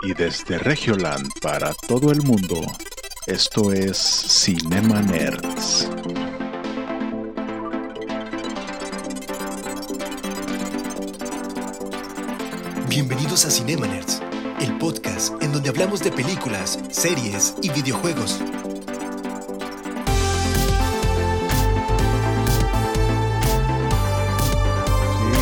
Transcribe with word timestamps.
Y 0.00 0.14
desde 0.14 0.58
Regioland 0.58 1.28
para 1.40 1.74
todo 1.74 2.10
el 2.10 2.22
mundo, 2.22 2.60
esto 3.26 3.72
es 3.72 3.96
Cinema 3.96 5.00
Nerds. 5.02 5.88
Bienvenidos 12.88 13.44
a 13.44 13.50
Cinema 13.50 13.86
Nerds, 13.86 14.22
el 14.60 14.76
podcast 14.78 15.40
en 15.42 15.52
donde 15.52 15.68
hablamos 15.68 16.00
de 16.00 16.10
películas, 16.10 16.78
series 16.90 17.54
y 17.62 17.70
videojuegos. 17.70 18.40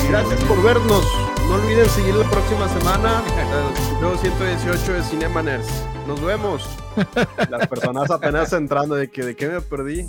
Gracias 0.09 0.41
por 0.45 0.63
vernos. 0.63 1.05
No 1.49 1.55
olviden 1.55 1.89
seguir 1.89 2.15
la 2.15 2.29
próxima 2.29 2.69
semana. 2.69 3.23
El 4.01 4.07
nuevo 4.07 4.17
118 4.19 4.93
de 4.95 5.03
Cinema 5.03 5.43
Nerds. 5.43 5.69
Nos 6.09 6.23
vemos. 6.23 6.65
Las 7.51 7.69
personas 7.69 8.11
apenas 8.11 8.51
entrando 8.55 8.95
de 8.95 9.11
que 9.11 9.23
de 9.25 9.37
qué 9.37 9.47
me 9.49 9.61
perdí. 9.61 10.07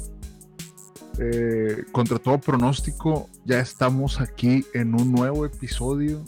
Eh, 1.19 1.83
contra 1.91 2.17
todo 2.17 2.37
pronóstico, 2.39 3.29
ya 3.43 3.59
estamos 3.59 4.21
aquí 4.21 4.65
en 4.73 4.95
un 4.95 5.11
nuevo 5.11 5.45
episodio. 5.45 6.23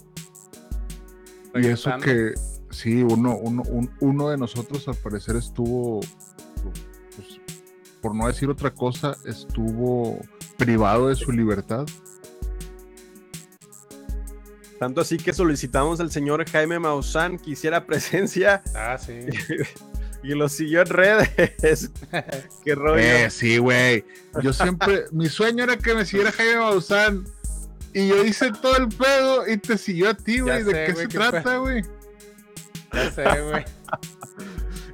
Y 1.56 1.68
eso 1.68 1.92
que, 2.04 2.34
sí, 2.70 3.02
uno, 3.02 3.38
uno, 3.38 3.64
un- 3.70 3.90
uno 4.02 4.30
de 4.30 4.38
nosotros 4.38 4.86
al 4.90 4.96
parecer 4.96 5.38
estuvo, 5.38 6.02
pues, 6.02 7.40
por 8.02 8.14
no 8.14 8.28
decir 8.28 8.50
otra 8.50 8.72
cosa, 8.72 9.16
estuvo 9.26 10.20
privado 10.58 11.08
de 11.08 11.16
su 11.16 11.32
libertad. 11.32 11.86
Tanto 14.84 15.00
así 15.00 15.16
que 15.16 15.32
solicitamos 15.32 16.02
al 16.02 16.12
señor 16.12 16.46
Jaime 16.50 16.78
Maussan 16.78 17.40
que 17.40 17.52
hiciera 17.52 17.86
presencia 17.86 18.62
Ah, 18.76 18.98
sí. 18.98 19.14
y 20.24 20.36
lo 20.36 20.50
siguió 20.50 20.82
en 20.82 20.88
redes. 20.88 21.90
qué 22.66 22.76
rollo. 22.76 22.98
Eh, 22.98 23.30
sí, 23.30 23.60
güey. 23.60 24.04
Yo 24.42 24.52
siempre, 24.52 25.06
mi 25.14 25.30
sueño 25.30 25.64
era 25.64 25.78
que 25.78 25.96
me 25.96 26.04
siguiera 26.06 26.34
Jaime 26.34 26.58
Maussan. 26.58 27.26
Y 27.94 28.10
yo 28.10 28.26
hice 28.26 28.52
todo 28.52 28.76
el 28.76 28.90
pedo 28.90 29.48
y 29.48 29.56
te 29.56 29.78
siguió 29.78 30.10
a 30.10 30.16
ti, 30.16 30.42
güey. 30.42 30.64
¿De 30.64 30.72
sé, 30.74 30.86
qué 30.88 30.96
se 30.96 31.08
qué 31.08 31.18
trata, 31.18 31.58
güey? 31.60 31.82
Ya 32.92 33.12
sé, 33.12 33.24
güey. 33.24 33.64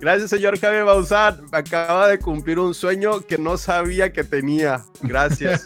Gracias, 0.02 0.30
señor 0.30 0.60
Jaime 0.60 0.84
Maussan. 0.84 1.48
Acaba 1.52 2.10
de 2.10 2.20
cumplir 2.20 2.60
un 2.60 2.76
sueño 2.76 3.22
que 3.22 3.40
no 3.40 3.58
sabía 3.58 4.14
que 4.14 4.24
tenía. 4.24 4.86
Gracias. 5.02 5.66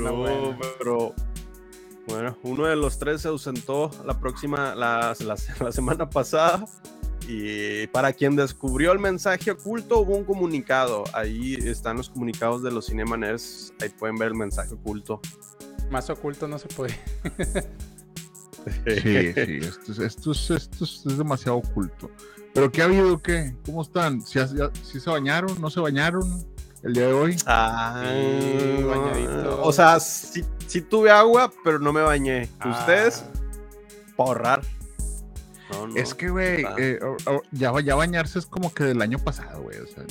No, 0.00 0.16
bueno. 0.16 0.58
pero 0.78 1.14
bueno, 2.06 2.38
uno 2.42 2.66
de 2.66 2.76
los 2.76 2.98
tres 2.98 3.22
se 3.22 3.28
ausentó 3.28 3.90
la 4.04 4.18
próxima, 4.18 4.74
la, 4.74 5.14
la- 5.20 5.36
la 5.60 5.72
semana 5.72 6.08
pasada. 6.10 6.64
Y 7.30 7.86
para 7.88 8.12
quien 8.14 8.36
descubrió 8.36 8.90
el 8.92 8.98
mensaje 8.98 9.50
oculto, 9.50 9.98
hubo 9.98 10.16
un 10.16 10.24
comunicado. 10.24 11.04
Ahí 11.12 11.54
están 11.54 11.98
los 11.98 12.08
comunicados 12.08 12.62
de 12.62 12.70
los 12.70 12.86
Cinema 12.86 13.18
Nerds. 13.18 13.74
Ahí 13.82 13.90
pueden 13.90 14.16
ver 14.16 14.28
el 14.28 14.34
mensaje 14.34 14.72
oculto. 14.72 15.20
Más 15.90 16.08
oculto 16.08 16.48
no 16.48 16.58
se 16.58 16.68
puede. 16.68 16.98
Sí, 18.86 19.00
sí, 19.02 19.16
esto, 19.60 19.92
es- 19.92 19.98
esto, 19.98 20.32
es, 20.32 20.50
esto 20.50 20.84
es- 20.84 21.02
es 21.06 21.18
demasiado 21.18 21.58
oculto. 21.58 22.10
¿Pero 22.54 22.72
qué 22.72 22.80
ha 22.82 22.86
habido? 22.86 23.18
¿Qué? 23.22 23.54
¿Cómo 23.66 23.82
están? 23.82 24.22
¿Si, 24.22 24.38
se 25.00 25.10
bañaron? 25.10 25.60
¿No 25.60 25.68
se 25.70 25.80
bañaron 25.80 26.46
el 26.82 26.92
día 26.94 27.06
de 27.08 27.12
hoy? 27.12 27.36
Ah, 27.46 28.02
Sí, 28.04 28.82
bañadito. 28.82 29.62
o 29.62 29.72
sea, 29.72 29.98
sí, 30.00 30.44
sí 30.66 30.80
tuve 30.82 31.10
agua, 31.10 31.52
pero 31.64 31.78
no 31.78 31.92
me 31.92 32.00
bañé. 32.02 32.48
Ah, 32.60 32.70
¿Ustedes? 32.80 33.24
Para 34.16 34.28
ahorrar. 34.28 34.62
No, 35.70 35.86
no. 35.88 35.96
Es 35.96 36.14
que, 36.14 36.28
güey, 36.30 36.64
eh, 36.78 36.98
ya, 37.52 37.72
ya 37.80 37.94
bañarse 37.94 38.38
es 38.38 38.46
como 38.46 38.72
que 38.72 38.84
del 38.84 39.02
año 39.02 39.18
pasado, 39.18 39.62
güey. 39.62 39.78
O 39.78 39.86
sea, 39.86 40.04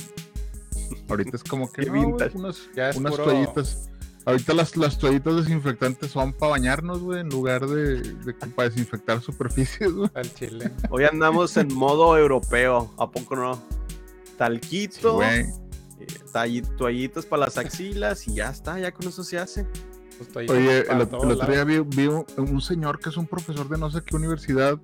ahorita 1.08 1.36
es 1.36 1.42
como 1.44 1.70
que 1.72 1.86
no, 1.90 2.16
unas, 2.34 2.68
Ya 2.76 2.90
es 2.90 2.96
unas 2.96 3.12
puro- 3.12 3.24
toallitas. 3.24 3.84
Ahorita 4.24 4.52
las, 4.52 4.76
las 4.76 4.98
toallitas 4.98 5.36
desinfectantes 5.36 6.10
son 6.10 6.34
para 6.34 6.50
bañarnos, 6.50 7.00
güey, 7.00 7.20
en 7.20 7.30
lugar 7.30 7.66
de, 7.66 8.14
para 8.54 8.68
desinfectar 8.68 9.22
superficies, 9.22 9.90
güey. 9.90 10.10
Al 10.12 10.32
chile. 10.34 10.70
Hoy 10.90 11.04
andamos 11.04 11.56
en 11.56 11.72
modo 11.72 12.16
europeo, 12.18 12.92
¿a 12.98 13.10
poco 13.10 13.36
no? 13.36 13.54
Sí, 13.54 14.34
Talquito, 14.36 15.14
güey. 15.14 15.46
Eh, 16.00 16.62
toallitas 16.76 17.26
para 17.26 17.46
las 17.46 17.58
axilas 17.58 18.26
y 18.28 18.34
ya 18.34 18.50
está, 18.50 18.78
ya 18.78 18.92
con 18.92 19.08
eso 19.08 19.24
se 19.24 19.38
hace. 19.38 19.66
Pues 20.32 20.50
Oye, 20.50 20.90
el, 20.90 21.02
otro 21.02 21.36
día 21.46 21.62
vi, 21.62 21.78
vi 21.78 22.06
un, 22.06 22.26
un 22.36 22.60
señor 22.60 22.98
que 22.98 23.08
es 23.08 23.16
un 23.16 23.26
profesor 23.26 23.68
de 23.68 23.78
no 23.78 23.88
sé 23.90 24.02
qué 24.02 24.16
universidad 24.16 24.78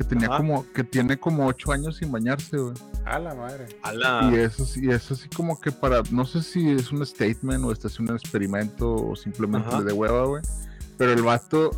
que 0.00 0.04
tenía 0.04 0.28
Ajá. 0.28 0.38
como 0.38 0.72
que 0.72 0.82
tiene 0.82 1.18
como 1.18 1.46
ocho 1.46 1.72
años 1.72 1.96
sin 1.96 2.10
bañarse, 2.10 2.56
güey. 2.56 2.72
A 3.04 3.18
la 3.18 3.34
madre. 3.34 3.66
Ala. 3.82 4.30
Y 4.32 4.36
eso 4.36 4.64
sí, 4.64 4.88
es 4.88 5.10
así 5.10 5.28
como 5.28 5.60
que 5.60 5.70
para, 5.70 6.02
no 6.10 6.24
sé 6.24 6.42
si 6.42 6.70
es 6.70 6.90
un 6.90 7.04
statement 7.04 7.62
o 7.64 7.70
este 7.70 7.88
es 7.88 8.00
un 8.00 8.08
experimento 8.08 8.94
o 8.94 9.14
simplemente 9.14 9.68
Ajá. 9.68 9.80
le 9.80 9.84
de 9.84 9.92
hueva, 9.92 10.24
güey. 10.24 10.42
Pero 10.96 11.12
el 11.12 11.20
vato 11.20 11.70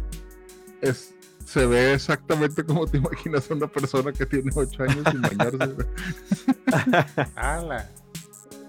es, 0.80 1.14
se 1.44 1.66
ve 1.66 1.94
exactamente 1.94 2.62
como 2.64 2.86
te 2.86 2.98
imaginas 2.98 3.50
a 3.50 3.54
una 3.54 3.66
persona 3.66 4.12
que 4.12 4.24
tiene 4.24 4.52
ocho 4.54 4.84
años 4.84 5.04
sin 5.10 5.20
bañarse, 5.20 5.66
güey. 5.66 5.86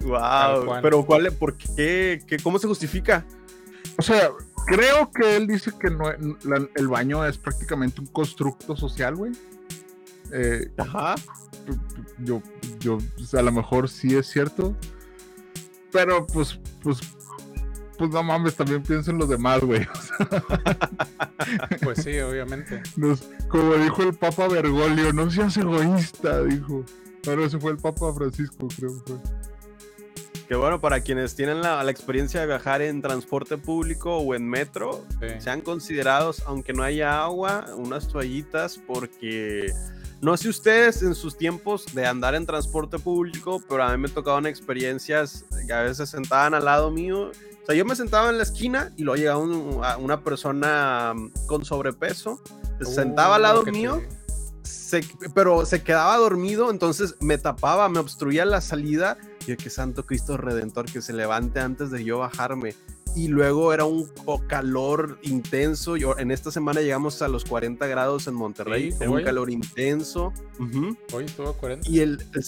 Wow, 0.03 0.81
pero 0.81 1.06
¿cuál, 1.06 1.31
¿por 1.34 1.56
qué, 1.56 2.22
qué? 2.28 2.38
¿Cómo 2.41 2.59
se 2.59 2.68
justifica? 2.68 3.25
O 3.97 4.02
sea, 4.02 4.30
creo 4.68 5.12
que 5.12 5.36
él 5.38 5.47
dice 5.47 5.72
que 5.80 5.90
no, 5.90 6.06
la- 6.44 6.68
el 6.75 6.88
baño 6.88 7.25
es 7.25 7.38
prácticamente 7.38 8.02
un 8.02 8.08
constructo 8.08 8.75
social, 8.75 9.16
güey. 9.16 9.31
Eh, 10.31 10.72
Ajá. 10.78 11.16
yo, 12.19 12.42
yo, 12.80 12.97
pues, 13.16 13.34
a 13.36 13.42
lo 13.42 13.52
mejor 13.52 13.88
sí 13.90 14.16
es 14.16 14.28
cierto, 14.28 14.75
pero 15.92 16.25
pues, 16.25 16.59
pues, 16.81 17.00
pues 17.97 18.09
no 18.09 18.24
mames, 18.24 18.56
también 18.56 18.81
pienso 18.81 19.12
en 19.12 19.19
los 19.19 19.30
demás, 19.30 19.62
güey. 19.62 19.88
O 19.94 20.02
sea, 20.02 21.69
Pues 21.84 22.03
sí, 22.03 22.18
obviamente. 22.19 22.81
nos- 22.96 23.24
como 23.50 23.75
dijo 23.75 24.02
el 24.03 24.13
Papa 24.13 24.47
Bergoglio, 24.47 25.13
no 25.13 25.30
seas 25.30 25.56
egoísta, 25.58 26.44
dijo. 26.44 26.84
Bueno, 27.25 27.44
ese 27.46 27.59
fue 27.59 27.72
el 27.72 27.78
Papa 27.78 28.12
Francisco, 28.13 28.68
creo 28.75 29.03
que 29.03 29.13
fue. 29.13 29.22
Que 30.48 30.56
bueno, 30.56 30.81
para 30.81 31.02
quienes 31.02 31.36
tienen 31.36 31.62
la, 31.62 31.81
la 31.84 31.92
experiencia 31.92 32.42
de 32.42 32.48
viajar 32.48 32.81
en 32.81 33.02
transporte 33.02 33.58
público 33.58 34.18
o 34.18 34.36
en 34.36 34.48
metro, 34.48 35.06
Sí. 35.22 35.28
sean 35.40 35.62
considerados, 35.62 36.44
aunque 36.46 36.74
no 36.74 36.84
haya 36.84 37.24
agua, 37.24 37.66
unas 37.78 38.08
toallitas, 38.09 38.78
porque 38.86 39.72
no 40.22 40.36
sé 40.36 40.50
ustedes 40.50 41.02
en 41.02 41.16
sus 41.16 41.38
tiempos 41.38 41.86
de 41.96 42.06
andar 42.06 42.36
en 42.36 42.46
transporte 42.46 43.00
público, 43.00 43.62
pero 43.70 43.84
a 43.84 43.92
mí 43.96 43.98
me 44.02 44.09
tocaban 44.09 44.46
experiencias 44.46 45.46
que 45.66 45.72
a 45.74 45.81
veces 45.84 45.98
se 45.98 46.18
sentaban 46.18 46.54
al 46.54 46.66
lado 46.66 46.92
mío. 46.92 47.31
O 47.31 47.66
sea, 47.66 47.75
yo 47.75 47.86
me 47.86 47.96
sentaba 47.96 48.30
en 48.30 48.36
la 48.38 48.44
esquina 48.44 48.92
y 48.98 49.04
luego 49.04 49.16
llegaba 49.18 49.40
un- 49.40 49.81
una 50.00 50.22
persona 50.22 51.14
mm, 51.16 51.31
con 51.48 51.64
sobrepeso, 51.64 52.42
se 52.80 52.94
sentaba 52.94 53.36
al 53.36 53.42
Uh, 53.42 53.44
lado 53.44 53.64
te- 53.64 53.72
mío, 53.72 54.02
se- 54.64 55.06
pero 55.34 55.66
se 55.66 55.81
quedaba 55.84 56.18
dormido, 56.18 56.70
entonces 56.70 57.16
me 57.22 57.38
tapaba, 57.38 57.88
me 57.88 58.00
obstruía 58.00 58.44
la 58.44 58.60
salida. 58.60 59.18
Que 59.46 59.70
santo 59.70 60.06
Cristo 60.06 60.38
Redentor, 60.38 60.86
que 60.86 61.02
se 61.02 61.14
levante 61.14 61.59
antes 61.59 61.92
de 61.92 62.04
yo 62.04 62.20
bajarme. 62.20 62.76
Y 63.16 63.28
luego 63.28 63.74
era 63.74 63.86
un 63.86 64.09
calor 64.48 65.20
intenso. 65.22 65.98
Yo, 65.98 66.18
en 66.18 66.31
esta 66.31 66.50
semana 66.50 66.81
llegamos 66.81 67.22
a 67.22 67.28
los 67.28 67.46
40 67.46 67.86
grados 67.88 68.28
en 68.28 68.34
Monterrey. 68.34 68.92
Sí, 68.92 68.98
era 69.02 69.12
un 69.12 69.24
calor 69.24 69.52
intenso. 69.52 70.34
Hoy 71.14 71.26
estuvo 71.26 71.50
a 71.50 71.58
40. 71.58 71.90
Y 71.90 72.00
el, 72.00 72.26
el, 72.34 72.44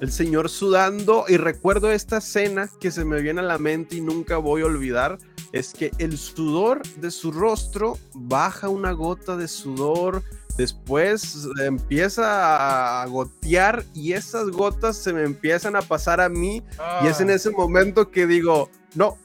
el 0.00 0.10
señor 0.10 0.48
sudando. 0.48 1.26
Y 1.28 1.36
recuerdo 1.36 1.90
esta 1.90 2.18
escena 2.18 2.68
que 2.80 2.90
se 2.90 3.04
me 3.04 3.20
viene 3.20 3.40
a 3.40 3.44
la 3.44 3.58
mente 3.58 3.96
y 3.96 4.00
nunca 4.00 4.38
voy 4.38 4.62
a 4.62 4.66
olvidar. 4.66 5.18
Es 5.52 5.72
que 5.72 5.92
el 5.98 6.16
sudor 6.18 6.82
de 6.96 7.10
su 7.10 7.30
rostro 7.32 7.98
baja 8.14 8.68
una 8.68 8.92
gota 8.92 9.36
de 9.36 9.46
sudor. 9.46 10.22
Después 10.60 11.48
empieza 11.64 13.00
a 13.02 13.06
gotear 13.06 13.82
y 13.94 14.12
esas 14.12 14.48
gotas 14.50 14.98
se 14.98 15.12
me 15.14 15.22
empiezan 15.22 15.74
a 15.74 15.80
pasar 15.80 16.20
a 16.20 16.28
mí. 16.28 16.62
Y 17.02 17.06
es 17.06 17.18
en 17.22 17.30
Ah, 17.30 17.34
ese 17.34 17.48
momento 17.50 18.10
que 18.10 18.26
digo, 18.26 18.68
no, 18.94 19.16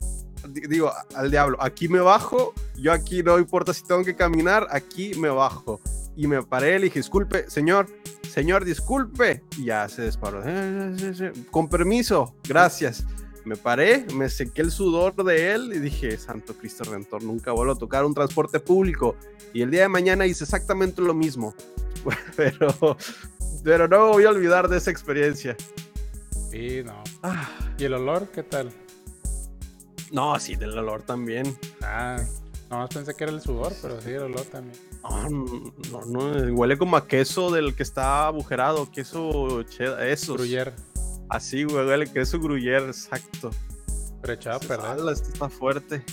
di- 0.47 0.61
digo 0.61 0.93
al 1.13 1.29
diablo, 1.31 1.57
aquí 1.59 1.89
me 1.89 1.99
bajo, 1.99 2.53
yo 2.77 2.93
aquí 2.93 3.21
no 3.21 3.37
importa 3.37 3.73
si 3.73 3.83
tengo 3.83 4.03
que 4.05 4.15
caminar, 4.15 4.65
aquí 4.71 5.11
me 5.15 5.27
bajo. 5.27 5.81
Y 6.15 6.27
me 6.27 6.41
paré, 6.41 6.79
le 6.79 6.85
dije, 6.85 6.99
disculpe, 6.99 7.49
señor, 7.49 7.87
señor, 8.33 8.63
disculpe. 8.63 9.43
Y 9.57 9.65
ya 9.65 9.89
se 9.89 10.05
disparó. 10.05 10.41
"Eh, 10.45 10.93
sí, 10.97 11.13
sí, 11.15 11.45
Con 11.51 11.67
permiso, 11.67 12.33
gracias. 12.47 13.03
Me 13.45 13.55
paré, 13.55 14.05
me 14.13 14.27
sequé 14.27 14.61
el 14.63 14.71
sudor 14.71 15.13
de 15.23 15.53
él 15.53 15.71
y 15.73 15.79
dije, 15.79 16.17
Santo 16.17 16.55
Cristo 16.57 16.83
Redentor, 16.83 17.23
nunca 17.23 17.51
vuelvo 17.51 17.73
a 17.73 17.77
tocar 17.77 18.03
un 18.03 18.13
transporte 18.13 18.59
público. 18.59 19.15
Y 19.53 19.61
el 19.61 19.69
día 19.71 19.81
de 19.83 19.89
mañana 19.89 20.25
hice 20.25 20.43
exactamente 20.43 21.01
lo 21.01 21.13
mismo. 21.13 21.53
Pero, 22.35 22.97
pero 23.63 23.87
no 23.87 24.05
me 24.05 24.11
voy 24.11 24.23
a 24.25 24.29
olvidar 24.29 24.67
de 24.67 24.77
esa 24.77 24.91
experiencia. 24.91 25.55
Sí, 26.51 26.83
no. 26.83 27.03
Ah, 27.23 27.49
¿Y 27.79 27.85
el 27.85 27.95
olor 27.95 28.27
qué 28.29 28.43
tal? 28.43 28.71
no, 30.11 30.39
sí, 30.39 30.55
del 30.55 30.77
olor 30.77 31.01
también. 31.01 31.57
Ah, 31.81 32.17
No, 32.69 32.87
pensé 32.89 33.15
que 33.15 33.23
era 33.23 33.33
el 33.33 33.41
sudor, 33.41 33.73
pero 33.81 33.99
sí, 34.01 34.11
el 34.11 34.23
olor 34.23 34.41
también. 34.45 34.77
Ah, 35.03 35.27
no, 35.31 36.01
no, 36.05 36.53
huele 36.53 36.77
como 36.77 36.95
a 36.95 37.07
queso 37.07 37.49
del 37.51 37.75
que 37.75 37.81
está 37.83 38.27
agujerado, 38.27 38.91
queso 38.91 39.63
cheddar, 39.63 40.05
eso. 40.05 40.35
Gruyere. 40.35 40.73
Así, 41.29 41.63
güey, 41.63 41.85
huele 41.85 42.07
queso 42.11 42.39
gruyere, 42.39 42.87
exacto. 42.87 43.51
Pero 44.21 44.33
echado 44.33 44.57
a 44.57 44.59
perder. 44.59 44.85
"Ala, 44.85 45.11
este 45.11 45.29
está 45.29 45.49
fuerte. 45.49 46.03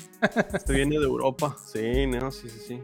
Este 0.53 0.73
viene 0.73 0.99
de 0.99 1.05
Europa. 1.05 1.57
Sí, 1.73 2.07
no, 2.07 2.31
sí, 2.31 2.49
sí, 2.49 2.59
sí. 2.67 2.81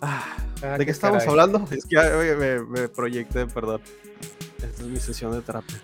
Ah, 0.00 0.36
Ah, 0.62 0.78
¿De 0.78 0.84
qué 0.86 0.92
estamos 0.92 1.18
caray. 1.24 1.28
hablando? 1.30 1.68
Es 1.70 1.84
que 1.84 1.98
oye, 1.98 2.36
me, 2.36 2.60
me 2.64 2.88
proyecté, 2.88 3.46
perdón. 3.46 3.82
Esta 4.62 4.82
es 4.82 4.88
mi 4.88 4.98
sesión 4.98 5.32
de 5.32 5.42
terapia. 5.42 5.80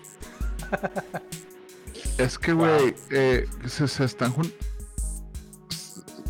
Es 2.17 2.37
que, 2.37 2.53
güey, 2.53 2.93
eh, 3.09 3.47
se, 3.67 3.87
se 3.87 4.03
están 4.03 4.31
jun- 4.33 4.53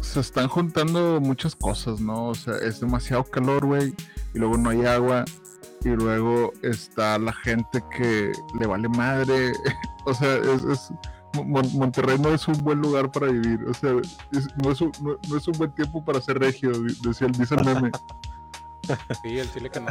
se 0.02 0.20
están 0.20 0.48
juntando 0.48 1.20
muchas 1.20 1.56
cosas, 1.56 2.00
¿no? 2.00 2.30
O 2.30 2.36
sea, 2.36 2.56
es 2.58 2.80
demasiado 2.80 3.24
calor, 3.26 3.66
güey, 3.66 3.94
y 4.34 4.40
luego 4.40 4.58
no 4.58 4.70
hay 4.70 4.86
agua, 4.86 5.26
y 5.84 5.90
luego 5.90 6.52
está 6.64 7.18
la 7.18 7.34
gente 7.34 7.84
que 7.96 8.32
le 8.60 8.68
vale 8.68 8.88
madre. 8.90 9.52
o 10.06 10.14
sea, 10.14 10.36
es, 10.36 10.64
es- 10.64 10.94
Mon- 11.34 11.72
Monterrey 11.78 12.20
no 12.20 12.34
es 12.34 12.46
un 12.50 12.58
buen 12.58 12.80
lugar 12.82 13.10
para 13.10 13.28
vivir. 13.28 13.60
O 13.70 13.74
sea, 13.74 13.92
es- 14.34 14.48
no, 14.64 14.72
es 14.72 14.82
un, 14.82 14.92
no- 15.02 15.18
no 15.30 15.38
es 15.38 15.48
un 15.48 15.58
buen 15.58 15.72
tiempo 15.76 16.04
para 16.04 16.20
ser 16.22 16.40
regio, 16.40 16.72
decía 17.04 17.28
el, 17.28 17.34
dice 17.34 17.56
el 17.56 17.66
meme. 17.66 17.92
Sí, 19.24 19.38
el 19.40 19.50
chile 19.54 19.70
que 19.70 19.80
no. 19.80 19.88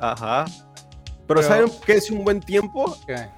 Ajá. 0.00 0.44
Pero, 0.44 1.26
Pero- 1.26 1.42
¿saben 1.42 1.72
qué 1.84 1.94
es 1.94 2.10
un 2.10 2.22
buen 2.24 2.40
tiempo? 2.40 2.96
¿Qué? 3.06 3.28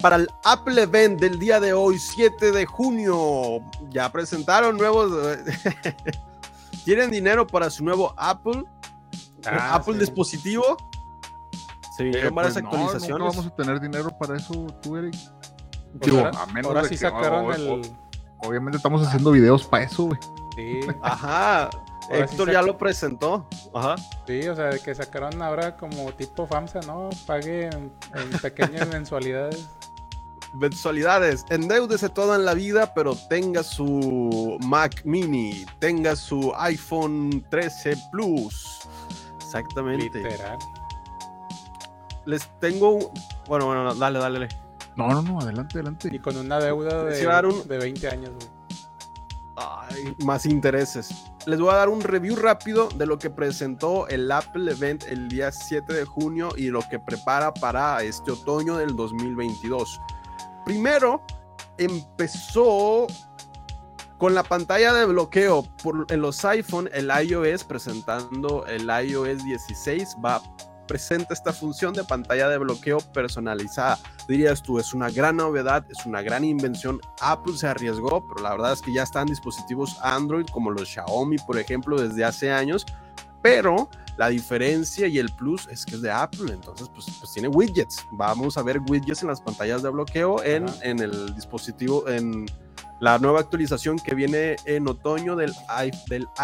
Para 0.00 0.16
el 0.16 0.28
Apple 0.44 0.82
Event 0.82 1.20
del 1.20 1.38
día 1.38 1.60
de 1.60 1.72
hoy, 1.72 1.98
7 1.98 2.50
de 2.50 2.66
junio. 2.66 3.60
Ya 3.90 4.10
presentaron 4.10 4.76
nuevos. 4.76 5.12
¿Tienen 6.84 7.10
dinero 7.10 7.46
para 7.46 7.70
su 7.70 7.84
nuevo 7.84 8.12
Apple? 8.16 8.64
Ah, 9.46 9.74
Apple 9.76 9.94
sí. 9.94 10.00
dispositivo. 10.00 10.76
Eh, 11.98 12.30
varias 12.32 12.54
pues 12.54 12.62
no, 12.64 12.68
actualizaciones. 12.70 13.08
nunca 13.10 13.24
vamos 13.24 13.46
a 13.46 13.54
tener 13.54 13.80
dinero 13.80 14.10
para 14.18 14.36
eso, 14.36 14.66
tú, 14.82 14.96
Eric. 14.96 15.14
Pues 15.14 16.00
Digo, 16.10 16.18
ahora, 16.18 16.42
a 16.42 16.46
menos 16.46 16.66
ahora 16.68 16.82
de 16.82 16.88
sí 16.88 16.94
que- 16.94 17.00
sacaron 17.00 17.52
el. 17.52 17.82
Obviamente 18.44 18.76
estamos 18.78 19.06
haciendo 19.06 19.30
videos 19.30 19.64
para 19.66 19.84
eso, 19.84 20.04
güey. 20.04 20.18
Sí, 20.56 20.80
Ajá. 21.02 21.70
sí 21.72 22.08
Héctor 22.10 22.50
ya 22.50 22.60
lo 22.62 22.76
presentó. 22.76 23.46
Ajá. 23.74 23.94
sí, 24.26 24.48
o 24.48 24.56
sea, 24.56 24.66
de 24.66 24.80
que 24.80 24.94
sacaron 24.94 25.40
ahora 25.42 25.76
como 25.76 26.12
tipo 26.12 26.46
FAMSA, 26.46 26.80
¿no? 26.80 27.08
Pague 27.26 27.66
en, 27.66 27.92
en 28.14 28.30
pequeñas 28.40 28.88
mensualidades. 28.92 29.68
Mensualidades. 30.54 31.44
Endeúdese 31.50 32.08
toda 32.10 32.36
en 32.36 32.44
la 32.44 32.52
vida, 32.54 32.92
pero 32.94 33.14
tenga 33.30 33.62
su 33.62 34.58
Mac 34.60 35.02
Mini, 35.04 35.64
tenga 35.78 36.14
su 36.16 36.52
iPhone 36.58 37.46
13 37.48 37.96
Plus. 38.10 38.80
Exactamente. 39.58 40.18
Literal. 40.22 40.58
Les 42.24 42.48
tengo. 42.60 42.90
un- 42.90 43.06
Bueno, 43.46 43.66
bueno, 43.66 43.84
no, 43.84 43.94
dale, 43.94 44.18
dale. 44.18 44.38
dale. 44.40 44.60
No, 44.96 45.08
no, 45.08 45.22
no, 45.22 45.40
adelante, 45.40 45.78
adelante. 45.78 46.08
Y 46.12 46.18
con 46.18 46.36
una 46.36 46.58
deuda 46.60 47.04
de, 47.04 47.46
un- 47.46 47.66
de 47.68 47.78
20 47.78 48.08
años, 48.08 48.30
güey. 48.34 48.48
Ay, 49.56 50.16
más 50.24 50.46
intereses. 50.46 51.10
Les 51.46 51.60
voy 51.60 51.70
a 51.70 51.76
dar 51.76 51.88
un 51.90 52.00
review 52.00 52.36
rápido 52.36 52.88
de 52.88 53.04
lo 53.04 53.18
que 53.18 53.28
presentó 53.28 54.08
el 54.08 54.30
Apple 54.32 54.70
Event 54.72 55.04
el 55.08 55.28
día 55.28 55.52
7 55.52 55.92
de 55.92 56.04
junio 56.04 56.50
y 56.56 56.68
lo 56.68 56.80
que 56.88 56.98
prepara 56.98 57.52
para 57.52 58.02
este 58.02 58.30
otoño 58.32 58.76
del 58.78 58.96
2022. 58.96 60.00
Primero, 60.64 61.22
empezó 61.78 63.06
con 64.22 64.36
la 64.36 64.44
pantalla 64.44 64.94
de 64.94 65.04
bloqueo 65.06 65.64
por, 65.82 66.06
en 66.08 66.20
los 66.20 66.44
iPhone, 66.44 66.88
el 66.92 67.10
iOS 67.10 67.64
presentando 67.64 68.64
el 68.68 68.82
iOS 68.82 69.42
16 69.42 70.16
va 70.24 70.40
presenta 70.86 71.34
esta 71.34 71.52
función 71.52 71.92
de 71.92 72.04
pantalla 72.04 72.48
de 72.48 72.58
bloqueo 72.58 72.98
personalizada. 73.12 73.98
Dirías 74.28 74.62
tú, 74.62 74.78
es 74.78 74.94
una 74.94 75.10
gran 75.10 75.38
novedad, 75.38 75.84
es 75.90 76.06
una 76.06 76.22
gran 76.22 76.44
invención. 76.44 77.00
Apple 77.20 77.54
se 77.56 77.66
arriesgó, 77.66 78.24
pero 78.28 78.44
la 78.44 78.52
verdad 78.52 78.74
es 78.74 78.80
que 78.80 78.94
ya 78.94 79.02
están 79.02 79.26
dispositivos 79.26 79.98
Android 80.02 80.46
como 80.52 80.70
los 80.70 80.88
Xiaomi, 80.88 81.38
por 81.38 81.58
ejemplo, 81.58 82.00
desde 82.00 82.24
hace 82.24 82.52
años. 82.52 82.86
Pero 83.42 83.90
la 84.18 84.28
diferencia 84.28 85.08
y 85.08 85.18
el 85.18 85.30
plus 85.30 85.66
es 85.66 85.84
que 85.84 85.96
es 85.96 86.02
de 86.02 86.12
Apple, 86.12 86.52
entonces 86.52 86.88
pues, 86.94 87.06
pues 87.18 87.32
tiene 87.32 87.48
widgets. 87.48 88.06
Vamos 88.12 88.56
a 88.56 88.62
ver 88.62 88.78
widgets 88.88 89.22
en 89.22 89.28
las 89.30 89.40
pantallas 89.40 89.82
de 89.82 89.90
bloqueo 89.90 90.44
en, 90.44 90.66
en 90.82 91.00
el 91.00 91.34
dispositivo, 91.34 92.08
en 92.08 92.46
la 93.02 93.18
nueva 93.18 93.40
actualización 93.40 93.98
que 93.98 94.14
viene 94.14 94.54
en 94.64 94.86
otoño 94.86 95.34
del, 95.34 95.52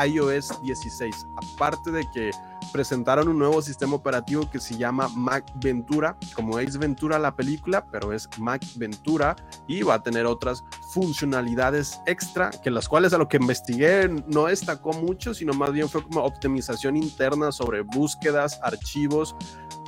iOS 0.05 0.60
16. 0.60 1.14
Aparte 1.55 1.93
de 1.93 2.05
que 2.12 2.32
presentaron 2.72 3.28
un 3.28 3.38
nuevo 3.38 3.62
sistema 3.62 3.94
operativo 3.94 4.50
que 4.50 4.58
se 4.58 4.76
llama 4.76 5.08
Mac 5.14 5.44
Ventura, 5.62 6.16
como 6.34 6.58
Ace 6.58 6.76
Ventura 6.76 7.20
la 7.20 7.37
película, 7.37 7.87
pero 7.93 8.12
es 8.12 8.28
Mac 8.40 8.60
Ventura 8.75 9.37
y 9.69 9.82
va 9.82 9.94
a 9.94 10.02
tener 10.02 10.26
otras 10.26 10.64
funcionalidades 10.93 12.00
extra, 12.06 12.50
que 12.50 12.72
las 12.72 12.88
cuales 12.88 13.12
a 13.12 13.19
lo 13.19 13.28
que 13.28 13.37
investigué 13.37 14.08
no 14.26 14.46
destacó 14.46 14.93
mucho, 14.93 15.34
sino 15.34 15.52
más 15.52 15.72
bien 15.72 15.88
fue 15.88 16.02
como 16.02 16.25
optimización 16.25 16.96
interna 16.96 17.52
sobre 17.52 17.82
búsquedas, 17.82 18.58
archivos 18.64 19.37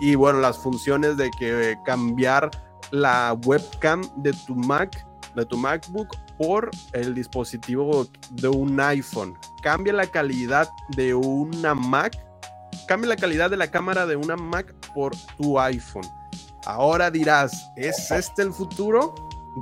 y 0.01 0.15
bueno, 0.15 0.39
las 0.39 0.57
funciones 0.57 1.17
de 1.17 1.33
que 1.37 1.77
cambiar 1.85 2.49
la 2.93 3.37
webcam 3.45 4.03
de 4.23 4.33
tu 4.47 4.55
Mac, 4.55 5.05
de 5.35 5.45
tu 5.45 5.57
MacBook 5.57 6.17
por 6.41 6.71
el 6.95 7.15
dispositivo 7.15 8.07
de 8.31 8.49
un 8.49 8.81
iPhone. 8.81 9.37
Cambia 9.63 9.93
la 9.93 10.07
calidad 10.07 10.71
de 10.97 11.13
una 11.13 11.75
Mac, 11.75 12.17
cambia 12.89 13.11
la 13.11 13.17
calidad 13.17 13.51
de 13.51 13.59
la 13.59 13.71
cámara 13.71 14.07
de 14.07 14.17
una 14.17 14.37
Mac 14.37 14.75
por 14.95 15.15
tu 15.37 15.61
iPhone. 15.61 16.07
Ahora 16.65 17.11
dirás, 17.11 17.71
¿es 17.77 18.11
este 18.11 18.41
el 18.41 18.55
futuro? 18.55 19.15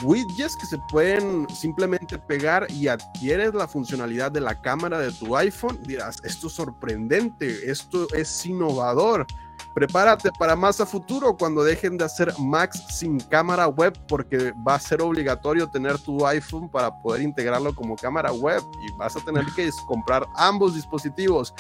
Widgets 0.05 0.57
que 0.57 0.67
se 0.67 0.79
pueden 0.93 1.49
simplemente 1.51 2.17
pegar 2.17 2.71
y 2.71 2.87
adquieres 2.87 3.55
la 3.55 3.67
funcionalidad 3.67 4.31
de 4.31 4.41
la 4.41 4.61
cámara 4.61 5.01
de 5.01 5.11
tu 5.11 5.37
iPhone. 5.37 5.81
Dirás, 5.83 6.21
esto 6.23 6.47
es 6.47 6.53
sorprendente, 6.53 7.69
esto 7.69 8.07
es 8.15 8.47
innovador. 8.47 9.27
Prepárate 9.75 10.31
para 10.38 10.56
más 10.56 10.81
a 10.81 10.87
futuro 10.87 11.37
cuando 11.37 11.62
dejen 11.62 11.97
de 11.99 12.05
hacer 12.05 12.32
Macs 12.38 12.82
sin 12.99 13.20
cámara 13.20 13.69
web 13.69 13.97
porque 14.09 14.53
va 14.67 14.75
a 14.75 14.81
ser 14.81 15.00
obligatorio 15.03 15.69
tener 15.69 15.99
tu 15.99 16.26
iPhone 16.26 16.69
para 16.69 16.91
poder 17.00 17.23
integrarlo 17.23 17.75
como 17.75 17.94
cámara 17.94 18.32
web 18.32 18.62
y 18.88 18.93
vas 18.97 19.15
a 19.17 19.20
tener 19.20 19.44
que 19.55 19.70
comprar 19.87 20.26
ambos 20.35 20.75
dispositivos. 20.75 21.55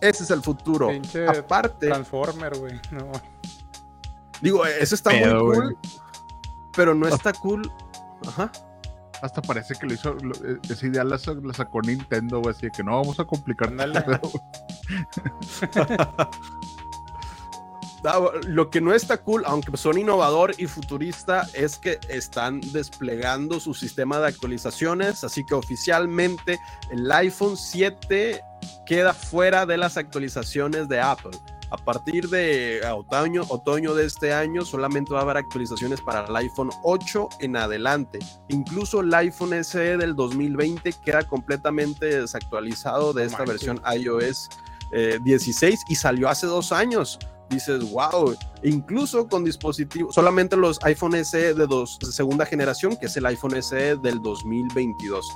Ese 0.00 0.22
es 0.24 0.30
el 0.30 0.40
futuro. 0.42 0.88
Pinche 0.88 1.26
Aparte, 1.26 1.88
Transformer, 1.88 2.56
güey. 2.58 2.80
No. 2.92 3.10
digo, 4.40 4.64
eso 4.64 4.94
está 4.94 5.10
Pedo, 5.10 5.44
muy 5.46 5.54
cool, 5.56 5.78
pero 6.76 6.94
no 6.94 7.08
está 7.08 7.32
cool. 7.32 7.70
Ajá. 8.26 8.50
Hasta 9.22 9.40
parece 9.40 9.74
que 9.74 9.86
lo 9.86 9.94
hizo, 9.94 10.14
lo- 10.14 10.34
eh, 10.34 10.58
esa 10.68 10.86
idea 10.86 11.02
la, 11.02 11.18
la 11.42 11.54
sacó 11.54 11.80
Nintendo, 11.80 12.40
güey, 12.40 12.54
así 12.54 12.66
de 12.66 12.72
que 12.72 12.84
no 12.84 12.92
vamos 13.00 13.18
a 13.20 13.24
complicar 13.24 13.68
Ándale. 13.68 14.20
Lo 18.46 18.68
que 18.68 18.82
no 18.82 18.92
está 18.92 19.16
cool, 19.22 19.44
aunque 19.46 19.74
son 19.78 19.98
innovador 19.98 20.54
y 20.58 20.66
futurista, 20.66 21.48
es 21.54 21.78
que 21.78 21.98
están 22.10 22.60
desplegando 22.72 23.58
su 23.60 23.72
sistema 23.72 24.18
de 24.18 24.28
actualizaciones, 24.28 25.24
así 25.24 25.44
que 25.46 25.54
oficialmente 25.54 26.58
el 26.90 27.10
iPhone 27.10 27.56
7 27.56 28.42
queda 28.84 29.14
fuera 29.14 29.64
de 29.64 29.78
las 29.78 29.96
actualizaciones 29.96 30.86
de 30.86 31.00
Apple. 31.00 31.30
A 31.70 31.78
partir 31.78 32.28
de 32.28 32.82
otoño, 32.94 33.42
otoño 33.48 33.94
de 33.94 34.04
este 34.04 34.34
año 34.34 34.66
solamente 34.66 35.14
va 35.14 35.20
a 35.20 35.22
haber 35.22 35.38
actualizaciones 35.38 36.02
para 36.02 36.26
el 36.26 36.36
iPhone 36.36 36.70
8 36.82 37.30
en 37.40 37.56
adelante. 37.56 38.18
Incluso 38.48 39.00
el 39.00 39.12
iPhone 39.14 39.64
SE 39.64 39.96
del 39.96 40.14
2020 40.14 40.92
queda 41.02 41.22
completamente 41.22 42.20
desactualizado 42.20 43.14
de 43.14 43.24
esta 43.24 43.44
versión 43.46 43.80
iOS 43.96 44.50
eh, 44.92 45.18
16 45.22 45.80
y 45.88 45.94
salió 45.96 46.28
hace 46.28 46.46
dos 46.46 46.70
años 46.70 47.18
dices, 47.54 47.90
wow, 47.90 48.36
incluso 48.62 49.26
con 49.28 49.44
dispositivos, 49.44 50.14
solamente 50.14 50.56
los 50.56 50.82
iPhone 50.84 51.24
SE 51.24 51.54
de, 51.54 51.66
dos, 51.66 51.98
de 52.00 52.12
segunda 52.12 52.46
generación, 52.46 52.96
que 52.96 53.06
es 53.06 53.16
el 53.16 53.26
iPhone 53.26 53.62
SE 53.62 53.96
del 53.96 54.20
2022. 54.22 55.26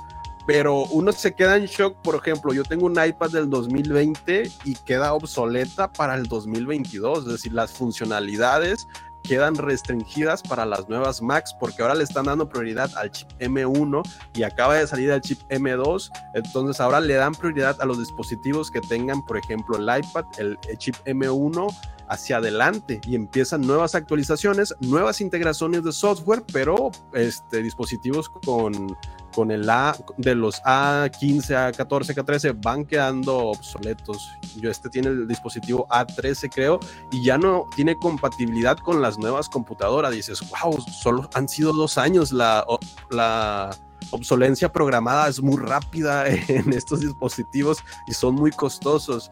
Pero 0.47 0.85
uno 0.85 1.11
se 1.11 1.33
queda 1.33 1.57
en 1.57 1.65
shock, 1.65 1.95
por 2.01 2.15
ejemplo, 2.15 2.53
yo 2.53 2.63
tengo 2.63 2.87
un 2.87 3.03
iPad 3.03 3.29
del 3.29 3.49
2020 3.49 4.51
y 4.65 4.75
queda 4.75 5.13
obsoleta 5.13 5.91
para 5.91 6.15
el 6.15 6.27
2022, 6.27 7.19
es 7.19 7.25
decir, 7.25 7.53
las 7.53 7.71
funcionalidades 7.71 8.87
quedan 9.23 9.55
restringidas 9.55 10.41
para 10.41 10.65
las 10.65 10.89
nuevas 10.89 11.21
Macs 11.21 11.53
porque 11.59 11.81
ahora 11.81 11.95
le 11.95 12.03
están 12.03 12.25
dando 12.25 12.49
prioridad 12.49 12.89
al 12.97 13.11
chip 13.11 13.27
M1 13.39 14.01
y 14.33 14.43
acaba 14.43 14.75
de 14.75 14.87
salir 14.87 15.09
el 15.09 15.21
chip 15.21 15.39
M2, 15.49 16.09
entonces 16.33 16.79
ahora 16.79 16.99
le 16.99 17.15
dan 17.15 17.33
prioridad 17.33 17.79
a 17.81 17.85
los 17.85 17.99
dispositivos 17.99 18.71
que 18.71 18.81
tengan, 18.81 19.23
por 19.25 19.37
ejemplo, 19.37 19.77
el 19.77 19.83
iPad, 19.83 20.25
el, 20.37 20.57
chip 20.77 20.95
M1 21.05 21.67
hacia 22.09 22.37
adelante 22.37 23.01
y 23.05 23.15
empiezan 23.15 23.61
nuevas 23.61 23.95
actualizaciones, 23.95 24.75
nuevas 24.79 25.21
integraciones 25.21 25.83
de 25.83 25.91
software, 25.91 26.43
pero 26.51 26.91
este, 27.13 27.61
dispositivos 27.61 28.29
con 28.29 28.97
con 29.33 29.51
el 29.51 29.69
A, 29.69 29.95
de 30.17 30.35
los 30.35 30.61
A15, 30.63 31.73
A14, 31.73 32.15
A13 32.15 32.61
van 32.61 32.85
quedando 32.85 33.37
obsoletos. 33.37 34.29
Yo 34.57 34.69
este 34.69 34.89
tiene 34.89 35.09
el 35.09 35.27
dispositivo 35.27 35.87
A13 35.89 36.49
creo 36.53 36.79
y 37.11 37.23
ya 37.23 37.37
no 37.37 37.67
tiene 37.75 37.97
compatibilidad 37.97 38.77
con 38.77 39.01
las 39.01 39.17
nuevas 39.17 39.49
computadoras. 39.49 40.11
Dices, 40.11 40.41
wow, 40.49 40.77
solo 40.81 41.29
han 41.33 41.47
sido 41.47 41.73
dos 41.73 41.97
años 41.97 42.31
la, 42.31 42.65
la 43.09 43.69
obsolencia 44.11 44.71
programada 44.71 45.27
es 45.27 45.41
muy 45.41 45.57
rápida 45.57 46.27
en 46.47 46.73
estos 46.73 47.01
dispositivos 47.01 47.79
y 48.07 48.13
son 48.13 48.35
muy 48.35 48.51
costosos. 48.51 49.31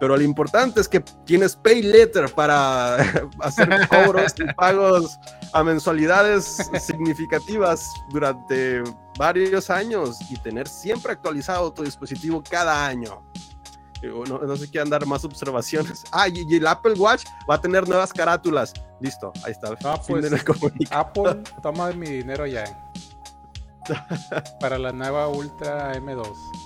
Pero 0.00 0.16
lo 0.16 0.22
importante 0.22 0.80
es 0.80 0.88
que 0.88 1.00
tienes 1.00 1.56
pay 1.56 1.82
letter 1.82 2.32
para 2.34 2.96
hacer 3.40 3.88
cobros 3.88 4.34
y 4.38 4.52
pagos 4.54 5.18
a 5.52 5.62
mensualidades 5.62 6.70
significativas 6.80 7.88
durante 8.10 8.82
varios 9.18 9.70
años 9.70 10.18
y 10.30 10.36
tener 10.38 10.66
siempre 10.66 11.12
actualizado 11.12 11.72
tu 11.72 11.84
dispositivo 11.84 12.42
cada 12.42 12.86
año. 12.86 13.22
No, 14.02 14.38
no 14.38 14.56
sé 14.56 14.70
qué 14.70 14.80
andar 14.80 15.06
más 15.06 15.24
observaciones. 15.24 16.04
Ah, 16.12 16.28
y, 16.28 16.54
el 16.54 16.66
Apple 16.66 16.94
Watch 16.94 17.24
va 17.48 17.54
a 17.54 17.60
tener 17.60 17.88
nuevas 17.88 18.12
carátulas. 18.12 18.74
Listo, 19.00 19.32
ahí 19.44 19.52
está. 19.52 19.74
Ah, 19.84 20.00
pues, 20.06 20.26
Apple 20.90 21.42
toma 21.62 21.90
mi 21.92 22.06
dinero 22.06 22.46
ya. 22.46 22.64
Para 24.60 24.78
la 24.78 24.92
nueva 24.92 25.28
Ultra 25.28 25.94
M2 25.94 26.63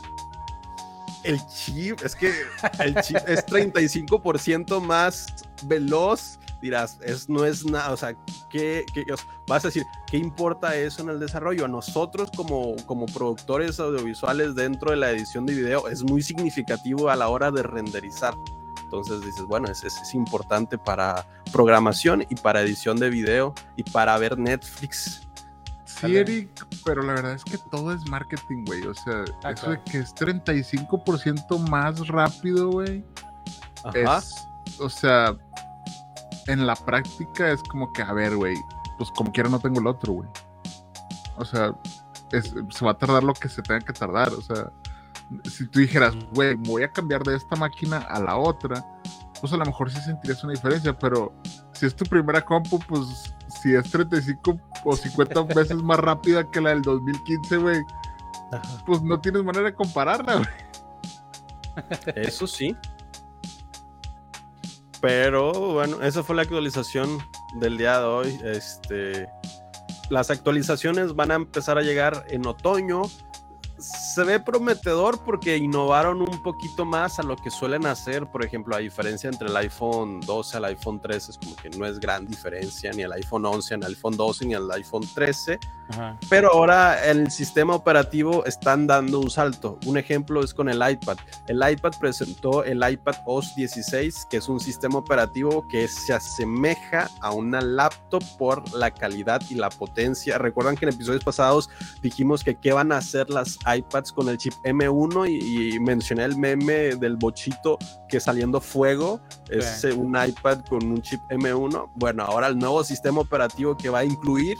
el 1.29 1.47
chip, 1.47 2.03
es 2.03 2.17
que 2.17 2.33
el 2.81 2.95
chip 3.03 3.19
es 3.27 3.47
35% 3.47 4.81
más 4.81 5.27
veloz. 5.65 6.39
Dirás, 6.63 6.99
es, 7.05 7.29
no 7.29 7.45
es 7.45 7.65
nada, 7.65 7.93
o 7.93 7.97
sea, 7.97 8.17
¿qué, 8.51 8.85
vas 9.47 9.65
a 9.65 9.69
decir, 9.69 9.85
¿qué 10.11 10.17
importa 10.17 10.75
eso 10.75 11.03
en 11.03 11.11
el 11.11 11.21
desarrollo? 11.21 11.67
A 11.67 11.69
nosotros 11.69 12.31
como, 12.35 12.75
como 12.87 13.07
productores 13.07 13.79
audiovisuales 13.79 14.57
dentro 14.57 14.91
de 14.91 14.97
la 14.97 15.11
edición 15.11 15.47
de 15.47 15.55
video 15.55 15.87
es 15.89 16.03
muy 16.03 16.21
significativo 16.21 17.11
a 17.11 17.17
la 17.17 17.29
hora 17.29 17.53
de 17.53 17.63
renderizar. 17.63 18.35
Entonces 18.83 19.21
dices, 19.21 19.43
bueno, 19.43 19.71
es, 19.71 19.85
es, 19.85 20.15
importante 20.15 20.79
para 20.79 21.29
programación 21.53 22.23
y 22.23 22.35
para 22.37 22.63
edición 22.63 22.97
de 22.97 23.11
video 23.11 23.55
y 23.77 23.83
para 23.83 24.17
ver 24.17 24.39
Netflix 24.39 25.28
Sí, 26.01 26.17
Eric, 26.17 26.67
pero 26.85 27.03
la 27.03 27.15
verdad 27.15 27.33
es 27.33 27.45
que 27.45 27.59
todo 27.71 27.93
es 27.93 28.09
marketing, 28.09 28.65
güey. 28.67 28.87
O 28.87 28.95
sea, 28.95 29.25
ah, 29.43 29.51
eso 29.51 29.71
de 29.71 29.83
que 29.85 29.99
es 29.99 30.15
35% 30.15 31.59
más 31.69 32.07
rápido, 32.07 32.71
güey. 32.71 33.05
Es, 33.95 34.47
o 34.79 34.89
sea, 34.89 35.37
en 36.47 36.67
la 36.67 36.77
práctica 36.77 37.51
es 37.51 37.63
como 37.65 37.93
que, 37.93 38.03
a 38.03 38.13
ver, 38.13 38.37
güey, 38.37 38.57
pues 38.97 39.11
como 39.17 39.33
quiera 39.33 39.49
no 39.49 39.59
tengo 39.59 39.81
el 39.81 39.87
otro, 39.87 40.13
güey. 40.13 40.29
O 41.37 41.45
sea, 41.45 41.75
se 42.31 42.85
va 42.85 42.93
a 42.93 42.99
tardar 42.99 43.25
lo 43.25 43.35
que 43.35 43.49
se 43.49 43.63
tenga 43.63 43.81
que 43.81 43.93
tardar. 43.93 44.33
O 44.33 44.43
sea, 44.43 44.71
si 45.51 45.67
tú 45.67 45.81
dijeras, 45.81 46.15
güey, 46.33 46.55
voy 46.55 46.83
a 46.83 46.93
cambiar 46.93 47.23
de 47.23 47.37
esta 47.37 47.57
máquina 47.57 47.99
a 47.99 48.21
la 48.21 48.37
otra, 48.37 48.85
pues 49.41 49.53
a 49.53 49.57
lo 49.57 49.65
mejor 49.65 49.91
sí 49.91 50.01
sentirías 50.01 50.43
una 50.45 50.53
diferencia, 50.53 50.97
pero 50.97 51.33
si 51.73 51.87
es 51.87 51.95
tu 51.95 52.05
primera 52.05 52.45
compu, 52.45 52.79
pues 52.81 53.35
si 53.49 53.75
es 53.75 53.91
35 53.91 54.59
o 54.85 54.97
50 54.97 55.43
veces 55.55 55.77
más 55.77 55.99
rápida 55.99 56.49
que 56.51 56.61
la 56.61 56.71
del 56.71 56.83
2015, 56.83 57.57
güey, 57.57 57.81
pues 58.87 59.03
no 59.03 59.21
tienes 59.21 59.45
manera 59.45 59.67
de 59.67 59.75
compararla, 59.75 60.37
güey. 60.37 60.49
Eso 62.17 62.47
sí. 62.47 62.77
Pero 65.01 65.53
bueno, 65.75 66.03
esa 66.03 66.23
fue 66.23 66.35
la 66.37 66.43
actualización 66.43 67.19
del 67.61 67.79
día 67.79 68.01
de 68.01 68.05
hoy. 68.05 68.41
Este, 68.45 69.29
las 70.11 70.31
actualizaciones 70.31 71.15
van 71.15 71.31
a 71.31 71.35
empezar 71.35 71.79
a 71.79 71.83
llegar 71.83 72.25
en 72.29 72.47
otoño 72.47 73.03
se 73.79 74.25
ve 74.25 74.41
prometedor 74.41 75.19
porque 75.25 75.57
innovaron 75.57 76.21
un 76.21 76.43
poquito 76.43 76.85
más 76.85 77.19
a 77.19 77.23
lo 77.23 77.37
que 77.37 77.51
suelen 77.51 77.87
hacer. 77.87 78.27
Por 78.27 78.45
ejemplo, 78.45 78.77
la 78.77 78.83
diferencia 78.83 79.31
entre 79.31 79.49
el 79.49 79.57
iPhone 79.57 80.21
12 80.21 80.57
al 80.57 80.65
iPhone 80.67 81.01
13 81.01 81.31
es 81.31 81.39
como 81.39 81.55
que 81.57 81.71
no 81.71 81.87
es 81.87 82.01
gran 82.01 82.27
diferencia, 82.27 82.91
ni 82.93 83.03
el 83.03 83.13
iPhone 83.13 83.47
11 83.47 83.79
ni 83.79 83.85
el 83.85 83.91
iPhone 83.93 84.17
12 84.17 84.47
ni 84.47 84.55
el 84.55 84.71
iPhone 84.71 85.07
13. 85.15 85.59
Pero 86.29 86.53
ahora 86.53 87.05
el 87.05 87.31
sistema 87.31 87.75
operativo 87.75 88.45
están 88.45 88.87
dando 88.87 89.21
un 89.21 89.31
salto. 89.31 89.79
Un 89.87 89.97
ejemplo 89.97 90.43
es 90.43 90.53
con 90.53 90.69
el 90.69 90.77
iPad. 90.77 91.17
El 91.47 91.57
iPad 91.57 91.93
presentó 91.99 92.65
el 92.65 92.79
iPad 92.89 93.17
OS 93.27 93.55
16, 93.57 94.27
que 94.31 94.39
es 94.39 94.49
un 94.49 94.61
sistema 94.61 94.99
operativo 94.99 95.67
que 95.69 95.89
se 95.89 96.13
asemeja 96.13 97.09
a 97.21 97.33
una 97.33 97.61
laptop 97.61 98.23
por 98.39 98.73
la 98.75 98.91
calidad 98.91 99.41
y 99.51 99.55
la 99.55 99.71
potencia. 99.71 100.39
Recuerdan 100.39 100.77
que 100.77 100.85
en 100.85 100.93
episodios 100.93 101.25
pasados 101.25 101.71
dijimos 102.03 102.45
que 102.45 102.57
qué 102.57 102.73
van 102.73 102.93
a 102.93 102.99
hacer 102.99 103.31
las 103.31 103.59
iPads 103.67 104.13
con 104.13 104.29
el 104.29 104.39
chip 104.39 104.53
M1 104.65 105.29
y, 105.29 105.79
mencioné 105.81 106.25
el 106.25 106.37
meme 106.37 106.97
del 106.97 107.17
bochito 107.17 107.79
que 108.09 108.21
saliendo 108.21 108.61
fuego 108.61 109.21
es 109.49 109.85
un 109.85 110.17
iPad 110.17 110.61
con 110.69 110.85
un 110.85 111.01
chip 111.03 111.21
M1. 111.31 111.91
Bueno, 111.95 112.25
ahora 112.25 112.49
el 112.49 112.59
nuevo 112.59 112.83
sistema 112.85 113.21
operativo 113.21 113.77
que 113.77 113.89
va 113.89 114.01
a 114.01 114.05
incluir 114.05 114.57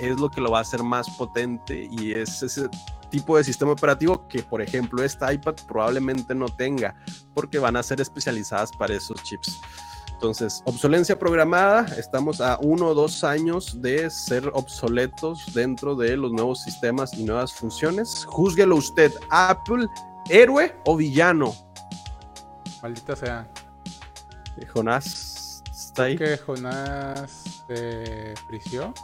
es 0.00 0.18
lo 0.18 0.30
que 0.30 0.40
lo 0.40 0.50
va 0.50 0.58
a 0.58 0.62
hacer 0.62 0.82
más 0.82 1.08
potente 1.10 1.88
y 1.90 2.12
es 2.12 2.42
ese 2.42 2.68
tipo 3.10 3.36
de 3.36 3.44
sistema 3.44 3.72
operativo 3.72 4.26
que, 4.28 4.42
por 4.42 4.60
ejemplo, 4.60 5.02
esta 5.02 5.32
iPad 5.32 5.54
probablemente 5.66 6.34
no 6.34 6.48
tenga, 6.48 6.94
porque 7.34 7.58
van 7.58 7.76
a 7.76 7.82
ser 7.82 8.00
especializadas 8.00 8.70
para 8.72 8.94
esos 8.94 9.22
chips. 9.22 9.60
Entonces, 10.12 10.62
obsolencia 10.64 11.18
programada, 11.18 11.84
estamos 11.98 12.40
a 12.40 12.58
uno 12.62 12.86
o 12.86 12.94
dos 12.94 13.22
años 13.22 13.82
de 13.82 14.08
ser 14.08 14.50
obsoletos 14.54 15.52
dentro 15.52 15.94
de 15.94 16.16
los 16.16 16.32
nuevos 16.32 16.62
sistemas 16.62 17.12
y 17.14 17.24
nuevas 17.24 17.52
funciones. 17.52 18.24
Júzguelo 18.24 18.76
usted, 18.76 19.12
Apple, 19.30 19.86
héroe 20.30 20.74
o 20.86 20.96
villano. 20.96 21.54
Maldita 22.82 23.14
sea. 23.14 23.46
Jonás 24.72 25.62
está 25.70 26.04
ahí. 26.04 26.16
Que 26.16 26.38
Jonás 26.38 27.64
se 27.66 28.34
frició. 28.48 28.94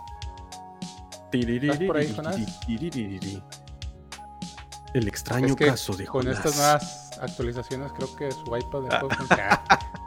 El 4.94 5.08
extraño 5.08 5.56
caso 5.56 5.96
de 5.96 6.06
Con 6.06 6.28
estas 6.28 6.56
nuevas 6.56 7.10
actualizaciones 7.20 7.92
creo 7.92 8.14
que 8.16 8.30
su 8.30 8.56
iPad 8.56 8.82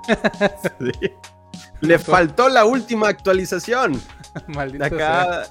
Le 1.81 1.99
faltó 1.99 2.49
la 2.49 2.65
última 2.65 3.07
actualización. 3.07 3.99
Maldita 4.47 4.85
acá... 4.85 5.43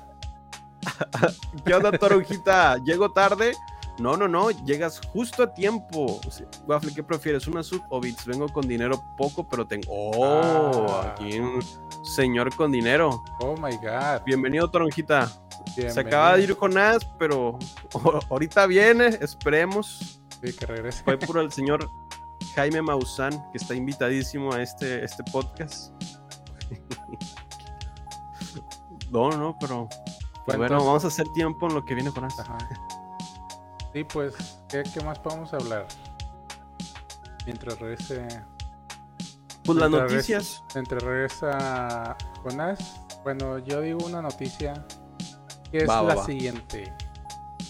¿Qué 1.65 1.75
onda, 1.75 1.91
Torujita? 1.93 2.77
¿Llego 2.85 3.11
tarde? 3.11 3.55
No, 3.99 4.17
no, 4.17 4.27
no, 4.27 4.51
llegas 4.51 5.01
justo 5.13 5.45
a 5.45 5.55
tiempo. 5.55 6.21
Waffle, 6.67 6.93
¿qué 6.95 7.03
prefieres? 7.03 7.47
¿Una 7.47 7.63
sub 7.63 7.83
o 7.91 8.01
bits? 8.01 8.27
Vengo 8.27 8.49
con 8.49 8.67
dinero 8.67 9.03
poco, 9.17 9.49
pero 9.49 9.67
tengo. 9.67 9.87
¡Oh! 9.89 10.87
Ah. 10.91 11.13
Aquí 11.13 11.39
un 11.39 11.63
señor 12.05 12.55
con 12.57 12.73
dinero. 12.73 13.23
Oh 13.41 13.55
my 13.57 13.77
god. 13.77 14.23
Bienvenido, 14.27 14.69
Toronjita. 14.69 15.31
Se 15.75 16.01
acaba 16.01 16.37
de 16.37 16.45
ir 16.45 16.57
con 16.57 16.79
As, 16.79 17.05
pero 17.19 17.59
ahorita 18.31 18.67
viene, 18.67 19.07
esperemos. 19.21 20.21
Sí, 20.43 20.53
que 20.53 20.67
regrese. 20.67 21.03
Fue 21.03 21.19
por 21.19 21.39
el 21.39 21.51
señor 21.51 21.89
Jaime 22.55 22.81
Maussan, 22.81 23.33
que 23.51 23.59
está 23.59 23.75
invitadísimo 23.75 24.53
a 24.53 24.63
este, 24.63 25.05
este 25.05 25.25
podcast. 25.33 25.93
no, 29.11 29.31
no, 29.31 29.57
pero 29.61 29.89
pues 30.47 30.59
bueno, 30.59 30.85
vamos 30.85 31.05
a 31.05 31.09
hacer 31.09 31.27
tiempo 31.35 31.69
en 31.69 31.75
lo 31.75 31.85
que 31.85 31.95
viene 31.95 32.13
con 32.13 32.25
As. 32.25 32.37
Sí, 33.93 34.05
pues, 34.05 34.61
¿qué, 34.69 34.85
más 35.05 35.19
podemos 35.19 35.53
hablar? 35.55 35.87
Mientras 37.47 37.81
regrese. 37.81 38.27
Pues 39.65 39.79
las 39.79 39.91
noticias. 39.91 40.63
mientras 40.75 41.03
regresa 41.03 42.17
Jonás. 42.43 43.01
Bueno, 43.25 43.59
yo 43.59 43.81
digo 43.81 44.05
una 44.05 44.21
noticia 44.21 44.87
es 45.73 45.87
la 45.87 46.25
siguiente. 46.25 46.93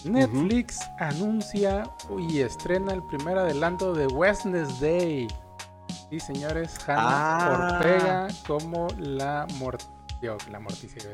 Netflix 0.03 0.79
anuncia 0.99 1.89
y 2.29 2.41
estrena 2.41 2.93
el 2.93 3.03
primer 3.03 3.37
adelanto 3.37 3.93
de 3.93 4.07
Wednesday. 4.07 5.27
Y 6.11 6.19
señores, 6.19 6.77
Hannah 6.87 7.37
ah. 7.37 7.77
Ortega 7.77 8.27
como 8.47 8.87
la 8.97 9.47
la 10.51 10.59
morticia 10.59 11.11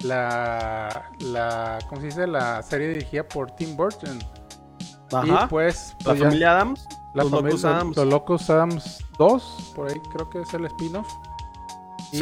la 0.00 1.10
la 1.20 1.78
¿cómo 1.88 2.00
se 2.00 2.06
dice? 2.06 2.26
la 2.26 2.62
serie 2.62 2.88
dirigida 2.88 3.26
por 3.26 3.50
Tim 3.52 3.76
Burton. 3.76 4.18
Y 5.24 5.30
pues, 5.48 5.94
la 6.00 6.04
pues 6.04 6.18
familia 6.18 6.52
Adams, 6.52 6.86
los 7.14 7.30
Locos 7.30 7.64
Adams. 7.64 7.96
Los 7.96 8.06
Locos 8.06 8.50
Adams 8.50 9.04
2, 9.18 9.72
por 9.76 9.88
ahí 9.88 10.00
creo 10.12 10.28
que 10.30 10.40
es 10.40 10.52
el 10.54 10.64
spin-off. 10.66 11.06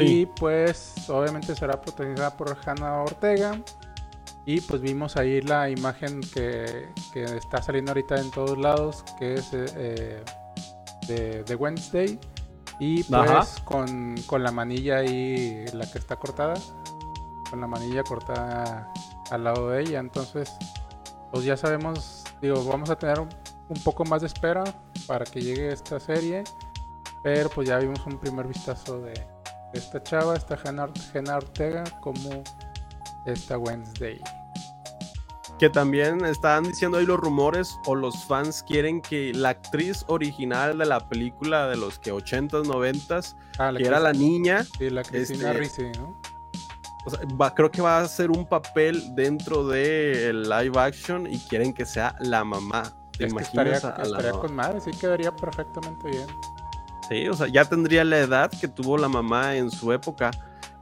Y 0.02 0.26
pues 0.26 1.08
obviamente 1.08 1.54
será 1.54 1.80
protagonizada 1.80 2.36
por 2.36 2.56
Hannah 2.64 3.02
Ortega. 3.02 3.58
Y 4.46 4.60
pues 4.60 4.82
vimos 4.82 5.16
ahí 5.16 5.40
la 5.40 5.70
imagen 5.70 6.20
que, 6.20 6.88
está 7.14 7.62
saliendo 7.62 7.92
ahorita 7.92 8.16
en 8.16 8.30
todos 8.30 8.58
lados, 8.58 9.04
que 9.18 9.34
es 9.34 9.50
eh, 9.52 10.22
de, 11.06 11.54
Wednesday. 11.54 12.18
Y 12.78 13.04
pues 13.04 13.62
con, 13.64 14.16
la 14.42 14.50
manilla 14.50 14.98
ahí, 14.98 15.64
la 15.72 15.90
que 15.90 15.98
está 15.98 16.16
cortada, 16.16 16.54
con 17.48 17.60
la 17.60 17.66
manilla 17.66 18.02
cortada 18.02 18.92
al 19.30 19.44
lado 19.44 19.70
de 19.70 19.82
ella. 19.82 20.00
Entonces, 20.00 20.52
pues 21.32 21.44
ya 21.44 21.56
sabemos, 21.56 22.24
digo, 22.42 22.64
vamos 22.64 22.90
a 22.90 22.96
tener 22.96 23.20
un, 23.20 23.28
poco 23.82 24.04
más 24.04 24.20
de 24.20 24.26
espera 24.26 24.62
para 25.06 25.24
que 25.24 25.40
llegue 25.40 25.72
esta 25.72 25.98
serie, 25.98 26.44
pero 27.22 27.48
pues 27.48 27.68
ya 27.68 27.78
vimos 27.78 28.04
un 28.06 28.18
primer 28.18 28.46
vistazo 28.46 29.00
de, 29.00 29.14
esta 29.74 30.02
chava, 30.02 30.36
esta 30.36 30.56
Jenna 30.56 31.36
Ortega, 31.36 31.84
como 32.00 32.42
esta 33.26 33.58
Wednesday. 33.58 34.20
Que 35.58 35.70
también 35.70 36.24
estaban 36.24 36.64
diciendo 36.64 36.98
ahí 36.98 37.06
los 37.06 37.18
rumores 37.18 37.78
o 37.86 37.94
los 37.94 38.24
fans 38.24 38.64
quieren 38.66 39.00
que 39.00 39.32
la 39.32 39.50
actriz 39.50 40.04
original 40.08 40.78
de 40.78 40.86
la 40.86 41.08
película 41.08 41.68
de 41.68 41.76
los 41.76 41.98
que 41.98 42.12
80s, 42.12 42.64
90s, 42.64 43.36
ah, 43.58 43.72
que 43.76 43.86
era 43.86 44.00
la 44.00 44.12
niña. 44.12 44.64
Sí, 44.78 44.90
la 44.90 45.02
Cristina 45.02 45.52
este, 45.52 45.92
¿no? 45.92 46.20
creo 47.54 47.70
que 47.70 47.82
va 47.82 48.00
a 48.00 48.08
ser 48.08 48.30
un 48.30 48.46
papel 48.46 49.14
dentro 49.14 49.66
del 49.66 50.48
live 50.48 50.78
action 50.78 51.26
y 51.26 51.38
quieren 51.38 51.72
que 51.72 51.84
sea 51.84 52.16
la 52.20 52.44
mamá. 52.44 52.92
¿Te 53.16 53.28
imaginas 53.28 53.84
estaría, 53.84 54.32
con 54.32 54.54
madre, 54.54 54.80
sí 54.80 54.90
quedaría 54.90 55.34
perfectamente 55.34 56.08
bien. 56.08 56.26
Sí, 57.08 57.28
o 57.28 57.34
sea, 57.34 57.48
ya 57.48 57.64
tendría 57.64 58.04
la 58.04 58.18
edad 58.18 58.50
que 58.50 58.68
tuvo 58.68 58.96
la 58.96 59.08
mamá 59.08 59.56
en 59.56 59.70
su 59.70 59.92
época 59.92 60.30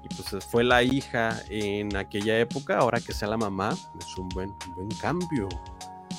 y 0.03 0.09
pues 0.09 0.45
fue 0.45 0.65
la 0.65 0.83
hija 0.83 1.41
en 1.49 1.97
aquella 1.97 2.39
época, 2.39 2.79
ahora 2.79 3.01
que 3.01 3.13
sea 3.13 3.29
la 3.29 3.37
mamá, 3.37 3.71
es 3.99 4.19
un 4.19 4.29
buen, 4.31 4.53
buen 4.75 4.89
cambio. 5.01 5.49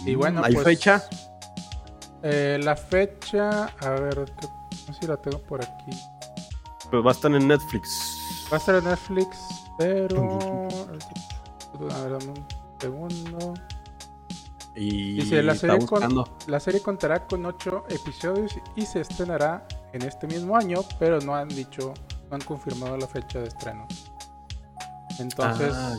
Y 0.06 0.16
bueno, 0.16 0.42
¿hay 0.44 0.54
pues, 0.54 0.66
fecha? 0.66 1.04
Eh, 2.22 2.60
la 2.64 2.76
fecha, 2.76 3.66
a 3.66 3.90
ver, 3.90 4.20
no 4.20 4.94
sé 4.94 5.02
si 5.02 5.08
la 5.08 5.18
tengo 5.18 5.40
por 5.40 5.62
aquí. 5.62 5.92
Pues 6.90 7.06
va 7.06 7.10
a 7.10 7.14
estar 7.14 7.32
en 7.34 7.48
Netflix. 7.48 8.48
Va 8.52 8.58
a 8.58 8.60
estar 8.60 8.76
en 8.76 8.86
Netflix, 8.86 9.38
pero. 9.78 10.68
a 11.92 12.04
ver, 12.04 12.14
un 12.14 12.48
segundo. 12.80 13.54
Y 14.76 15.16
Dice, 15.16 15.44
la 15.44 15.56
serie, 15.56 15.78
la 16.48 16.60
serie 16.60 16.82
contará 16.82 17.28
con 17.28 17.46
ocho 17.46 17.84
episodios 17.90 18.58
y 18.76 18.86
se 18.86 19.02
estrenará 19.02 19.68
en 19.94 20.02
este 20.02 20.28
mismo 20.28 20.58
año, 20.58 20.80
pero 21.00 21.20
no 21.22 21.36
han 21.36 21.48
dicho 21.48 21.94
han 22.34 22.42
confirmado 22.42 22.98
la 22.98 23.08
fecha 23.08 23.40
de 23.40 23.48
estreno. 23.48 23.88
Entonces, 25.20 25.74
ah, 25.76 25.96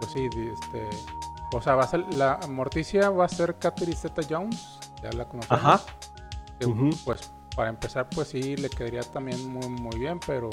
pues 0.00 0.12
sí, 0.12 0.26
este, 0.26 0.88
o 1.52 1.60
sea, 1.60 1.74
va 1.74 1.84
a 1.84 1.88
ser, 1.88 2.04
la 2.14 2.40
Morticia 2.48 3.10
va 3.10 3.26
a 3.26 3.28
ser 3.28 3.56
Catherine 3.58 3.96
Zeta 3.96 4.22
Jones, 4.28 4.78
ya 5.02 5.12
la 5.12 5.26
conocemos. 5.28 5.62
Ajá. 5.62 5.80
Pues 7.04 7.30
para 7.54 7.68
empezar, 7.68 8.08
pues 8.08 8.28
sí, 8.28 8.56
le 8.56 8.70
quedaría 8.70 9.02
también 9.02 9.46
muy, 9.50 9.68
muy 9.68 9.98
bien, 9.98 10.18
pero, 10.26 10.48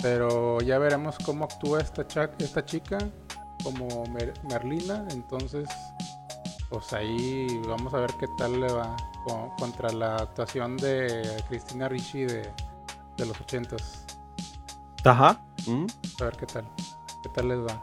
pero 0.00 0.60
ya 0.60 0.78
veremos 0.78 1.16
cómo 1.24 1.46
actúa 1.46 1.80
esta, 1.80 2.06
esta 2.38 2.64
chica 2.64 2.98
como 3.62 4.04
Merlina, 4.46 5.06
entonces, 5.10 5.66
pues 6.68 6.92
ahí 6.92 7.62
vamos 7.66 7.94
a 7.94 7.98
ver 7.98 8.10
qué 8.20 8.26
tal 8.36 8.60
le 8.60 8.70
va 8.70 8.94
contra 9.58 9.90
la 9.90 10.16
actuación 10.16 10.76
de 10.76 11.42
Cristina 11.48 11.88
Ricci 11.88 12.24
de 12.24 12.52
de 13.16 13.26
los 13.26 13.40
ochentas. 13.40 14.04
Ajá. 15.04 15.40
Mm. 15.66 15.86
A 16.20 16.24
ver 16.24 16.36
qué 16.36 16.46
tal. 16.46 16.64
¿Qué 17.22 17.28
tal 17.34 17.48
les 17.48 17.58
va? 17.58 17.82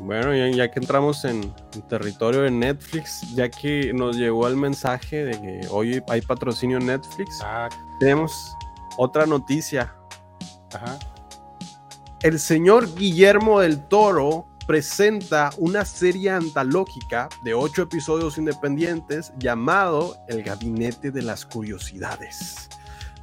Bueno, 0.00 0.34
ya, 0.34 0.70
que 0.70 0.78
entramos 0.78 1.24
en, 1.24 1.52
territorio 1.88 2.42
de 2.42 2.50
Netflix, 2.50 3.34
ya 3.34 3.48
que 3.48 3.92
nos 3.92 4.16
llegó 4.16 4.46
el 4.46 4.56
mensaje 4.56 5.24
de 5.24 5.40
que 5.40 5.68
hoy 5.70 6.02
hay 6.08 6.20
patrocinio 6.20 6.78
Netflix, 6.78 7.40
ah. 7.42 7.68
tenemos 7.98 8.32
otra 8.96 9.26
noticia. 9.26 9.94
Ajá. 10.72 10.98
El 12.22 12.38
señor 12.38 12.94
Guillermo 12.94 13.60
del 13.60 13.86
Toro 13.86 14.46
presenta 14.68 15.48
una 15.56 15.86
serie 15.86 16.28
antológica 16.28 17.30
de 17.42 17.54
ocho 17.54 17.80
episodios 17.84 18.36
independientes 18.36 19.32
llamado 19.38 20.14
El 20.28 20.42
Gabinete 20.42 21.10
de 21.10 21.22
las 21.22 21.46
Curiosidades. 21.46 22.68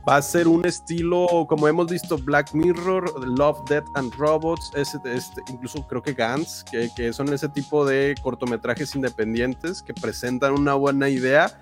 Va 0.10 0.15
a 0.17 0.23
ser 0.23 0.47
un 0.47 0.65
estilo, 0.65 1.45
como 1.47 1.67
hemos 1.67 1.86
visto, 1.91 2.17
Black 2.17 2.55
Mirror, 2.55 3.27
Love, 3.27 3.60
Death 3.69 3.86
and 3.93 4.12
Robots, 4.15 4.71
este, 4.75 5.19
incluso 5.47 5.86
creo 5.88 6.01
que 6.01 6.13
Gantz, 6.13 6.63
que, 6.63 7.13
son 7.13 7.31
ese 7.31 7.47
tipo 7.49 7.86
de 7.86 8.15
cortometrajes 8.23 8.95
independientes 8.95 9.84
que 9.84 9.93
presentan 9.93 10.53
una 10.53 10.73
buena 10.73 11.10
idea. 11.10 11.60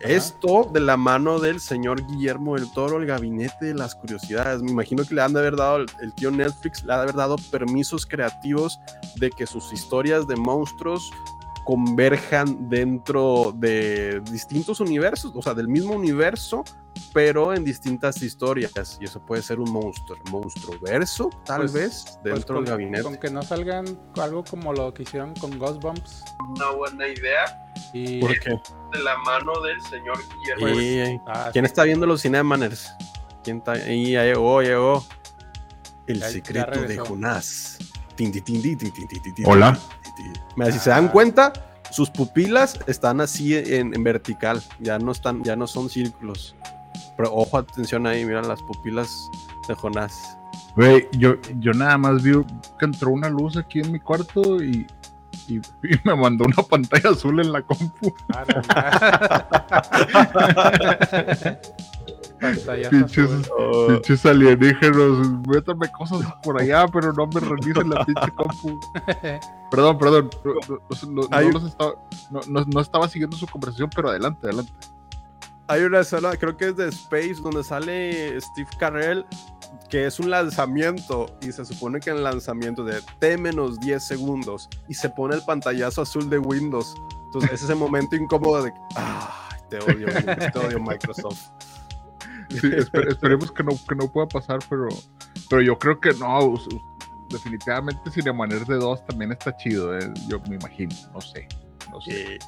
Esto 0.00 0.68
de 0.72 0.80
la 0.80 0.96
mano 0.96 1.38
del 1.38 1.60
señor 1.60 2.06
Guillermo 2.06 2.54
del 2.54 2.70
Toro, 2.72 2.98
el 2.98 3.06
gabinete 3.06 3.66
de 3.66 3.74
las 3.74 3.94
curiosidades. 3.94 4.62
Me 4.62 4.70
imagino 4.70 5.04
que 5.04 5.14
le 5.14 5.22
han 5.22 5.32
de 5.32 5.40
haber 5.40 5.56
dado, 5.56 5.78
el, 5.78 6.12
tío 6.14 6.30
Netflix 6.30 6.84
le 6.84 6.92
ha 6.92 6.96
de 6.96 7.02
haber 7.02 7.14
dado 7.14 7.36
permisos 7.50 8.04
creativos 8.06 8.78
de 9.16 9.30
que 9.30 9.46
sus 9.46 9.72
historias 9.72 10.26
de 10.26 10.36
monstruos 10.36 11.10
converjan 11.66 12.68
dentro 12.68 13.52
de 13.56 14.20
distintos 14.30 14.78
universos, 14.78 15.32
o 15.34 15.42
sea, 15.42 15.52
del 15.52 15.66
mismo 15.66 15.94
universo, 15.94 16.62
pero 17.12 17.52
en 17.52 17.64
distintas 17.64 18.22
historias. 18.22 18.98
Y 19.00 19.04
eso 19.04 19.20
puede 19.26 19.42
ser 19.42 19.58
un 19.58 19.72
monstruo, 19.72 20.16
monstruo 20.30 20.78
verso, 20.80 21.28
tal 21.44 21.62
pues, 21.62 21.72
vez, 21.72 22.18
pues 22.22 22.34
dentro 22.34 22.56
del 22.56 22.66
gabinete. 22.66 23.02
Con 23.02 23.16
que 23.16 23.30
no 23.30 23.42
salgan 23.42 23.84
algo 24.14 24.44
como 24.44 24.72
lo 24.72 24.94
que 24.94 25.02
hicieron 25.02 25.34
con 25.34 25.58
Ghostbumps. 25.58 26.22
Una 26.54 26.70
buena 26.70 27.08
idea. 27.08 27.72
Y 27.92 28.20
¿Por 28.20 28.38
qué? 28.38 28.50
De 28.92 29.02
la 29.02 29.18
mano 29.18 29.60
del 29.62 29.80
señor 29.82 30.18
Guillermo. 30.60 31.24
Ah, 31.26 31.50
¿Quién 31.52 31.64
está 31.64 31.82
viendo 31.82 32.06
los 32.06 32.22
Cinemaners? 32.22 32.92
¿Quién 33.42 33.56
está 33.56 33.72
ahí? 33.72 34.12
Ya 34.12 34.22
llegó, 34.22 34.62
llegó. 34.62 35.04
El 36.06 36.22
secreto 36.22 36.80
de 36.82 36.96
Jonás. 36.96 37.78
Hola. 39.44 39.76
Si 40.72 40.78
se 40.78 40.90
dan 40.90 41.08
cuenta, 41.08 41.52
sus 41.90 42.10
pupilas 42.10 42.78
están 42.86 43.20
así 43.20 43.54
en, 43.54 43.90
vertical, 44.02 44.62
ya 44.80 44.98
no 44.98 45.12
están, 45.12 45.42
ya 45.44 45.56
no 45.56 45.66
son 45.66 45.88
círculos. 45.88 46.54
Pero 47.16 47.32
ojo, 47.34 47.58
atención 47.58 48.06
ahí, 48.06 48.24
mira 48.24 48.42
las 48.42 48.62
pupilas 48.62 49.30
de 49.68 49.74
Jonás. 49.74 50.36
Güey, 50.76 51.08
yo, 51.12 51.36
yo 51.58 51.72
nada 51.72 51.96
más 51.96 52.22
vi 52.22 52.32
que 52.78 52.84
entró 52.84 53.10
una 53.10 53.28
luz 53.30 53.56
aquí 53.56 53.80
en 53.80 53.92
mi 53.92 54.00
cuarto 54.00 54.62
y, 54.62 54.86
y, 55.48 55.60
me 56.04 56.14
mandó 56.14 56.44
una 56.44 56.62
pantalla 56.62 57.10
azul 57.10 57.40
en 57.40 57.52
la 57.52 57.62
compu. 57.62 58.14
oh. 61.54 62.12
pinches 62.38 64.26
alienígenas, 64.26 65.28
métanme 65.46 65.90
cosas 65.92 66.20
por 66.42 66.60
allá, 66.60 66.86
pero 66.88 67.12
no 67.12 67.26
me 67.26 67.40
revisen 67.40 67.90
la 67.90 68.04
pinche 68.04 68.30
compu. 68.34 68.80
Perdón, 69.70 69.98
perdón, 69.98 70.30
no, 71.08 72.64
no, 72.66 72.80
estaba 72.80 73.08
siguiendo 73.08 73.36
su 73.36 73.48
conversación, 73.48 73.90
pero 73.94 74.10
adelante, 74.10 74.46
adelante. 74.46 74.72
Hay 75.66 75.82
una 75.82 76.00
escena, 76.00 76.36
creo 76.36 76.56
que 76.56 76.68
es 76.68 76.76
de 76.76 76.88
Space, 76.88 77.34
donde 77.42 77.64
sale 77.64 78.40
Steve 78.40 78.68
Carell, 78.78 79.26
que 79.90 80.06
es 80.06 80.20
un 80.20 80.30
lanzamiento, 80.30 81.26
y 81.42 81.50
se 81.50 81.64
supone 81.64 81.98
que 81.98 82.10
en 82.10 82.18
el 82.18 82.22
lanzamiento 82.22 82.84
de 82.84 83.02
T 83.18 83.36
menos 83.38 83.80
10 83.80 84.02
segundos, 84.02 84.68
y 84.88 84.94
se 84.94 85.10
pone 85.10 85.34
el 85.34 85.42
pantallazo 85.42 86.02
azul 86.02 86.30
de 86.30 86.38
Windows. 86.38 86.94
Entonces, 87.26 87.52
es 87.54 87.62
ese 87.64 87.74
momento 87.74 88.14
incómodo 88.14 88.62
de, 88.62 88.72
ay, 88.94 89.58
te 89.68 89.78
odio, 89.80 90.06
te 90.52 90.58
odio 90.60 90.80
Microsoft. 90.88 91.50
Sí, 92.60 92.70
esperemos 93.08 93.52
que 93.52 93.62
no, 93.62 93.72
que 93.88 93.94
no 93.94 94.10
pueda 94.10 94.26
pasar, 94.26 94.58
pero, 94.68 94.88
pero 95.48 95.62
yo 95.62 95.78
creo 95.78 96.00
que 96.00 96.12
no. 96.14 96.54
Definitivamente 97.30 98.10
Cinemaner 98.10 98.64
de 98.66 98.76
dos 98.76 99.04
también 99.06 99.32
está 99.32 99.56
chido, 99.56 99.98
eh, 99.98 100.12
yo 100.28 100.40
me 100.48 100.56
imagino, 100.56 100.94
no 101.12 101.20
sé. 101.20 101.48
No, 101.90 102.00
sé. 102.00 102.38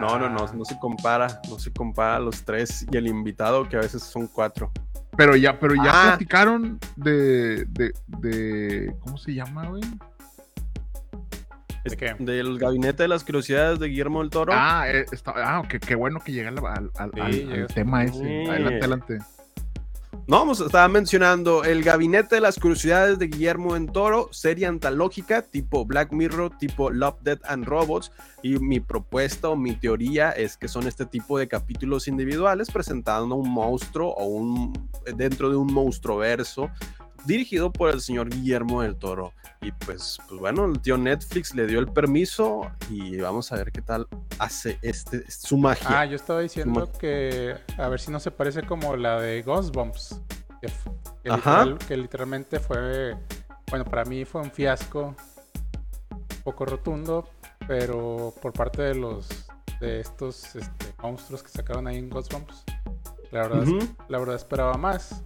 no, 0.00 0.18
no, 0.18 0.28
no, 0.28 0.46
no 0.52 0.64
se 0.64 0.78
compara, 0.78 1.40
no 1.48 1.58
se 1.58 1.72
compara 1.72 2.18
los 2.18 2.44
tres 2.44 2.86
y 2.90 2.96
el 2.96 3.06
invitado 3.06 3.68
que 3.68 3.76
a 3.76 3.80
veces 3.80 4.02
son 4.02 4.26
cuatro. 4.26 4.70
Pero 5.16 5.36
ya, 5.36 5.58
pero 5.58 5.74
ya 5.74 5.90
ah. 5.90 6.08
platicaron 6.10 6.78
de, 6.96 7.64
de, 7.66 7.92
de, 8.06 8.94
¿cómo 9.00 9.16
se 9.16 9.34
llama, 9.34 9.66
güey? 9.68 9.82
¿De 11.84 11.96
qué? 11.96 12.14
Del 12.18 12.58
gabinete 12.58 13.02
de 13.02 13.08
las 13.08 13.24
curiosidades 13.24 13.78
de 13.78 13.88
Guillermo 13.88 14.20
del 14.20 14.30
Toro. 14.30 14.52
Ah, 14.54 14.84
eh, 14.88 15.04
ah 15.26 15.62
qué 15.68 15.94
bueno 15.94 16.20
que 16.20 16.32
llega 16.32 16.48
al, 16.48 16.90
al, 16.94 17.10
tema 17.68 18.04
ese. 18.04 18.46
Adelante, 18.48 18.78
adelante. 18.78 19.18
No, 20.26 20.38
vamos, 20.38 20.58
estaba 20.60 20.88
mencionando 20.88 21.64
el 21.64 21.82
gabinete 21.82 22.36
de 22.36 22.40
las 22.40 22.58
curiosidades 22.58 23.18
de 23.18 23.26
Guillermo 23.26 23.74
del 23.74 23.92
Toro, 23.92 24.30
serie 24.32 24.66
antológica 24.66 25.42
tipo 25.42 25.84
Black 25.84 26.12
Mirror, 26.12 26.56
tipo 26.56 26.90
Love, 26.90 27.20
Death 27.20 27.44
and 27.44 27.66
Robots. 27.66 28.10
Y 28.42 28.58
mi 28.58 28.80
propuesta 28.80 29.50
o 29.50 29.56
mi 29.56 29.74
teoría 29.74 30.30
es 30.30 30.56
que 30.56 30.66
son 30.66 30.86
este 30.86 31.04
tipo 31.04 31.38
de 31.38 31.46
capítulos 31.46 32.08
individuales 32.08 32.70
presentando 32.70 33.34
un 33.34 33.50
monstruo 33.50 34.14
o 34.14 34.24
un 34.24 34.72
dentro 35.14 35.50
de 35.50 35.56
un 35.56 35.70
monstruo 35.70 36.16
verso 36.16 36.70
dirigido 37.26 37.72
por 37.72 37.90
el 37.90 38.00
señor 38.00 38.28
Guillermo 38.28 38.82
del 38.82 38.96
Toro. 38.96 39.32
Y 39.60 39.72
pues, 39.72 40.18
pues 40.28 40.40
bueno, 40.40 40.66
el 40.66 40.80
tío 40.80 40.98
Netflix 40.98 41.54
le 41.54 41.66
dio 41.66 41.78
el 41.78 41.88
permiso 41.88 42.70
y 42.90 43.16
vamos 43.18 43.50
a 43.52 43.56
ver 43.56 43.72
qué 43.72 43.80
tal 43.80 44.06
hace 44.38 44.78
este 44.82 45.30
su 45.30 45.56
magia. 45.56 46.00
Ah, 46.00 46.04
yo 46.04 46.16
estaba 46.16 46.40
diciendo 46.40 46.90
que 46.98 47.56
a 47.78 47.88
ver 47.88 48.00
si 48.00 48.10
no 48.10 48.20
se 48.20 48.30
parece 48.30 48.62
como 48.62 48.96
la 48.96 49.20
de 49.20 49.42
Ghostbumps. 49.42 50.20
Que, 50.60 50.70
que 51.86 51.96
literalmente 51.96 52.58
fue, 52.58 53.16
bueno, 53.68 53.84
para 53.84 54.04
mí 54.04 54.24
fue 54.24 54.40
un 54.40 54.50
fiasco 54.50 55.14
un 56.10 56.42
poco 56.42 56.64
rotundo, 56.64 57.28
pero 57.66 58.32
por 58.40 58.52
parte 58.52 58.82
de 58.82 58.94
los 58.94 59.28
de 59.80 60.00
estos 60.00 60.56
este, 60.56 60.94
monstruos 61.02 61.42
que 61.42 61.50
sacaron 61.50 61.86
ahí 61.86 61.98
en 61.98 62.08
Ghostbumps, 62.08 62.64
la 63.30 63.48
verdad, 63.48 63.66
la 64.08 64.18
verdad 64.18 64.36
esperaba 64.36 64.74
más. 64.78 65.22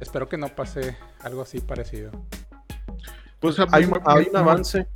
Espero 0.00 0.28
que 0.28 0.36
no 0.36 0.48
pase 0.48 0.96
algo 1.20 1.42
así 1.42 1.60
parecido. 1.60 2.10
Pues 3.40 3.56
hay, 3.70 3.84
un 3.84 4.36
avance. 4.36 4.86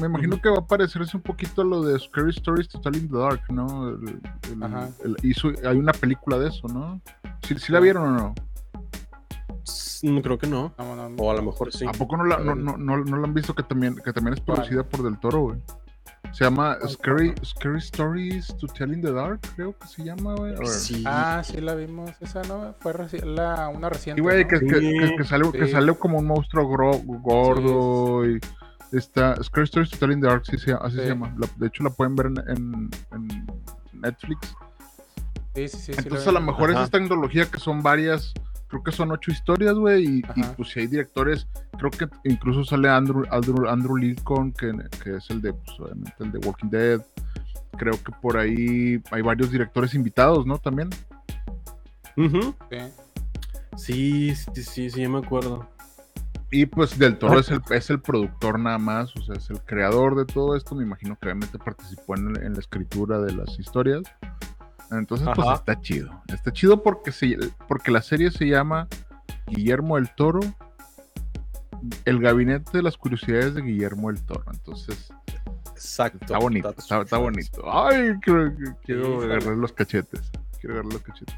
Me 0.00 0.06
imagino 0.06 0.40
que 0.40 0.48
va 0.48 0.58
a 0.58 0.66
parecerse 0.66 1.16
un 1.16 1.22
poquito 1.22 1.62
a 1.62 1.64
lo 1.64 1.82
de 1.82 1.98
Scary 1.98 2.30
Stories 2.30 2.68
to 2.68 2.80
Tell 2.80 2.96
in 2.96 3.08
the 3.08 3.18
Dark, 3.18 3.42
¿no? 3.50 3.98
hizo, 5.22 5.48
hay 5.64 5.76
una 5.76 5.92
película 5.92 6.38
de 6.38 6.48
eso, 6.48 6.68
¿no? 6.68 7.00
¿Sí, 7.42 7.72
la 7.72 7.80
vieron 7.80 8.04
o 8.04 8.10
no? 8.12 8.34
creo 10.22 10.38
que 10.38 10.46
no. 10.46 10.72
o 11.18 11.30
a 11.30 11.34
lo 11.34 11.42
mejor 11.42 11.72
sí. 11.72 11.84
¿A 11.86 11.92
poco 11.92 12.16
no 12.16 12.24
la, 12.24 12.38
no, 12.38 12.54
no, 12.54 12.76
no, 12.76 13.24
han 13.24 13.34
visto 13.34 13.54
que 13.54 13.64
también, 13.64 13.96
que 13.96 14.12
también 14.12 14.34
es 14.34 14.40
producida 14.40 14.84
por 14.84 15.02
Del 15.02 15.18
Toro, 15.18 15.40
güey? 15.40 15.58
Se 16.32 16.44
llama 16.44 16.78
Scary, 16.86 17.34
Scary 17.44 17.78
Stories 17.78 18.54
to 18.58 18.66
Tell 18.66 18.92
in 18.92 19.00
the 19.00 19.12
Dark, 19.12 19.40
creo 19.56 19.76
que 19.76 19.86
se 19.88 20.04
llama, 20.04 20.34
güey. 20.34 20.54
Ah, 21.04 21.42
sí 21.44 21.60
la 21.60 21.74
vimos. 21.74 22.10
Esa 22.20 22.42
no 22.42 22.74
fue 22.80 22.94
la, 23.24 23.68
una 23.68 23.88
reciente. 23.88 24.20
Sí, 24.20 24.22
güey, 24.22 24.46
que, 24.46 24.60
que, 24.60 25.24
sale, 25.24 25.50
que 25.52 25.68
sale 25.68 25.94
como 25.94 26.18
un 26.18 26.26
monstruo 26.26 26.66
gordo 26.66 28.28
y 28.28 28.40
está 28.92 29.36
Scary 29.42 29.64
Stories 29.64 29.90
to 29.90 29.98
Tell 29.98 30.12
in 30.12 30.20
the 30.20 30.26
Dark, 30.26 30.44
sí, 30.46 30.56
así 30.80 30.96
se 30.96 31.08
llama. 31.08 31.34
de 31.56 31.66
hecho, 31.66 31.82
la 31.82 31.90
pueden 31.90 32.14
ver 32.14 32.26
en, 32.26 32.90
en, 33.12 33.46
Netflix. 33.92 34.54
Sí, 35.54 35.68
sí, 35.68 35.78
sí. 35.78 35.92
Entonces, 35.96 36.28
a 36.28 36.32
lo 36.32 36.40
mejor 36.40 36.70
es 36.70 36.78
esta 36.78 36.98
tecnología 36.98 37.46
que 37.46 37.58
son 37.58 37.82
varias 37.82 38.32
creo 38.68 38.82
que 38.82 38.92
son 38.92 39.10
ocho 39.10 39.30
historias, 39.30 39.74
güey, 39.74 40.18
y, 40.18 40.22
pues 40.56 40.68
si 40.68 40.80
hay 40.80 40.86
directores, 40.86 41.48
creo 41.78 41.90
que 41.90 42.08
incluso 42.28 42.64
sale 42.64 42.88
Andrew, 42.88 43.24
Andrew, 43.30 43.68
Andrew 43.68 43.96
Lincoln, 43.96 44.52
que, 44.52 44.72
que, 45.02 45.16
es 45.16 45.30
el 45.30 45.40
de, 45.40 45.52
pues, 45.52 45.80
obviamente, 45.80 46.14
el 46.20 46.32
de 46.32 46.38
Walking 46.38 46.68
Dead. 46.68 47.02
Creo 47.76 47.94
que 48.02 48.12
por 48.20 48.36
ahí 48.36 49.00
hay 49.10 49.22
varios 49.22 49.50
directores 49.50 49.94
invitados, 49.94 50.46
¿no? 50.46 50.58
También. 50.58 50.90
sí. 53.76 54.34
sí, 54.34 54.62
sí, 54.62 54.90
sí, 54.90 55.06
me 55.08 55.18
acuerdo. 55.18 55.68
Y 56.50 56.64
pues 56.64 56.98
Del 56.98 57.18
Toro 57.18 57.40
es 57.40 57.50
el, 57.50 57.60
es 57.70 57.90
el 57.90 58.00
productor 58.00 58.58
nada 58.58 58.78
más, 58.78 59.14
o 59.16 59.20
sea, 59.20 59.36
es 59.36 59.50
el 59.50 59.60
creador 59.60 60.16
de 60.16 60.24
todo 60.24 60.56
esto. 60.56 60.74
Me 60.74 60.82
imagino 60.82 61.16
que 61.20 61.26
obviamente 61.26 61.58
participó 61.58 62.16
en, 62.16 62.42
en 62.42 62.54
la 62.54 62.60
escritura 62.60 63.20
de 63.20 63.34
las 63.34 63.58
historias. 63.58 64.02
Entonces, 64.90 65.28
pues 65.34 65.48
está 65.54 65.80
chido. 65.80 66.22
Está 66.28 66.52
chido 66.52 66.82
porque, 66.82 67.12
se, 67.12 67.36
porque 67.66 67.90
la 67.90 68.02
serie 68.02 68.30
se 68.30 68.46
llama 68.46 68.88
Guillermo 69.46 69.98
el 69.98 70.14
Toro, 70.14 70.40
el 72.04 72.20
gabinete 72.20 72.78
de 72.78 72.82
las 72.82 72.96
curiosidades 72.96 73.54
de 73.54 73.62
Guillermo 73.62 74.10
el 74.10 74.22
Toro. 74.24 74.44
Entonces, 74.52 75.12
Exacto. 75.78 76.18
Está 76.22 76.38
bonito, 76.38 76.74
está, 76.76 77.18
bonito. 77.18 77.62
Ay, 77.72 78.14
quiero, 78.20 78.52
quiero 78.84 79.22
agarrar 79.22 79.56
los 79.56 79.72
cachetes. 79.72 80.22
Quiero 80.60 80.74
agarrar 80.74 80.92
los 80.92 81.02
cachetes. 81.02 81.36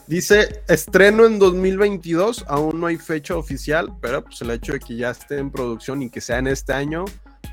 Dice, 0.06 0.62
estreno 0.68 1.26
en 1.26 1.40
2022, 1.40 2.44
aún 2.46 2.78
no 2.78 2.86
hay 2.86 2.96
fecha 2.96 3.36
oficial, 3.36 3.92
pero 4.00 4.22
pues 4.22 4.40
el 4.42 4.50
hecho 4.52 4.74
de 4.74 4.78
que 4.78 4.96
ya 4.96 5.10
esté 5.10 5.38
en 5.38 5.50
producción 5.50 6.02
y 6.02 6.10
que 6.10 6.20
sea 6.20 6.38
en 6.38 6.46
este 6.46 6.72
año 6.72 7.04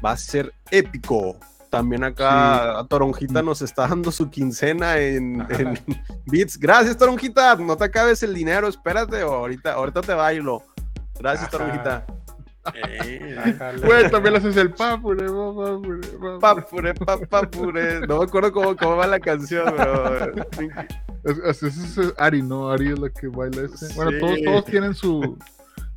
va 0.06 0.12
a 0.12 0.18
ser 0.18 0.54
épico. 0.70 1.40
También 1.72 2.04
acá 2.04 2.86
Toronjita 2.90 3.42
mm. 3.42 3.46
nos 3.46 3.62
está 3.62 3.88
dando 3.88 4.12
su 4.12 4.30
quincena 4.30 4.98
en, 4.98 5.48
bits. 6.26 6.60
Gracias, 6.60 6.98
Toronjita. 6.98 7.56
No 7.56 7.78
te 7.78 7.86
acabes 7.86 8.22
el 8.24 8.34
dinero, 8.34 8.68
espérate. 8.68 9.22
ahorita, 9.22 9.74
ahorita 9.74 10.02
te 10.02 10.14
bailo. 10.14 10.62
Gracias, 11.18 11.50
Toronjita. 11.50 12.06
Güey, 13.86 14.12
también 14.12 14.34
le 14.34 14.40
haces 14.40 14.58
el 14.58 14.74
papure, 14.74 15.28
papure, 16.42 16.94
papure. 17.30 18.06
No 18.06 18.20
me 18.20 18.26
acuerdo 18.26 18.52
cómo, 18.52 18.76
cómo 18.76 18.98
va 18.98 19.08
la 19.08 19.22
canción, 19.22 19.74
pero. 19.78 20.46
Es, 21.24 21.64
es, 21.64 21.98
es, 21.98 22.14
Ari, 22.18 22.42
¿no? 22.42 22.70
Ari 22.70 22.92
es 22.92 23.00
la 23.00 23.10
que 23.10 23.28
baila 23.28 23.62
este. 23.62 23.94
Bueno, 23.96 24.12
todos, 24.20 24.40
todos 24.44 24.66
tienen 24.66 24.94
su, 24.94 25.38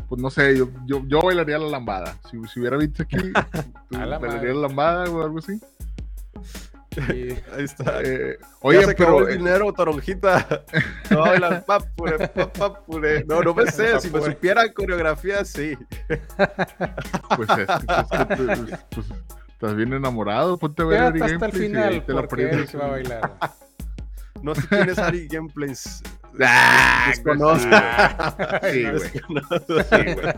pues 0.08 0.20
no 0.20 0.30
sé, 0.30 0.56
yo, 0.56 0.68
yo, 0.86 1.02
yo 1.06 1.20
bailaría 1.20 1.58
la 1.58 1.68
lambada. 1.68 2.16
Si, 2.30 2.38
si 2.48 2.60
hubiera 2.60 2.76
visto 2.76 3.02
aquí, 3.02 3.16
bailaría 3.90 4.54
la 4.54 4.60
lambada 4.68 5.10
o 5.10 5.22
algo 5.22 5.38
así. 5.38 5.60
ahí 6.96 7.64
está. 7.64 8.02
Eh, 8.02 8.38
oye, 8.60 8.94
pero. 8.94 9.28
El 9.28 9.38
dinero, 9.38 9.72
toronjita. 9.72 10.64
No, 11.10 11.32
las 11.36 11.62
papure, 11.64 12.28
papure. 12.28 13.24
No, 13.24 13.42
no 13.42 13.54
me 13.54 13.70
sé. 13.70 14.00
Si 14.00 14.10
me 14.10 14.20
supiera 14.20 14.72
coreografía, 14.72 15.44
sí. 15.44 15.76
Pues 17.36 17.48
es, 17.50 17.66
que, 17.66 18.36
pues, 18.36 18.84
pues, 18.90 19.06
estás 19.48 19.76
bien 19.76 19.92
enamorado. 19.92 20.58
Ponte 20.58 20.82
a 20.82 20.86
ver 20.86 21.16
el 21.16 21.22
hasta 21.22 21.46
el 21.46 21.52
final, 21.52 22.04
te 22.04 22.12
la 22.12 22.66
se 22.66 22.76
va 22.76 22.86
a 22.86 22.88
bailar. 22.88 23.32
No 24.42 24.54
sé 24.54 24.62
quién 24.68 24.88
es 24.88 24.98
Ari 24.98 25.28
Gameplays. 25.28 26.02
Ah, 26.40 27.06
desconozco. 27.08 27.68
Sí, 28.72 28.84
güey. 28.84 30.34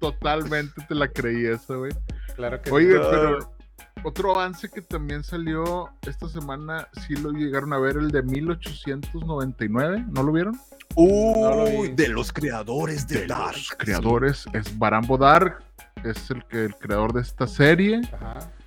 Totalmente 0.00 0.82
te 0.88 0.94
la 0.94 1.08
creí 1.08 1.46
eso, 1.46 1.78
güey. 1.80 1.92
Claro 2.34 2.60
que 2.60 2.70
Oye, 2.70 2.98
pero 2.98 3.56
otro 4.02 4.32
avance 4.32 4.68
que 4.68 4.82
también 4.82 5.24
salió 5.24 5.90
esta 6.02 6.28
semana, 6.28 6.88
sí 7.06 7.16
lo 7.16 7.32
llegaron 7.32 7.72
a 7.72 7.78
ver, 7.78 7.96
el 7.96 8.10
de 8.10 8.22
1899, 8.22 10.04
¿no 10.10 10.22
lo 10.22 10.32
vieron? 10.32 10.60
Uy, 10.94 11.88
de 11.88 12.08
los 12.08 12.32
creadores 12.32 13.06
de, 13.08 13.26
Dark. 13.26 13.56
Los 13.56 13.74
creadores 13.76 14.44
es 14.52 14.78
Barambo 14.78 15.16
Dark, 15.18 15.62
es 16.04 16.30
el 16.30 16.44
que 16.46 16.66
el 16.66 16.74
creador 16.76 17.12
de 17.12 17.22
esta 17.22 17.46
serie, 17.46 18.02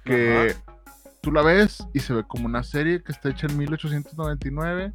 que 0.03 0.55
tú 1.21 1.31
la 1.31 1.41
ves 1.41 1.85
y 1.93 1.99
se 1.99 2.13
ve 2.13 2.23
como 2.27 2.45
una 2.45 2.63
serie 2.63 3.03
que 3.03 3.11
está 3.11 3.29
hecha 3.29 3.47
en 3.47 3.57
1899 3.57 4.93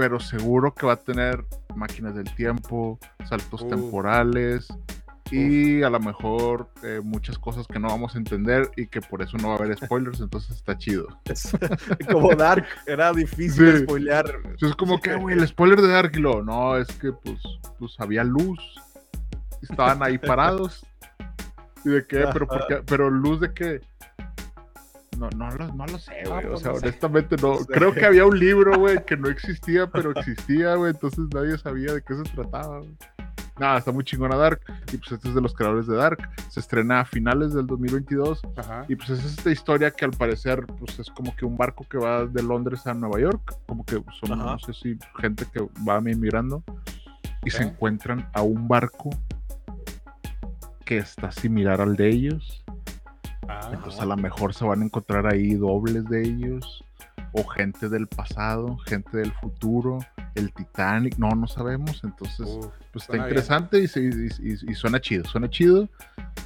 pero 0.00 0.18
seguro 0.18 0.74
que 0.74 0.86
va 0.86 0.94
a 0.94 0.96
tener 0.96 1.44
máquinas 1.76 2.14
del 2.14 2.34
tiempo, 2.34 2.98
saltos 3.28 3.68
temporales 3.68 4.66
y 5.30 5.82
a 5.82 5.90
lo 5.90 6.00
mejor 6.00 6.70
eh, 6.82 7.02
muchas 7.04 7.38
cosas 7.38 7.66
que 7.66 7.78
no 7.78 7.88
vamos 7.88 8.14
a 8.14 8.18
entender 8.18 8.70
y 8.78 8.86
que 8.86 9.02
por 9.02 9.20
eso 9.20 9.36
no 9.36 9.48
va 9.48 9.56
a 9.56 9.58
haber 9.58 9.76
spoilers, 9.76 10.20
entonces 10.20 10.56
está 10.56 10.78
chido. 10.78 11.06
como 12.10 12.34
Dark, 12.34 12.64
era 12.86 13.12
difícil 13.12 13.80
spoilear. 13.80 14.24
Es 14.58 14.74
como 14.74 14.98
que, 15.02 15.16
güey, 15.16 15.36
el 15.36 15.46
spoiler 15.46 15.82
de 15.82 15.88
Dark 15.88 16.12
y 16.14 16.20
lo, 16.20 16.42
no, 16.42 16.78
es 16.78 16.88
que 16.92 17.12
pues, 17.12 17.38
pues 17.78 17.94
había 17.98 18.24
luz, 18.24 18.58
estaban 19.60 20.02
ahí 20.02 20.16
parados. 20.16 20.82
¿Y 21.84 21.90
de 21.90 22.06
qué? 22.06 22.26
Pero, 22.32 22.48
pero 22.86 23.10
luz 23.10 23.38
de 23.38 23.52
qué? 23.52 23.82
No, 25.20 25.28
no, 25.36 25.50
lo, 25.50 25.74
no 25.74 25.86
lo 25.86 25.98
sé, 25.98 26.22
güey. 26.24 26.46
o 26.46 26.50
pues, 26.52 26.62
sea, 26.62 26.72
honestamente 26.72 27.36
no. 27.42 27.58
Creo 27.68 27.92
que 27.92 28.06
había 28.06 28.24
un 28.24 28.38
libro, 28.38 28.78
güey, 28.78 29.04
que 29.04 29.18
no 29.18 29.28
existía, 29.28 29.86
pero 29.86 30.12
existía, 30.12 30.76
güey. 30.76 30.92
Entonces 30.92 31.26
nadie 31.34 31.58
sabía 31.58 31.92
de 31.92 32.02
qué 32.02 32.14
se 32.14 32.22
trataba. 32.22 32.80
Nada, 33.58 33.78
está 33.78 33.92
muy 33.92 34.02
chingona 34.02 34.36
Dark. 34.36 34.62
Y 34.90 34.96
pues 34.96 35.12
este 35.12 35.28
es 35.28 35.34
de 35.34 35.42
los 35.42 35.52
creadores 35.52 35.86
de 35.86 35.94
Dark. 35.94 36.26
Se 36.48 36.60
estrena 36.60 37.00
a 37.00 37.04
finales 37.04 37.52
del 37.52 37.66
2022. 37.66 38.40
Y 38.88 38.96
pues 38.96 39.10
es 39.10 39.22
esta 39.22 39.50
historia 39.50 39.90
que 39.90 40.06
al 40.06 40.12
parecer 40.12 40.64
pues 40.78 40.98
es 40.98 41.10
como 41.10 41.36
que 41.36 41.44
un 41.44 41.58
barco 41.58 41.84
que 41.86 41.98
va 41.98 42.24
de 42.24 42.42
Londres 42.42 42.86
a 42.86 42.94
Nueva 42.94 43.20
York. 43.20 43.56
Como 43.66 43.84
que 43.84 44.02
son, 44.18 44.38
no 44.38 44.58
sé 44.58 44.72
si 44.72 44.98
gente 45.18 45.44
que 45.52 45.60
va 45.86 45.98
inmigrando. 45.98 46.64
Y 47.44 47.50
se 47.50 47.62
encuentran 47.62 48.26
a 48.32 48.40
un 48.40 48.66
barco 48.66 49.10
que 50.86 50.96
está 50.96 51.30
similar 51.30 51.82
al 51.82 51.96
de 51.96 52.08
ellos 52.08 52.64
Ah, 53.50 53.70
Entonces 53.72 54.00
a 54.00 54.06
lo 54.06 54.16
mejor 54.16 54.54
se 54.54 54.64
van 54.64 54.82
a 54.82 54.84
encontrar 54.84 55.26
ahí 55.26 55.54
dobles 55.54 56.04
de 56.04 56.22
ellos 56.22 56.84
o 57.32 57.44
gente 57.44 57.88
del 57.88 58.06
pasado, 58.06 58.76
gente 58.86 59.18
del 59.18 59.32
futuro, 59.32 59.98
el 60.34 60.52
Titanic, 60.52 61.16
no, 61.18 61.30
no 61.30 61.46
sabemos. 61.46 62.02
Entonces, 62.04 62.48
pues 62.92 63.04
está 63.04 63.16
interesante 63.16 63.78
y, 63.78 64.74
suena 64.74 65.00
chido, 65.00 65.24
suena 65.24 65.48
chido. 65.48 65.88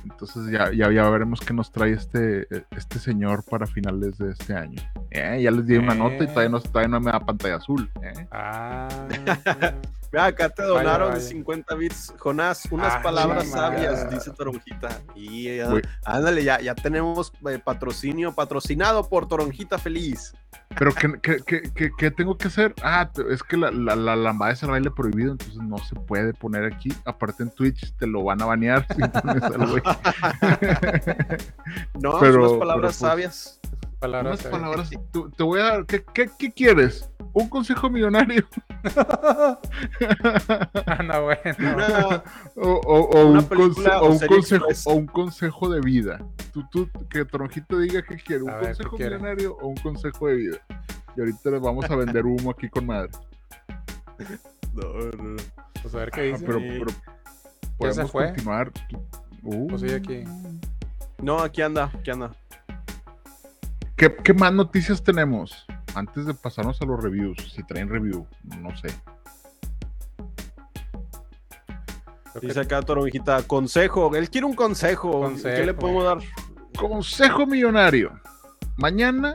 Entonces 0.05 0.51
ya, 0.51 0.71
ya, 0.73 0.93
ya 0.93 1.09
veremos 1.09 1.41
qué 1.41 1.55
nos 1.55 1.73
trae 1.73 1.93
este, 1.93 2.47
este 2.77 2.99
señor 2.99 3.45
para 3.45 3.67
finales 3.67 4.19
de 4.19 4.33
este 4.33 4.55
año. 4.55 4.83
Eh, 5.11 5.41
ya 5.43 5.51
les 5.51 5.67
di 5.67 5.77
una 5.77 5.95
nota 5.95 6.25
y 6.25 6.27
todavía 6.27 6.51
no, 6.51 6.61
todavía 6.61 6.89
no 6.89 7.01
me 7.01 7.13
da 7.13 7.21
pantalla 7.21 7.57
azul. 7.57 7.91
Eh. 8.03 8.27
Ah. 8.31 8.89
acá 10.21 10.49
te 10.49 10.63
donaron 10.63 11.21
50 11.21 11.75
bits, 11.75 12.15
Jonás, 12.19 12.67
unas 12.71 12.95
ah, 12.95 13.03
palabras 13.03 13.51
sabias, 13.51 14.09
dice 14.11 14.31
Toronjita. 14.31 15.01
Y 15.15 15.49
eh, 15.49 15.83
ándale, 16.05 16.45
ya, 16.45 16.61
ya 16.61 16.75
tenemos 16.75 17.33
eh, 17.49 17.59
patrocinio, 17.59 18.35
patrocinado 18.35 19.09
por 19.09 19.27
Toronjita 19.27 19.79
Feliz. 19.79 20.35
Pero 20.77 20.93
¿qué, 20.95 21.41
qué, 21.45 21.91
qué, 21.97 22.11
tengo 22.11 22.37
que 22.37 22.49
hacer? 22.49 22.75
Ah, 22.83 23.11
es 23.31 23.43
que 23.43 23.57
la, 23.57 23.71
la, 23.71 23.97
la 23.97 24.17
lambada 24.17 24.53
es 24.53 24.63
el 24.63 24.71
baile 24.71 24.91
prohibido, 24.91 25.33
entonces 25.33 25.57
no 25.57 25.79
se 25.79 25.95
puede 25.95 26.33
poner 26.35 26.65
aquí. 26.65 26.93
Aparte 27.05 27.43
en 27.43 27.51
Twitch 27.51 27.95
te 27.97 28.07
lo 28.07 28.25
van 28.25 28.43
a 28.43 28.47
banear 28.47 28.87
no, 32.01 32.19
pero, 32.21 32.51
unas 32.51 32.59
palabras 32.59 32.81
pues, 32.81 32.97
sabias. 32.97 33.61
Palabras, 33.99 34.43
palabras. 34.43 34.91
Te, 34.91 35.43
voy 35.43 35.61
a 35.61 35.65
dar. 35.65 35.87
¿qué, 35.87 36.05
qué, 36.39 36.53
quieres? 36.53 37.11
¿Un 37.33 37.49
consejo 37.49 37.89
millonario? 37.89 38.47
ah, 40.87 41.03
no, 41.03 41.23
bueno. 41.23 42.23
o, 42.57 43.25
un, 43.25 43.43
consejo, 43.47 44.67
o 44.85 44.93
un 44.93 45.07
consejo 45.07 45.71
de 45.71 45.81
vida. 45.81 46.19
Tú, 46.53 46.63
tú, 46.71 46.91
que 47.09 47.25
Tronjito 47.25 47.79
diga 47.79 48.03
que 48.03 48.17
quiere, 48.17 48.43
un 48.43 48.53
consejo 48.53 48.99
millonario 48.99 49.57
o 49.57 49.69
un 49.69 49.77
consejo 49.77 50.29
de 50.29 50.35
vida. 50.35 50.59
Y 51.17 51.21
ahorita 51.21 51.51
les 51.51 51.61
vamos 51.63 51.91
a 51.91 51.97
vender 51.97 52.27
humo 52.27 52.51
aquí 52.51 52.69
con 52.69 52.85
madre. 52.85 53.11
No, 54.75 54.83
no. 55.23 55.37
Pues 55.85 55.95
a 55.95 55.99
ver 55.99 56.11
qué 56.13 56.21
ah, 56.23 56.25
dice. 56.25 56.45
pero, 56.47 56.59
pero 56.61 56.87
podemos 57.77 58.11
continuar. 58.11 58.73
Uh. 59.43 59.67
Pues 59.67 59.83
aquí. 59.93 60.25
No, 61.23 61.41
aquí 61.41 61.61
anda, 61.61 61.93
aquí 61.95 62.11
anda. 62.11 62.31
¿Qué, 63.95 64.33
más 64.33 64.55
noticias 64.55 65.03
tenemos? 65.03 65.67
Antes 65.95 66.25
de 66.25 66.33
pasarnos 66.33 66.81
a 66.81 66.87
los 66.87 67.03
reviews, 67.03 67.37
si 67.53 67.63
traen 67.65 67.91
review, 67.91 68.27
no 68.63 68.75
sé. 68.79 68.89
Dice 72.41 72.61
acá 72.61 72.81
Torovijita, 72.81 73.43
consejo. 73.43 74.17
Él 74.17 74.31
quiere 74.31 74.47
un 74.47 74.55
consejo. 74.55 75.31
¿Qué 75.43 75.67
le 75.67 75.75
podemos 75.75 76.05
dar? 76.05 76.19
Consejo 76.79 77.47
millonario. 77.47 78.19
Mañana 78.77 79.35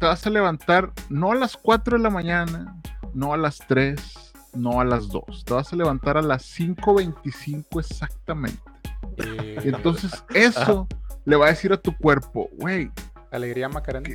te 0.00 0.06
vas 0.06 0.26
a 0.26 0.30
levantar 0.30 0.90
no 1.08 1.30
a 1.30 1.36
las 1.36 1.56
4 1.56 1.98
de 1.98 2.02
la 2.02 2.10
mañana, 2.10 2.80
no 3.14 3.32
a 3.32 3.36
las 3.36 3.58
3, 3.68 4.23
no 4.54 4.80
a 4.80 4.84
las 4.84 5.08
2. 5.08 5.44
Te 5.44 5.54
vas 5.54 5.72
a 5.72 5.76
levantar 5.76 6.16
a 6.16 6.22
las 6.22 6.44
5.25 6.58 7.80
exactamente. 7.80 8.62
Eh, 9.16 9.62
y 9.64 9.68
entonces 9.68 10.24
eso 10.34 10.88
le 11.24 11.36
va 11.36 11.46
a 11.46 11.50
decir 11.50 11.72
a 11.72 11.76
tu 11.76 11.96
cuerpo, 11.96 12.48
güey, 12.58 12.90
Alegría 13.30 13.68
Macarena. 13.68 14.08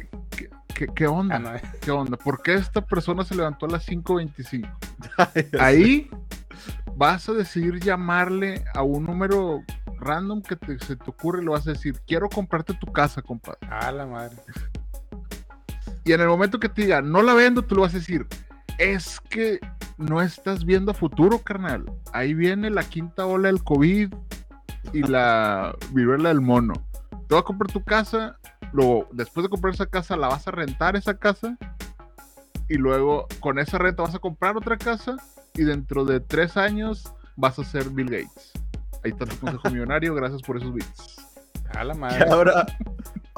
¿Qué, 0.95 1.08
onda? 1.08 1.41
Ah, 1.45 1.62
¿Qué 1.82 1.91
onda? 1.91 2.15
¿Por 2.15 2.41
qué 2.41 2.54
esta 2.54 2.86
persona 2.86 3.25
se 3.25 3.36
levantó 3.36 3.65
a 3.65 3.69
las 3.69 3.88
5.25? 3.88 5.60
Ahí 5.60 6.10
vas 6.95 7.28
a 7.28 7.34
decidir 7.34 7.82
llamarle 7.82 8.63
a 8.73 8.82
un 8.82 9.06
número 9.06 9.63
random 9.99 10.41
que 10.41 10.58
se 10.80 10.95
te 10.95 11.10
ocurre 11.10 11.41
y 11.41 11.45
le 11.45 11.52
vas 11.52 11.67
a 11.67 11.71
decir, 11.71 11.99
quiero 12.08 12.30
comprarte 12.30 12.73
tu 12.73 12.88
casa, 12.88 13.21
compadre. 13.21 13.60
Ah, 13.69 13.91
la 13.91 14.06
madre. 14.06 14.38
Y 16.06 16.13
en 16.13 16.21
el 16.21 16.28
momento 16.28 16.60
que 16.60 16.69
te 16.69 16.84
diga, 16.84 17.02
no 17.02 17.21
la 17.21 17.34
vendo, 17.34 17.62
tú 17.62 17.75
le 17.75 17.82
vas 17.82 17.93
a 17.93 17.97
decir, 17.97 18.25
es 18.78 19.19
que 19.19 19.60
no 20.00 20.22
estás 20.22 20.66
viendo 20.66 20.92
a 20.92 20.96
futuro, 20.96 21.40
carnal. 21.40 21.86
Ahí 22.12 22.34
viene 22.34 22.72
la 22.72 22.84
quinta 22.84 23.28
ola 23.28 23.50
del 23.50 23.64
COVID 23.64 24.12
y 24.94 25.04
la 25.04 25.76
viruela 25.94 26.30
del 26.30 26.42
mono. 26.42 26.74
Te 27.28 27.36
vas 27.36 27.44
a 27.44 27.46
comprar 27.46 27.72
tu 27.72 27.84
casa 27.84 28.40
Luego, 28.72 29.08
después 29.12 29.44
de 29.44 29.50
comprar 29.50 29.74
esa 29.74 29.86
casa, 29.86 30.16
la 30.16 30.28
vas 30.28 30.48
a 30.48 30.52
rentar 30.52 30.96
esa 30.96 31.18
casa. 31.18 31.58
Y 32.68 32.76
luego, 32.76 33.28
con 33.40 33.58
esa 33.58 33.78
renta 33.78 34.04
vas 34.04 34.16
a 34.16 34.20
comprar 34.20 34.58
otra 34.58 34.78
casa. 34.78 35.18
Y 35.56 35.64
dentro 35.64 36.06
de 36.06 36.20
tres 36.20 36.58
años 36.58 37.12
vas 37.36 37.58
a 37.60 37.64
ser 37.64 37.90
Bill 37.90 38.10
Gates. 38.10 38.52
Ahí 39.04 39.12
está 39.12 39.26
tu 39.26 39.38
consejo 39.38 39.70
millonario. 39.72 40.14
Gracias 40.14 40.42
por 40.42 40.58
esos 40.58 40.74
bits. 40.74 41.18
A 41.74 41.84
la 41.84 41.94
madre. 41.96 42.30
Ahora, 42.30 42.66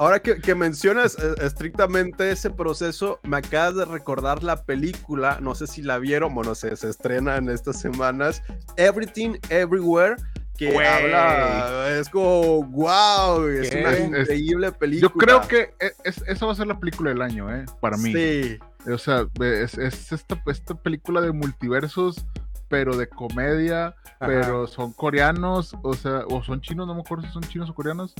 ahora 0.02 0.20
que, 0.20 0.54
mencionas 0.54 1.16
eh, 1.18 1.34
estrictamente 1.42 2.30
ese 2.30 2.50
proceso, 2.50 3.20
me 3.22 3.36
acabas 3.36 3.76
de 3.76 3.84
recordar 3.84 4.42
la 4.42 4.64
película. 4.64 5.38
No 5.40 5.54
sé 5.54 5.66
si 5.66 5.82
la 5.82 5.98
vieron. 5.98 6.34
Bueno, 6.34 6.54
se, 6.54 6.76
se 6.76 6.88
estrena 6.88 7.36
en 7.36 7.48
estas 7.48 7.80
semanas. 7.80 8.42
Everything 8.76 9.38
Everywhere 9.48 10.16
que 10.56 10.86
habla, 10.86 11.98
es 11.98 12.08
como, 12.08 12.62
wow, 12.64 13.46
es 13.48 13.72
una 13.74 13.98
increíble 13.98 14.70
película. 14.72 15.10
Yo 15.10 15.18
creo 15.18 15.40
que 15.48 15.74
e, 15.80 15.92
esa 16.04 16.46
va 16.46 16.52
a 16.52 16.54
ser 16.54 16.66
la 16.66 16.78
película 16.78 17.10
del 17.10 17.22
año, 17.22 17.52
¿eh? 17.54 17.64
Para 17.80 17.96
mí. 17.96 18.12
Sí. 18.12 18.58
O 18.90 18.98
sea, 18.98 19.26
es, 19.40 19.78
esta, 19.78 20.42
esta 20.46 20.74
película 20.74 21.20
de 21.20 21.32
multiversos, 21.32 22.24
pero 22.68 22.96
de 22.96 23.08
comedia, 23.08 23.94
pero 24.18 24.66
son 24.66 24.92
coreanos, 24.92 25.76
o 25.82 25.94
sea, 25.94 26.24
o 26.28 26.42
son 26.42 26.60
chinos, 26.60 26.86
no 26.86 26.94
me 26.94 27.00
acuerdo 27.00 27.26
si 27.26 27.32
son 27.32 27.42
chinos 27.42 27.70
o 27.70 27.74
coreanos. 27.74 28.14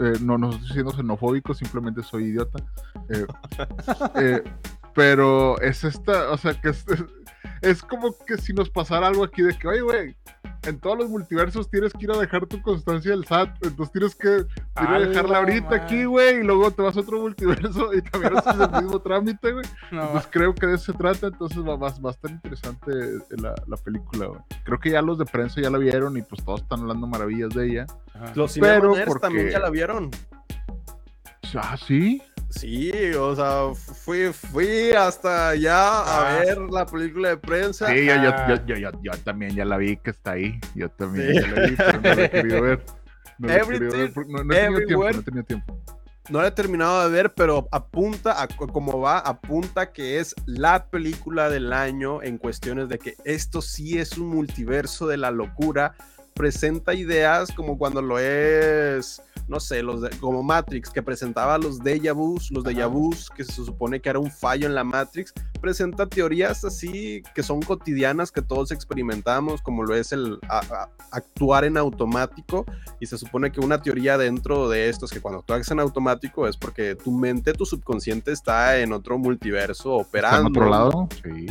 Eh, 0.00 0.18
no, 0.20 0.36
no 0.38 0.50
estoy 0.50 0.68
siendo 0.68 0.92
xenofóbico, 0.92 1.54
simplemente 1.54 2.02
soy 2.02 2.24
idiota. 2.24 2.62
Eh, 3.10 3.26
eh, 4.16 4.42
pero 4.94 5.60
es 5.60 5.84
esta, 5.84 6.30
o 6.30 6.36
sea, 6.36 6.54
que 6.60 6.70
es, 6.70 6.84
es 7.62 7.82
como 7.82 8.16
que 8.26 8.36
si 8.36 8.52
nos 8.52 8.70
pasara 8.70 9.06
algo 9.06 9.24
aquí 9.24 9.42
de 9.42 9.56
que, 9.56 9.68
oye, 9.68 9.80
güey, 9.82 10.16
en 10.66 10.78
todos 10.78 10.98
los 10.98 11.08
multiversos 11.08 11.70
tienes 11.70 11.92
que 11.92 12.04
ir 12.04 12.10
a 12.10 12.18
dejar 12.18 12.46
tu 12.46 12.60
constancia 12.62 13.10
del 13.10 13.24
SAT. 13.24 13.64
Entonces 13.64 13.92
tienes 13.92 14.14
que 14.14 14.28
ir 14.28 14.46
a 14.74 14.98
dejarla 14.98 15.38
ahorita 15.38 15.74
aquí, 15.74 16.04
güey, 16.04 16.40
y 16.40 16.42
luego 16.42 16.70
te 16.70 16.82
vas 16.82 16.96
a 16.96 17.00
otro 17.00 17.20
multiverso 17.20 17.92
y 17.94 18.02
también 18.02 18.36
haces 18.36 18.54
el 18.60 18.82
mismo 18.82 19.00
trámite, 19.00 19.52
güey. 19.52 19.64
pues 20.12 20.26
creo 20.30 20.54
que 20.54 20.66
de 20.66 20.74
eso 20.74 20.92
se 20.92 20.98
trata. 20.98 21.28
Entonces 21.28 21.58
va, 21.58 21.76
va, 21.76 21.88
a 21.88 22.10
estar 22.10 22.30
interesante 22.30 22.90
la, 23.30 23.54
la 23.66 23.76
película, 23.76 24.26
güey. 24.26 24.40
Creo 24.64 24.78
que 24.78 24.90
ya 24.90 25.02
los 25.02 25.18
de 25.18 25.24
prensa 25.24 25.60
ya 25.60 25.70
la 25.70 25.78
vieron 25.78 26.16
y 26.16 26.22
pues 26.22 26.44
todos 26.44 26.62
están 26.62 26.80
hablando 26.80 27.06
maravillas 27.06 27.50
de 27.50 27.66
ella. 27.66 27.86
Los 28.34 28.58
Pero 28.58 28.94
porque... 29.06 29.20
también 29.20 29.50
ya 29.50 29.58
la 29.58 29.70
vieron. 29.70 30.10
Ah, 31.56 31.76
sí. 31.76 32.22
Sí, 32.50 32.92
o 33.18 33.34
sea, 33.34 33.74
fui, 33.74 34.32
fui 34.32 34.92
hasta 34.92 35.50
allá 35.50 35.76
a 35.76 36.36
ah. 36.36 36.38
ver 36.40 36.58
la 36.70 36.86
película 36.86 37.30
de 37.30 37.36
prensa. 37.36 37.88
Sí, 37.88 38.06
yo, 38.06 38.14
yo, 38.14 38.76
yo, 38.76 38.90
yo, 39.02 39.12
también 39.24 39.54
ya 39.56 39.64
la 39.64 39.76
vi 39.76 39.96
que 39.96 40.10
está 40.10 40.32
ahí. 40.32 40.60
Yo 40.74 40.88
también 40.90 41.34
ya 41.34 41.48
la 41.48 41.66
vi, 41.66 41.76
pero 41.76 42.00
no 42.00 42.14
la 42.14 42.24
he 42.24 42.30
querido 42.30 42.62
ver. 42.62 42.84
No, 43.38 43.50
he 43.52 43.60
tenido 43.60 43.92
tiempo, 43.92 44.22
no 44.24 44.54
he 44.54 45.22
tenido 45.22 45.44
tiempo. 45.44 45.82
No 46.30 46.40
la 46.40 46.48
he 46.48 46.52
terminado 46.52 47.04
de 47.04 47.10
ver, 47.10 47.34
pero 47.34 47.68
apunta 47.70 48.40
a 48.40 48.48
cómo 48.48 49.00
va, 49.00 49.18
apunta 49.18 49.92
que 49.92 50.20
es 50.20 50.34
la 50.46 50.86
película 50.86 51.50
del 51.50 51.72
año 51.72 52.22
en 52.22 52.38
cuestiones 52.38 52.88
de 52.88 52.98
que 52.98 53.16
esto 53.24 53.60
sí 53.60 53.98
es 53.98 54.16
un 54.16 54.28
multiverso 54.28 55.06
de 55.06 55.18
la 55.18 55.30
locura. 55.30 55.94
Presenta 56.34 56.94
ideas 56.94 57.52
como 57.52 57.76
cuando 57.76 58.00
lo 58.00 58.18
es 58.18 59.20
no 59.46 59.60
sé, 59.60 59.82
los 59.82 60.00
de, 60.00 60.10
como 60.18 60.42
Matrix, 60.42 60.90
que 60.90 61.02
presentaba 61.02 61.58
los 61.58 61.80
déjà 61.80 62.14
vus, 62.14 62.50
los 62.50 62.64
déjà 62.64 62.86
vus, 62.86 63.28
que 63.30 63.44
se 63.44 63.52
supone 63.52 64.00
que 64.00 64.08
era 64.08 64.18
un 64.18 64.30
fallo 64.30 64.66
en 64.66 64.74
la 64.74 64.84
Matrix, 64.84 65.32
presenta 65.60 66.06
teorías 66.06 66.64
así 66.64 67.22
que 67.34 67.42
son 67.42 67.60
cotidianas, 67.60 68.32
que 68.32 68.42
todos 68.42 68.70
experimentamos, 68.70 69.60
como 69.60 69.84
lo 69.84 69.94
es 69.94 70.12
el 70.12 70.38
actuar 71.10 71.64
en 71.64 71.76
automático, 71.76 72.64
y 73.00 73.06
se 73.06 73.18
supone 73.18 73.52
que 73.52 73.60
una 73.60 73.80
teoría 73.80 74.16
dentro 74.16 74.68
de 74.68 74.88
esto 74.88 75.04
es 75.04 75.10
que 75.10 75.20
cuando 75.20 75.42
tú 75.42 75.52
haces 75.52 75.70
en 75.70 75.80
automático 75.80 76.48
es 76.48 76.56
porque 76.56 76.94
tu 76.94 77.10
mente, 77.10 77.52
tu 77.52 77.66
subconsciente 77.66 78.32
está 78.32 78.78
en 78.78 78.92
otro 78.92 79.18
multiverso 79.18 79.92
operando. 79.92 80.48
¿Está 80.48 80.48
en 80.48 80.56
otro 80.56 80.70
lado? 80.70 81.08
Sí, 81.22 81.46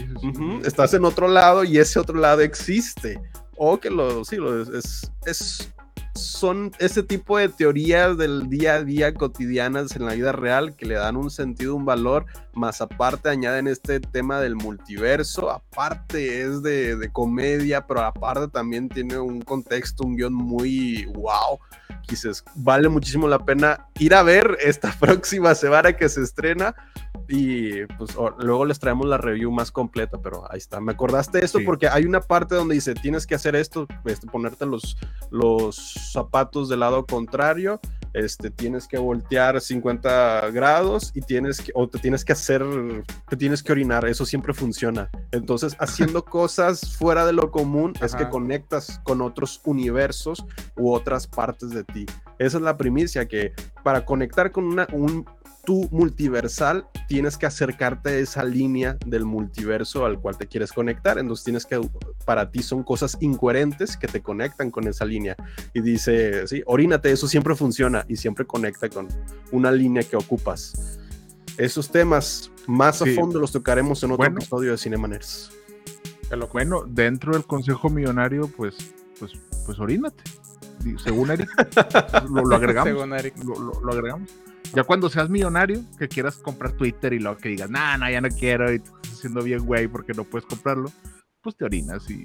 Estás 0.65 0.93
en 0.93 1.05
otro 1.05 1.27
lado 1.27 1.63
y 1.63 1.77
ese 1.77 1.99
otro 1.99 2.17
lado 2.17 2.41
existe. 2.41 3.21
O 3.55 3.79
que 3.79 3.89
lo, 3.89 4.25
sí, 4.25 4.37
lo, 4.37 4.61
es, 4.61 5.11
es 5.25 5.71
son 6.15 6.71
ese 6.79 7.03
tipo 7.03 7.37
de 7.37 7.49
teorías 7.49 8.17
del 8.17 8.49
día 8.49 8.75
a 8.75 8.83
día 8.83 9.13
cotidianas 9.13 9.95
en 9.95 10.05
la 10.05 10.13
vida 10.13 10.31
real 10.31 10.75
que 10.75 10.85
le 10.85 10.95
dan 10.95 11.15
un 11.15 11.31
sentido, 11.31 11.75
un 11.75 11.85
valor, 11.85 12.25
más 12.53 12.81
aparte 12.81 13.29
añaden 13.29 13.67
este 13.67 13.99
tema 13.99 14.39
del 14.39 14.55
multiverso, 14.55 15.49
aparte 15.49 16.41
es 16.43 16.61
de, 16.61 17.09
comedia, 17.11 17.85
pero 17.87 18.01
aparte 18.01 18.47
también 18.47 18.89
tiene 18.89 19.17
un 19.17 19.41
contexto, 19.41 20.03
un 20.03 20.15
guion 20.15 20.33
muy 20.33 21.05
wow. 21.15 21.59
Quizás 22.03 22.43
vale 22.55 22.89
muchísimo 22.89 23.27
la 23.27 23.39
pena 23.39 23.87
ir 23.99 24.13
a 24.13 24.23
ver 24.23 24.57
esta 24.61 24.91
próxima 24.99 25.55
semana 25.55 25.93
que 25.93 26.09
se 26.09 26.21
estrena 26.21 26.75
y 27.27 27.85
pues 27.97 28.15
luego 28.39 28.65
les 28.65 28.79
traemos 28.79 29.07
la 29.07 29.17
review 29.17 29.51
más 29.51 29.71
completa, 29.71 30.17
pero 30.21 30.43
ahí 30.51 30.57
está. 30.57 30.79
Me 30.79 30.93
acordaste 30.93 31.39
de 31.39 31.45
esto 31.45 31.59
porque 31.65 31.87
hay 31.87 32.05
una 32.05 32.21
parte 32.21 32.55
donde 32.55 32.75
dice 32.75 32.93
tienes 32.93 33.25
que 33.25 33.35
hacer 33.35 33.55
esto, 33.55 33.87
este, 34.05 34.27
ponerte 34.27 34.65
los, 34.65 34.97
los 35.31 35.75
zapatos 36.11 36.69
del 36.69 36.81
lado 36.81 37.05
contrario, 37.05 37.79
este, 38.13 38.51
tienes 38.51 38.87
que 38.87 38.97
voltear 38.97 39.59
50 39.59 40.51
grados 40.51 41.11
y 41.15 41.21
tienes 41.21 41.61
que, 41.61 41.71
o 41.73 41.87
te 41.87 41.97
tienes 41.97 42.23
que 42.23 42.33
hacer, 42.33 42.63
te 43.27 43.37
tienes 43.37 43.63
que 43.63 43.71
orinar, 43.71 44.05
eso 44.05 44.25
siempre 44.25 44.53
funciona. 44.53 45.09
Entonces, 45.31 45.75
haciendo 45.79 46.23
cosas 46.25 46.95
fuera 46.95 47.25
de 47.25 47.33
lo 47.33 47.51
común 47.51 47.93
es 48.01 48.15
que 48.15 48.29
conectas 48.29 48.99
con 49.03 49.21
otros 49.21 49.61
universos 49.65 50.45
u 50.75 50.91
otras 50.91 51.27
partes 51.27 51.71
de 51.71 51.83
ti. 51.83 52.05
Esa 52.37 52.57
es 52.57 52.63
la 52.63 52.77
primicia, 52.77 53.27
que 53.27 53.53
para 53.83 54.05
conectar 54.05 54.51
con 54.51 54.65
una, 54.65 54.87
un, 54.91 55.25
tú 55.63 55.87
multiversal 55.91 56.87
tienes 57.07 57.37
que 57.37 57.45
acercarte 57.45 58.09
a 58.09 58.17
esa 58.17 58.43
línea 58.43 58.97
del 59.05 59.25
multiverso 59.25 60.05
al 60.05 60.19
cual 60.19 60.37
te 60.37 60.47
quieres 60.47 60.71
conectar. 60.71 61.17
Entonces 61.17 61.45
tienes 61.45 61.65
que, 61.65 61.79
para 62.25 62.51
ti 62.51 62.61
son 62.61 62.83
cosas 62.83 63.17
incoherentes 63.21 63.97
que 63.97 64.07
te 64.07 64.21
conectan 64.21 64.71
con 64.71 64.87
esa 64.87 65.05
línea. 65.05 65.35
Y 65.73 65.81
dice, 65.81 66.47
sí, 66.47 66.61
orínate, 66.65 67.11
eso 67.11 67.27
siempre 67.27 67.55
funciona 67.55 68.05
y 68.07 68.17
siempre 68.17 68.45
conecta 68.45 68.89
con 68.89 69.07
una 69.51 69.71
línea 69.71 70.03
que 70.03 70.17
ocupas. 70.17 70.99
Esos 71.57 71.89
temas 71.89 72.51
más 72.67 73.01
a 73.01 73.05
fondo 73.15 73.39
los 73.39 73.51
tocaremos 73.51 74.03
en 74.03 74.11
otro 74.11 74.25
episodio 74.25 74.71
de 74.71 74.77
Cinemaners. 74.77 75.51
Bueno, 76.51 76.83
dentro 76.87 77.33
del 77.33 77.45
consejo 77.45 77.89
millonario, 77.89 78.47
pues, 78.47 78.75
pues, 79.19 79.33
pues 79.65 79.79
orínate. 79.79 80.23
Según 81.03 81.31
Eric, 81.31 81.47
lo, 82.29 82.55
agregamos. 82.55 82.89
Según 82.89 83.13
Eric. 83.13 83.35
lo 83.43 83.91
agregamos. 83.91 84.29
Ya 84.73 84.83
cuando 84.83 85.09
seas 85.09 85.29
millonario, 85.29 85.81
que 85.99 86.07
quieras 86.07 86.37
comprar 86.37 86.71
Twitter 86.73 87.13
y 87.13 87.19
luego 87.19 87.37
que 87.37 87.49
digas, 87.49 87.69
nah, 87.69 87.95
no, 87.97 88.09
ya 88.09 88.21
no 88.21 88.29
quiero, 88.29 88.73
y 88.73 88.79
te 88.79 88.85
estás 88.85 89.13
haciendo 89.13 89.43
bien, 89.43 89.65
güey, 89.65 89.87
porque 89.87 90.13
no 90.13 90.23
puedes 90.23 90.47
comprarlo, 90.47 90.91
pues 91.43 91.57
te 91.57 91.65
orinas 91.65 92.09
y, 92.09 92.23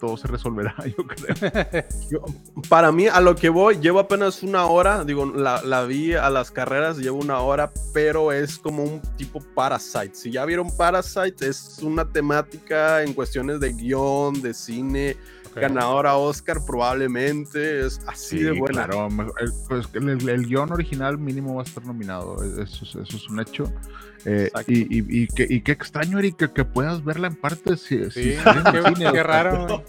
todo 0.00 0.16
se 0.16 0.28
resolverá, 0.28 0.74
yo 0.96 1.04
creo. 1.06 2.24
para 2.70 2.90
mí, 2.90 3.06
a 3.06 3.20
lo 3.20 3.36
que 3.36 3.50
voy, 3.50 3.78
llevo 3.80 3.98
apenas 3.98 4.42
una 4.42 4.64
hora, 4.64 5.04
digo, 5.04 5.26
la, 5.26 5.60
la, 5.62 5.84
vi 5.84 6.14
a 6.14 6.30
las 6.30 6.50
carreras, 6.50 6.96
llevo 6.96 7.18
una 7.18 7.40
hora, 7.40 7.70
pero 7.92 8.32
es 8.32 8.58
como 8.58 8.82
un 8.82 9.02
tipo 9.18 9.40
Parasite. 9.54 10.14
Si 10.14 10.30
ya 10.30 10.46
vieron 10.46 10.74
Parasite, 10.74 11.48
es 11.48 11.80
una 11.82 12.10
temática 12.10 13.02
en 13.02 13.12
cuestiones 13.12 13.60
de 13.60 13.72
guion, 13.74 14.40
de 14.40 14.54
cine, 14.54 15.16
ganadora 15.54 16.16
Oscar 16.16 16.58
probablemente, 16.66 17.86
es 17.86 18.00
así 18.06 18.42
de 18.42 18.52
buena. 18.52 18.86
Claro, 18.86 19.08
el, 19.40 19.52
pues, 19.68 19.88
el, 19.94 20.46
guion 20.46 20.72
original 20.72 21.18
mínimo 21.18 21.54
va 21.54 21.62
a 21.62 21.64
estar 21.64 21.84
nominado, 21.84 22.36
eso, 22.62 22.84
eso 22.84 23.00
es 23.00 23.28
un 23.28 23.40
hecho. 23.40 23.72
Eh, 24.26 24.50
y, 24.66 25.22
y, 25.22 25.26
qué, 25.28 25.46
y, 25.48 25.62
qué, 25.62 25.72
extraño, 25.72 26.18
Eric, 26.18 26.52
que, 26.52 26.64
puedas 26.64 27.02
verla 27.04 27.28
en 27.28 27.36
parte. 27.36 27.76
Si, 27.76 28.10
sí, 28.10 28.36
qué, 28.36 28.94
qué, 28.98 29.22
raro. 29.22 29.82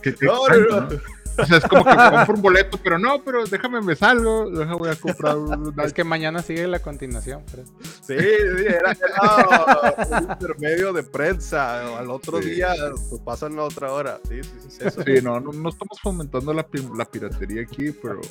O 1.38 1.46
sea, 1.46 1.58
es 1.58 1.64
como 1.66 1.84
que 1.86 1.96
compro 1.96 2.36
un 2.36 2.42
boleto, 2.42 2.78
pero 2.84 3.00
no, 3.00 3.24
pero 3.24 3.46
déjame 3.46 3.82
me 3.82 3.96
salgo, 3.96 4.50
déjame 4.50 4.78
voy 4.78 4.90
a 4.90 4.96
comprar 4.96 5.38
un... 5.38 5.74
Es 5.84 5.94
que 5.94 6.04
mañana 6.04 6.42
sigue 6.42 6.68
la 6.68 6.80
continuación. 6.80 7.44
Pero... 7.50 7.64
Sí, 7.66 8.18
sí, 8.18 8.66
era, 8.68 8.92
era 8.92 10.20
un 10.22 10.32
intermedio 10.32 10.94
de 10.94 11.04
prensa. 11.04 11.98
Al 11.98 12.12
otro 12.12 12.40
día 12.40 12.74
pues, 13.10 13.22
pasan 13.22 13.56
la 13.56 13.64
otra 13.64 13.92
hora. 13.92 14.20
Sí, 14.28 14.44
sí, 14.44 14.50
sí. 14.70 14.78
Eso. 14.82 15.04
Sí, 15.04 15.22
no, 15.24 15.40
no, 15.40 15.52
no 15.52 15.70
estamos 15.70 16.00
fomentando 16.02 16.54
la, 16.54 16.66
la 16.96 17.06
piratería 17.06 17.62
aquí, 17.64 17.92
pero 17.92 18.22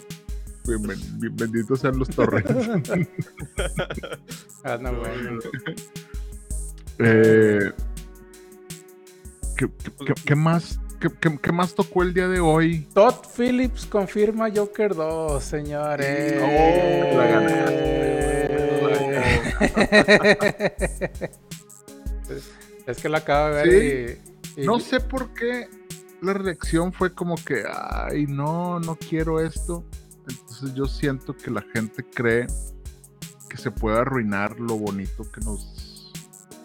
benditos 1.33 1.81
sean 1.81 1.99
los 1.99 2.09
torres. 2.11 2.45
ah, 4.65 4.79
no, 4.81 4.93
bueno. 4.95 5.41
eh, 6.99 7.73
¿qué, 9.57 9.69
qué, 10.07 10.15
qué, 10.25 10.35
más 10.35 10.79
¿Qué, 11.01 11.51
más 11.51 11.75
tocó 11.75 12.03
el 12.03 12.13
día 12.13 12.29
de 12.29 12.41
hoy? 12.41 12.87
Todd 12.93 13.15
Phillips 13.35 13.87
confirma 13.87 14.51
Joker 14.55 14.95
2, 14.95 15.43
señores. 15.43 16.43
Oh, 16.43 17.21
es 22.87 22.99
que 23.01 23.09
lo 23.09 23.17
acabo 23.17 23.55
de 23.55 23.63
ver 23.65 24.21
y, 24.57 24.67
No 24.67 24.79
sé 24.79 25.01
por 25.01 25.33
qué 25.33 25.71
la 26.21 26.35
reacción 26.35 26.93
fue 26.93 27.15
como 27.15 27.37
que, 27.37 27.65
ay, 27.67 28.27
no, 28.27 28.79
no 28.79 28.95
quiero 28.97 29.41
esto. 29.41 29.87
Entonces 30.29 30.75
yo 30.75 30.85
siento 30.85 31.35
que 31.35 31.51
la 31.51 31.65
gente 31.73 32.05
cree 32.05 32.47
que 33.49 33.57
se 33.57 33.71
puede 33.71 34.01
arruinar 34.01 34.61
lo 34.61 34.77
bonito 34.77 35.25
que 35.33 35.41
nos... 35.41 36.13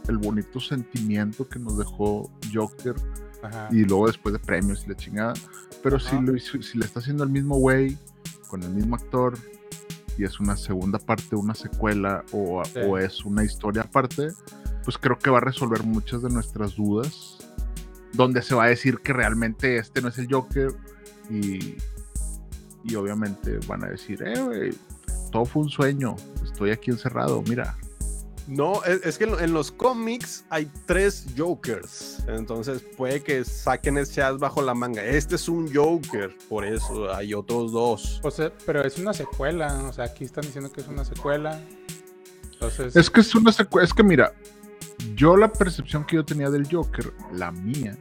El 0.09 0.17
bonito 0.17 0.59
sentimiento 0.59 1.47
que 1.47 1.57
nos 1.57 1.77
dejó 1.77 2.29
Joker 2.53 2.95
y 3.71 3.83
luego 3.83 4.07
después 4.07 4.33
de 4.33 4.39
premios 4.39 4.83
y 4.85 4.89
la 4.89 4.95
chingada. 4.95 5.33
Pero 5.83 5.99
si, 5.99 6.19
lo, 6.19 6.37
si 6.37 6.77
le 6.77 6.85
está 6.85 6.99
haciendo 6.99 7.23
el 7.23 7.29
mismo 7.29 7.57
güey, 7.57 7.97
con 8.47 8.63
el 8.63 8.71
mismo 8.71 8.95
actor, 8.95 9.37
y 10.17 10.23
es 10.23 10.39
una 10.39 10.55
segunda 10.55 10.97
parte, 10.97 11.35
una 11.35 11.55
secuela, 11.55 12.23
o, 12.31 12.63
o, 12.87 12.97
es 12.97 13.25
una 13.25 13.43
historia 13.43 13.83
aparte, 13.83 14.29
pues 14.83 14.97
creo 14.97 15.19
que 15.19 15.29
va 15.29 15.37
a 15.37 15.41
resolver 15.41 15.83
muchas 15.83 16.21
de 16.21 16.29
nuestras 16.29 16.75
dudas. 16.75 17.37
Donde 18.13 18.41
se 18.41 18.55
va 18.55 18.63
a 18.63 18.67
decir 18.67 18.99
que 18.99 19.11
realmente 19.11 19.77
este 19.77 20.01
no 20.01 20.07
es 20.07 20.17
el 20.17 20.31
Joker, 20.31 20.71
y, 21.29 21.75
y 22.83 22.95
obviamente 22.95 23.59
van 23.67 23.83
a 23.83 23.87
decir, 23.87 24.23
eh, 24.25 24.73
todo 25.31 25.45
fue 25.45 25.63
un 25.63 25.69
sueño, 25.69 26.15
estoy 26.43 26.71
aquí 26.71 26.91
encerrado, 26.91 27.43
mira, 27.47 27.77
no, 28.47 28.83
es, 28.83 29.17
que 29.17 29.23
en, 29.23 29.53
los 29.53 29.71
cómics 29.71 30.45
hay 30.49 30.69
tres 30.85 31.25
Jokers. 31.35 32.23
Entonces 32.27 32.83
puede 32.95 33.21
que 33.23 33.43
saquen 33.43 33.97
ese 33.97 34.21
as 34.21 34.37
bajo 34.37 34.61
la 34.61 34.73
manga. 34.73 35.03
Este 35.03 35.35
es 35.35 35.49
un 35.49 35.73
Joker, 35.73 36.35
por 36.47 36.63
eso 36.63 37.13
hay 37.13 37.33
otros 37.33 37.71
dos. 37.71 38.19
O 38.23 38.29
sea, 38.29 38.51
pero 38.65 38.81
es 38.81 38.97
una 38.97 39.13
secuela. 39.13 39.73
O 39.87 39.93
sea, 39.93 40.05
aquí 40.05 40.23
están 40.23 40.43
diciendo 40.43 40.71
que 40.71 40.81
es 40.81 40.87
una 40.87 41.03
secuela. 41.03 41.59
Entonces... 42.53 42.95
Es 42.95 43.09
que 43.09 43.21
es 43.21 43.33
una 43.33 43.51
secuela. 43.51 43.85
Es 43.85 43.93
que 43.93 44.03
mira, 44.03 44.33
yo 45.15 45.35
la 45.35 45.51
percepción 45.51 46.05
que 46.05 46.17
yo 46.17 46.25
tenía 46.25 46.49
del 46.49 46.67
Joker, 46.71 47.13
la 47.33 47.51
mía, 47.51 47.97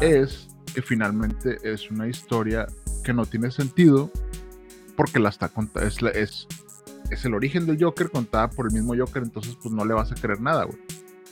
es 0.00 0.48
que 0.74 0.80
finalmente 0.80 1.58
es 1.62 1.90
una 1.90 2.08
historia 2.08 2.66
que 3.04 3.12
no 3.12 3.26
tiene 3.26 3.50
sentido 3.50 4.10
porque 4.96 5.18
la 5.18 5.28
está 5.28 5.48
contando. 5.48 5.86
Es, 5.86 5.98
es 6.14 6.48
es 7.12 7.24
el 7.24 7.34
origen 7.34 7.66
del 7.66 7.82
Joker 7.82 8.10
contada 8.10 8.48
por 8.50 8.66
el 8.66 8.72
mismo 8.72 8.94
Joker, 8.96 9.22
entonces 9.22 9.56
pues 9.60 9.74
no 9.74 9.84
le 9.84 9.94
vas 9.94 10.10
a 10.12 10.14
creer 10.14 10.40
nada, 10.40 10.64
güey. 10.64 10.78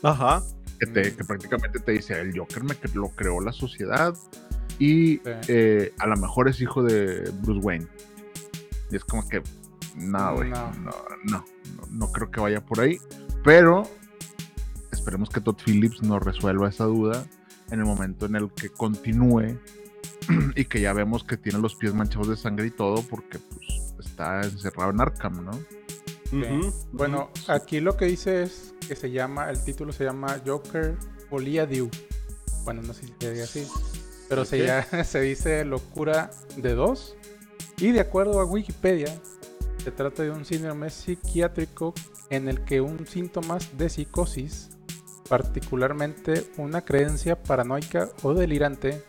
Ajá. 0.03 0.43
Que, 0.79 0.87
te, 0.87 1.15
que 1.15 1.25
prácticamente 1.25 1.79
te 1.79 1.93
dice, 1.93 2.19
el 2.21 2.37
Joker 2.39 2.65
me 2.65 2.75
lo 2.95 3.09
creó 3.11 3.41
la 3.41 3.53
sociedad 3.53 4.15
y 4.79 5.21
eh, 5.25 5.93
a 5.99 6.07
lo 6.07 6.17
mejor 6.17 6.49
es 6.49 6.61
hijo 6.61 6.83
de 6.83 7.31
Bruce 7.43 7.61
Wayne. 7.61 7.87
Y 8.91 8.97
es 8.97 9.05
como 9.05 9.29
que, 9.29 9.43
no, 9.97 10.35
güey, 10.37 10.51
no. 10.51 10.73
No, 11.25 11.45
no, 11.91 12.13
creo 12.13 12.31
que 12.31 12.41
vaya 12.41 12.65
por 12.65 12.81
ahí, 12.81 12.99
pero 13.45 13.83
esperemos 14.91 15.29
que 15.29 15.41
Todd 15.41 15.57
Phillips 15.65 16.03
nos 16.03 16.23
resuelva 16.23 16.69
esa 16.69 16.85
duda 16.85 17.27
en 17.71 17.81
el 17.81 17.85
momento 17.85 18.27
en 18.27 18.37
el 18.37 18.51
que 18.53 18.71
continúe 18.71 19.59
y 20.57 20.65
que 20.65 20.81
ya 20.81 20.93
vemos 20.93 21.25
que 21.25 21.37
tiene 21.37 21.59
los 21.59 21.75
pies 21.75 21.95
manchados 21.95 22.29
de 22.29 22.37
sangre 22.37 22.67
y 22.67 22.71
todo, 22.71 23.03
porque 23.03 23.39
pues 23.39 23.80
está 24.01 24.43
encerrado 24.43 24.91
en 24.91 25.01
Arkham, 25.01 25.45
¿no? 25.45 25.53
Bueno, 26.93 27.31
aquí 27.49 27.81
lo 27.81 27.97
que 27.97 28.07
dice 28.07 28.43
es 28.45 28.75
que 28.87 28.95
se 28.95 29.11
llama, 29.11 29.51
el 29.51 29.63
título 29.63 29.93
se 29.93 30.05
llama 30.05 30.41
Joker 30.45 30.97
Folia 31.29 31.67
Dew. 31.67 31.91
Bueno, 32.65 32.83
no 32.83 32.95
sé 32.95 33.07
si 33.07 33.15
se 33.19 33.31
dice 33.31 33.43
así, 33.43 33.69
pero 34.29 34.45
se, 34.45 34.83
se 35.05 35.21
dice 35.21 35.65
Locura 35.65 36.31
de 36.57 36.75
Dos. 36.75 37.17
Y 37.79 37.93
de 37.93 38.01
acuerdo 38.01 38.41
a 38.41 38.45
Wikipedia, 38.45 39.13
se 39.83 39.91
trata 39.91 40.23
de 40.23 40.31
un 40.31 40.45
síndrome 40.45 40.91
psiquiátrico 40.91 41.95
en 42.29 42.49
el 42.49 42.63
que 42.65 42.81
un 42.81 43.07
síntoma 43.07 43.59
de 43.77 43.89
psicosis, 43.89 44.71
particularmente 45.29 46.51
una 46.59 46.83
creencia 46.83 47.43
paranoica 47.43 48.11
o 48.23 48.35
delirante, 48.35 49.03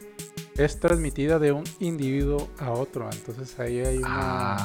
es 0.57 0.79
transmitida 0.79 1.39
de 1.39 1.51
un 1.51 1.63
individuo 1.79 2.49
a 2.59 2.71
otro. 2.71 3.09
Entonces 3.11 3.59
ahí 3.59 3.79
hay 3.79 3.97
una, 3.97 4.55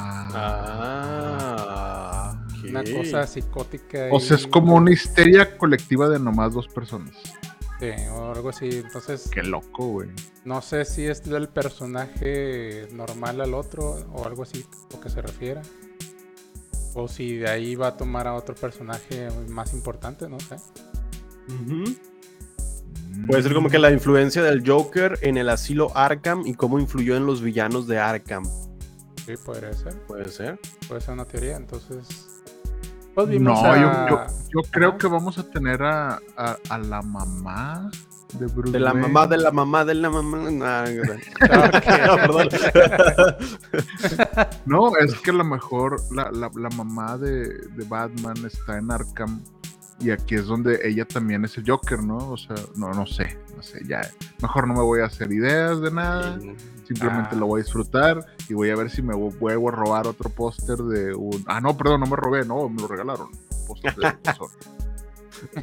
ah, 1.55 2.47
una 2.69 2.85
cosa 2.85 3.27
psicótica. 3.27 4.09
O 4.11 4.21
sea, 4.21 4.37
es 4.37 4.47
como 4.47 4.75
una 4.75 4.93
histeria 4.93 5.57
colectiva 5.57 6.09
de 6.09 6.19
nomás 6.19 6.55
dos 6.55 6.69
personas. 6.69 7.15
Sí, 7.79 7.91
o 8.13 8.33
algo 8.33 8.49
así. 8.49 8.69
Entonces. 8.71 9.29
Qué 9.31 9.43
loco, 9.43 9.87
güey. 9.89 10.09
No 10.45 10.63
sé 10.63 10.85
si 10.85 11.07
es 11.07 11.23
del 11.25 11.49
personaje 11.49 12.89
normal 12.93 13.41
al 13.41 13.55
otro 13.55 13.97
o 14.13 14.25
algo 14.25 14.43
así 14.45 14.65
o 14.95 15.01
que 15.01 15.11
se 15.11 15.21
refiera. 15.23 15.63
O 16.95 17.09
si 17.09 17.37
de 17.37 17.51
ahí 17.51 17.75
va 17.75 17.89
a 17.89 17.97
tomar 17.97 18.27
a 18.27 18.35
otro 18.35 18.55
personaje 18.55 19.29
más 19.49 19.75
importante, 19.75 20.29
no 20.29 20.41
sé. 20.41 20.57
Puede 23.27 23.43
ser 23.43 23.55
como 23.55 23.69
que 23.69 23.79
la 23.79 23.91
influencia 23.91 24.43
del 24.43 24.69
Joker 24.69 25.19
en 25.23 25.37
el 25.37 25.49
asilo 25.49 25.91
Arkham 25.97 26.47
y 26.47 26.55
cómo 26.55 26.79
influyó 26.79 27.17
en 27.17 27.27
los 27.27 27.41
villanos 27.41 27.87
de 27.87 27.99
Arkham. 27.99 28.45
Sí, 29.25 29.35
podría 29.45 29.73
ser. 29.73 29.95
Puede 30.07 30.29
ser. 30.29 30.59
Puede 30.87 31.01
ser 31.01 31.15
una 31.15 31.25
teoría, 31.25 31.57
entonces. 31.57 32.29
Pues 33.15 33.41
no, 33.41 33.55
yo, 34.51 34.61
creo 34.71 34.99
que 34.99 35.07
vamos 35.07 35.39
a 35.39 35.51
tener 35.51 35.83
a, 35.83 36.21
la 36.69 37.01
mamá 37.01 37.91
de 38.35 38.47
Bruce 38.47 38.73
De 38.73 38.81
la 38.81 38.93
mamá, 38.93 39.27
de 39.27 39.39
la 39.39 39.51
mamá, 39.51 39.87
de 39.87 39.95
la 39.95 40.11
mamá. 40.11 40.51
no, 44.67 44.97
es 45.01 45.15
que 45.15 45.31
a 45.31 45.33
lo 45.33 45.45
mejor 45.45 45.97
la, 46.13 46.51
mamá 46.77 47.17
de, 47.17 47.49
de 47.49 47.85
Batman 47.89 48.37
está 48.45 48.77
en 48.77 48.91
Arkham 48.91 49.43
y 49.99 50.11
aquí 50.11 50.35
es 50.35 50.47
donde 50.47 50.81
ella 50.85 51.05
también 51.07 51.45
es 51.45 51.57
el 51.57 51.65
Joker, 51.67 52.03
¿no? 52.03 52.17
O 52.31 52.37
sea, 52.37 52.57
no, 52.77 52.91
no 52.93 53.07
sé, 53.07 53.39
no 53.57 53.63
sé, 53.63 53.81
ya, 53.87 54.01
mejor 54.43 54.69
no 54.69 54.75
me 54.75 54.83
voy 54.83 55.01
a 55.01 55.07
hacer 55.07 55.33
ideas 55.33 55.81
de 55.81 55.91
nada, 55.91 56.39
simplemente 56.87 57.31
ah. 57.33 57.37
lo 57.37 57.47
voy 57.47 57.61
a 57.61 57.65
disfrutar 57.65 58.27
y 58.49 58.55
voy 58.55 58.71
a 58.71 58.77
ver 58.77 58.91
si 58.91 59.03
me 59.03 59.15
vuelvo 59.15 59.69
a 59.69 59.73
robar 59.73 60.07
otro 60.07 60.29
póster 60.31 60.79
de 60.79 61.15
un... 61.15 61.43
Ah, 61.47 61.61
no, 61.61 61.77
perdón, 61.77 62.01
no 62.01 62.07
me 62.07 62.17
robé, 62.17 62.45
no, 62.45 62.69
me 62.69 62.83
lo 62.83 62.89
regalaron. 62.89 63.29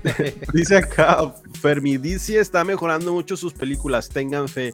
Dice 0.54 0.78
acá, 0.78 1.34
Fermi, 1.60 1.98
DC 1.98 2.40
está 2.40 2.64
mejorando 2.64 3.12
mucho 3.14 3.36
sus 3.38 3.54
películas, 3.54 4.10
tengan 4.10 4.48
fe 4.48 4.74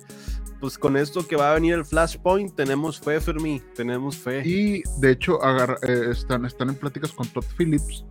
pues 0.60 0.78
con 0.78 0.98
esto 0.98 1.26
que 1.26 1.38
va 1.38 1.52
a 1.52 1.54
venir 1.54 1.76
el 1.76 1.86
Flashpoint, 1.86 2.54
tenemos 2.54 3.00
fe, 3.00 3.22
Fermi, 3.22 3.62
tenemos 3.76 4.18
fe. 4.18 4.42
Y 4.46 4.84
de 4.98 5.12
hecho, 5.12 5.40
eh, 5.84 6.08
están, 6.12 6.46
están 6.46 6.68
en 6.70 6.76
pláticas 6.76 7.14
con 7.14 7.26
Todd 7.28 7.46
Phillips 7.58 8.04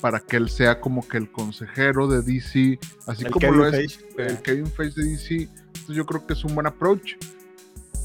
para 0.00 0.20
que 0.20 0.36
él 0.36 0.48
sea 0.48 0.80
como 0.80 1.06
que 1.06 1.18
el 1.18 1.30
consejero 1.30 2.06
de 2.08 2.22
DC, 2.22 2.78
así 3.06 3.24
como 3.24 3.50
lo 3.52 3.66
es 3.66 4.00
el 4.16 4.42
Kevin 4.42 4.66
Feige 4.66 5.00
de 5.00 5.10
DC. 5.10 5.34
Entonces 5.42 5.96
yo 5.96 6.06
creo 6.06 6.26
que 6.26 6.32
es 6.34 6.44
un 6.44 6.54
buen 6.54 6.66
approach, 6.66 7.16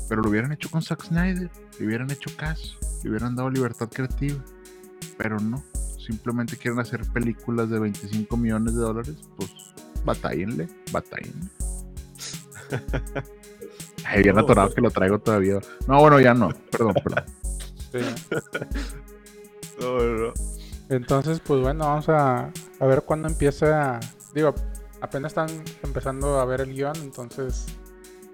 pero 0.10 0.22
lo 0.22 0.30
hubieran 0.30 0.52
hecho 0.52 0.70
con 0.70 0.82
Zack 0.82 1.04
Snyder, 1.04 1.50
le 1.80 1.86
hubieran 1.86 2.12
hecho 2.12 2.30
caso, 2.36 2.76
le 3.04 3.10
hubieran 3.12 3.36
dado 3.36 3.50
libertad 3.50 3.90
creativa, 3.90 4.44
pero 5.18 5.40
no, 5.40 5.64
simplemente 5.98 6.58
quieren 6.58 6.80
hacer 6.80 7.02
películas 7.12 7.70
de 7.70 7.80
25 7.80 8.38
millones 8.38 8.76
de 8.76 8.82
dólares, 8.82 9.16
pues 9.38 9.52
batállenle, 10.04 10.68
batállenle. 10.92 11.50
Ay, 14.06 14.22
bien 14.22 14.38
atorado 14.38 14.74
que 14.74 14.82
lo 14.82 14.92
traigo 14.92 15.20
todavía. 15.20 15.60
No, 15.88 16.00
bueno, 16.00 16.20
ya 16.20 16.34
no. 16.34 16.50
Perdón, 16.72 16.94
perdón. 17.04 17.24
Entonces, 20.90 21.40
pues 21.40 21.62
bueno, 21.62 21.86
vamos 21.86 22.10
a, 22.10 22.52
a 22.80 22.86
ver 22.86 23.04
cuándo 23.04 23.28
empieza. 23.28 24.00
Digo, 24.34 24.54
apenas 25.02 25.32
están 25.32 25.50
empezando 25.84 26.40
a 26.40 26.46
ver 26.46 26.62
el 26.62 26.74
guion, 26.74 26.96
entonces 26.98 27.66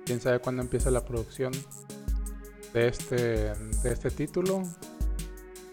quién 0.06 0.20
sabe 0.20 0.40
cuándo 0.40 0.62
empieza 0.62 0.92
la 0.92 1.06
producción 1.06 1.52
de 2.74 2.88
este, 2.88 3.54
de 3.54 3.92
este 3.92 4.10
título. 4.12 4.64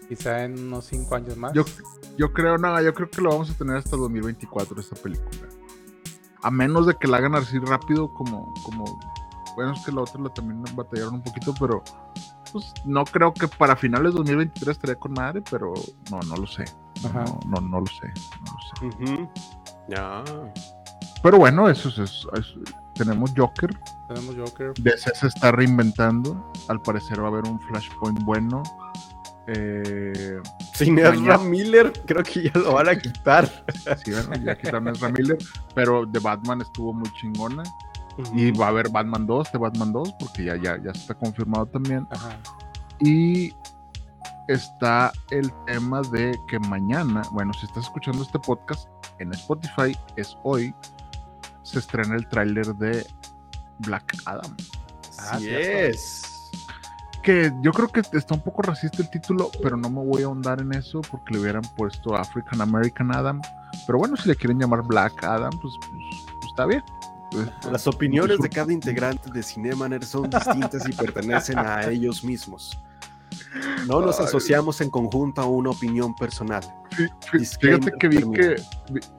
Quizá 0.07 0.43
en 0.43 0.59
unos 0.59 0.85
5 0.85 1.15
años 1.15 1.37
más. 1.37 1.53
Yo, 1.53 1.63
yo 2.17 2.33
creo, 2.33 2.57
nada, 2.57 2.81
yo 2.81 2.93
creo 2.93 3.09
que 3.09 3.21
lo 3.21 3.29
vamos 3.29 3.51
a 3.51 3.53
tener 3.53 3.77
hasta 3.77 3.95
2024 3.95 4.79
esta 4.79 4.95
película. 4.95 5.47
A 6.41 6.49
menos 6.49 6.87
de 6.87 6.95
que 6.95 7.07
la 7.07 7.17
hagan 7.17 7.35
así 7.35 7.59
rápido 7.59 8.13
como, 8.13 8.53
como 8.63 8.85
bueno, 9.55 9.73
es 9.73 9.85
que 9.85 9.91
la 9.91 10.01
otra 10.01 10.21
la 10.21 10.29
también 10.29 10.63
batallaron 10.73 11.15
un 11.15 11.21
poquito, 11.21 11.53
pero 11.59 11.83
pues 12.51 12.73
no 12.85 13.05
creo 13.05 13.33
que 13.33 13.47
para 13.47 13.75
finales 13.75 14.13
de 14.13 14.17
2023 14.17 14.69
estaría 14.69 14.95
con 14.95 15.13
madre, 15.13 15.41
pero 15.49 15.73
no, 16.11 16.19
no 16.21 16.37
lo 16.37 16.47
sé. 16.47 16.65
No, 17.03 17.39
no, 17.47 17.61
no, 17.61 17.79
lo 17.79 17.85
sé. 17.87 18.07
No 18.45 18.91
lo 18.91 18.97
sé. 18.99 19.29
Ya. 19.87 20.23
Pero 21.23 21.37
bueno, 21.37 21.69
eso 21.69 21.89
es, 22.03 22.27
tenemos 22.93 23.33
Joker. 23.35 23.69
Tenemos 24.07 24.35
Joker. 24.35 24.73
DC 24.79 25.11
se 25.15 25.27
está 25.27 25.51
reinventando. 25.51 26.51
Al 26.67 26.81
parecer 26.81 27.21
va 27.21 27.25
a 27.25 27.29
haber 27.29 27.45
un 27.45 27.59
Flashpoint 27.59 28.23
bueno. 28.23 28.63
Eh, 29.47 30.39
Sin 30.75 30.99
Ezra 30.99 31.39
Miller, 31.39 31.91
creo 32.05 32.23
que 32.23 32.43
ya 32.43 32.51
lo 32.53 32.73
van 32.73 32.89
a 32.89 32.95
quitar. 32.95 33.49
Sí, 34.03 34.11
bueno, 34.11 34.35
ya 34.43 34.55
quitaron 34.55 34.87
a 34.87 34.91
Ezra 34.91 35.09
Miller, 35.09 35.37
pero 35.73 36.05
de 36.05 36.19
Batman 36.19 36.61
estuvo 36.61 36.93
muy 36.93 37.09
chingona. 37.13 37.63
Y 38.33 38.51
va 38.51 38.65
a 38.65 38.69
haber 38.69 38.89
Batman 38.89 39.25
2, 39.25 39.51
de 39.51 39.57
Batman 39.57 39.93
2, 39.93 40.13
porque 40.19 40.45
ya, 40.45 40.55
ya, 40.55 40.77
ya 40.83 40.91
está 40.91 41.13
confirmado 41.13 41.65
también. 41.67 42.07
Y 42.99 43.53
está 44.47 45.11
el 45.29 45.51
tema 45.65 46.01
de 46.11 46.37
que 46.47 46.59
mañana, 46.59 47.21
bueno, 47.31 47.53
si 47.53 47.65
estás 47.65 47.85
escuchando 47.85 48.23
este 48.23 48.39
podcast 48.39 48.89
en 49.19 49.31
Spotify, 49.33 49.95
es 50.15 50.35
hoy, 50.43 50.73
se 51.61 51.79
estrena 51.79 52.15
el 52.15 52.27
tráiler 52.27 52.65
de 52.75 53.05
Black 53.79 54.15
Adam. 54.25 54.55
Así 55.31 55.49
es. 55.49 56.51
Que 57.21 57.51
yo 57.61 57.71
creo 57.71 57.89
que 57.89 57.99
está 57.99 58.33
un 58.33 58.41
poco 58.41 58.63
racista 58.63 59.01
el 59.01 59.09
título, 59.09 59.51
pero 59.61 59.77
no 59.77 59.89
me 59.89 60.03
voy 60.03 60.23
a 60.23 60.25
ahondar 60.25 60.61
en 60.61 60.73
eso 60.73 61.01
porque 61.01 61.33
le 61.33 61.41
hubieran 61.41 61.63
puesto 61.75 62.15
African 62.15 62.61
American 62.61 63.15
Adam. 63.15 63.41
Pero 63.85 63.99
bueno, 63.99 64.17
si 64.17 64.29
le 64.29 64.35
quieren 64.35 64.59
llamar 64.59 64.83
Black 64.83 65.23
Adam, 65.23 65.51
pues, 65.61 65.75
pues, 65.79 66.25
pues 66.25 66.45
está 66.47 66.65
bien. 66.65 66.83
Las 67.71 67.87
opiniones 67.87 68.39
de 68.39 68.49
cada 68.49 68.73
integrante 68.73 69.31
de 69.31 69.43
Cinemaner 69.43 70.03
son 70.03 70.29
distintas 70.29 70.87
y 70.87 70.93
pertenecen 70.93 71.57
a 71.59 71.85
ellos 71.89 72.23
mismos. 72.23 72.77
No 73.87 74.01
nos 74.01 74.19
asociamos 74.19 74.81
en 74.81 74.89
conjunto 74.89 75.41
a 75.41 75.45
una 75.45 75.71
opinión 75.71 76.15
personal. 76.15 76.61
Fíjate 77.61 77.91
que 77.99 78.07
vi 78.07 78.31
que 78.31 78.55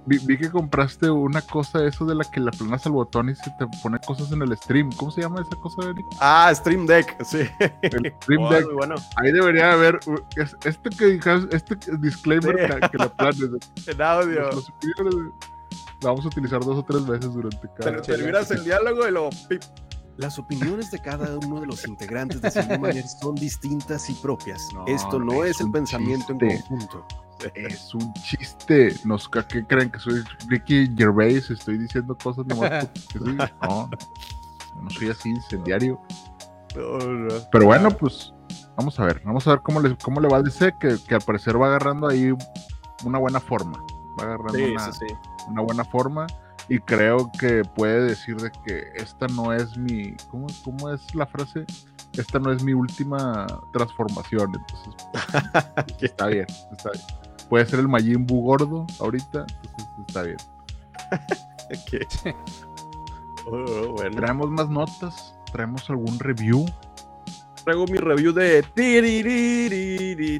vi, 0.06 0.36
que 0.36 0.50
compraste 0.50 1.08
una 1.10 1.40
cosa 1.40 1.84
eso 1.84 2.04
de 2.04 2.14
la 2.14 2.24
que 2.24 2.40
la 2.40 2.50
planas 2.50 2.84
al 2.86 2.92
botón 2.92 3.30
y 3.30 3.34
se 3.34 3.50
te 3.58 3.66
pone 3.82 3.98
cosas 4.00 4.30
en 4.32 4.42
el 4.42 4.56
stream. 4.56 4.90
¿Cómo 4.92 5.10
se 5.10 5.22
llama 5.22 5.40
esa 5.40 5.56
cosa, 5.56 5.88
Eric? 5.88 6.06
Ah, 6.20 6.52
Stream 6.54 6.86
Deck, 6.86 7.16
sí. 7.24 7.48
El 7.82 8.12
Stream 8.22 8.48
Deck. 8.50 8.66
Bueno. 8.74 8.96
Ahí 9.16 9.32
debería 9.32 9.72
haber 9.72 9.98
este 10.36 10.90
que 10.90 11.20
este 11.52 11.76
disclaimer 11.98 12.56
que, 12.90 12.98
la 12.98 13.08
planes. 13.08 13.38
En 13.86 14.02
audio. 14.02 14.50
La 16.02 16.10
vamos 16.10 16.24
a 16.24 16.28
utilizar 16.28 16.60
dos 16.60 16.78
o 16.78 16.84
tres 16.84 17.06
veces 17.06 17.32
durante 17.32 17.68
cada. 17.76 17.90
Pero 17.90 18.02
terminas 18.02 18.50
el 18.50 18.64
diálogo 18.64 19.06
y 19.06 19.10
luego 19.10 19.30
pip. 19.48 19.62
Las 20.16 20.38
opiniones 20.38 20.90
de 20.90 20.98
cada 20.98 21.38
uno 21.38 21.60
de 21.60 21.66
los 21.66 21.86
integrantes 21.86 22.42
de 22.42 22.50
Cinema 22.50 22.90
son 23.22 23.34
distintas 23.36 24.10
y 24.10 24.14
propias. 24.14 24.68
Esto 24.86 25.18
no 25.18 25.44
es, 25.44 25.60
el 25.60 25.70
pensamiento 25.70 26.32
en 26.32 26.38
conjunto. 26.38 27.06
Es 27.54 27.94
un 27.94 28.12
chiste. 28.14 28.94
Nos, 29.04 29.28
¿Qué 29.28 29.64
creen 29.64 29.90
que 29.90 29.98
soy 29.98 30.22
Ricky 30.48 30.90
Gervais? 30.94 31.50
Estoy 31.50 31.78
diciendo 31.78 32.16
cosas 32.22 32.44
nomás 32.46 32.86
porque 33.12 33.32
No, 33.62 33.90
no 34.82 34.90
soy 34.90 35.08
así 35.08 35.30
incendiario. 35.30 35.98
Pero 36.74 37.64
bueno, 37.64 37.90
pues 37.90 38.32
vamos 38.76 39.00
a 39.00 39.04
ver. 39.06 39.22
Vamos 39.24 39.46
a 39.46 39.52
ver 39.52 39.62
cómo 39.62 39.80
le, 39.80 39.96
cómo 39.96 40.20
le 40.20 40.28
va 40.28 40.38
a 40.38 40.42
decir 40.42 40.74
que, 40.78 40.96
que 41.08 41.14
al 41.14 41.22
parecer 41.22 41.60
va 41.60 41.68
agarrando 41.68 42.08
ahí 42.08 42.30
una 43.04 43.18
buena 43.18 43.40
forma. 43.40 43.82
Va 44.20 44.24
agarrando 44.24 44.58
una, 44.58 44.92
una 45.50 45.62
buena 45.62 45.84
forma 45.84 46.26
y 46.70 46.78
creo 46.78 47.30
que 47.38 47.62
puede 47.64 48.02
decir 48.04 48.36
de 48.36 48.50
que 48.64 48.92
esta 48.94 49.26
no 49.26 49.52
es 49.52 49.76
mi, 49.76 50.14
¿cómo, 50.30 50.46
cómo 50.64 50.90
es 50.90 51.14
la 51.16 51.26
frase? 51.26 51.66
Esta 52.16 52.38
no 52.38 52.52
es 52.52 52.62
mi 52.62 52.72
última 52.72 53.46
transformación, 53.72 54.52
entonces 54.54 54.94
está 56.00 56.28
bien, 56.28 56.46
está 56.70 56.90
bien. 56.90 57.04
Puede 57.48 57.66
ser 57.66 57.80
el 57.80 57.88
Majin 57.88 58.24
Buu 58.24 58.42
gordo 58.42 58.86
ahorita, 59.00 59.46
entonces 59.62 59.88
está 60.06 60.22
bien. 60.22 60.36
Oh, 63.46 63.96
Traemos 64.14 64.50
más 64.50 64.68
notas, 64.68 65.34
traemos 65.50 65.88
algún 65.88 66.18
review. 66.20 66.66
Traigo 67.64 67.86
mi 67.86 67.96
review 67.96 68.32
de... 68.32 68.62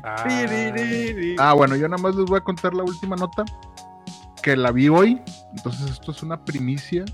Ah. 0.05 1.49
ah, 1.51 1.55
bueno, 1.55 1.77
yo 1.77 1.89
nada 1.89 2.01
más 2.01 2.15
les 2.15 2.27
voy 2.27 2.39
a 2.39 2.41
contar 2.43 2.75
la 2.75 2.85
última 2.85 3.17
nota 3.17 3.45
que 4.43 4.57
la 4.57 4.73
vi 4.73 4.89
hoy, 4.89 5.21
entonces 5.57 5.91
esto 5.91 6.11
es 6.11 6.23
una 6.23 6.45
primicia 6.45 7.05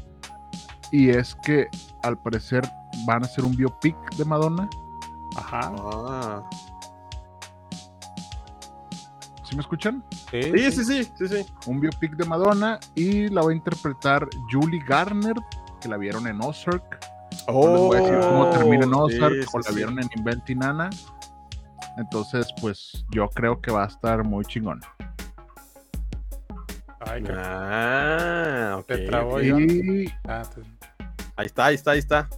y 0.91 1.11
es 1.11 1.35
que 1.37 1.69
al 2.03 2.19
parecer 2.19 2.63
van 3.07 3.23
a 3.23 3.27
hacer 3.27 3.45
un 3.45 3.57
biopic 3.57 3.97
de 4.17 4.25
Madonna. 4.25 4.69
Ajá. 5.37 5.73
Ah. 5.79 6.51
¿Sí 9.45 9.55
me 9.55 9.61
escuchan? 9.61 10.05
Sí 10.31 10.43
sí, 10.43 10.85
sí, 10.85 11.05
sí, 11.05 11.29
sí, 11.29 11.47
Un 11.67 11.81
biopic 11.81 12.17
de 12.17 12.25
Madonna 12.25 12.81
y 12.95 13.29
la 13.29 13.43
va 13.43 13.51
a 13.51 13.55
interpretar 13.55 14.29
Julie 14.51 14.83
Garner, 14.87 15.35
que 15.81 15.89
la 15.89 15.97
vieron 15.97 16.27
en 16.27 16.41
Ozark. 16.41 16.99
Oh, 17.49 17.87
voy 17.87 17.99
a 17.99 18.01
decir 18.01 18.19
cómo 18.21 18.51
termina 18.51 18.85
en 18.85 18.95
Ozark, 18.95 19.55
o 19.55 19.59
la 19.61 19.71
vieron 19.73 19.99
en 20.01 20.09
Inventing 20.17 20.65
Anna. 20.65 20.91
Entonces, 21.97 22.49
pues 22.61 23.05
yo 23.11 23.29
creo 23.29 23.61
que 23.61 23.71
va 23.71 23.85
a 23.85 23.87
estar 23.87 24.25
muy 24.25 24.45
chingón. 24.45 24.81
Ah, 27.07 28.77
ok. 28.79 28.93
Ah, 30.27 30.43
ahí 31.37 31.47
está, 31.47 31.67
ahí 31.67 31.75
está, 31.75 31.91
ahí 31.93 31.99
está. 31.99 32.29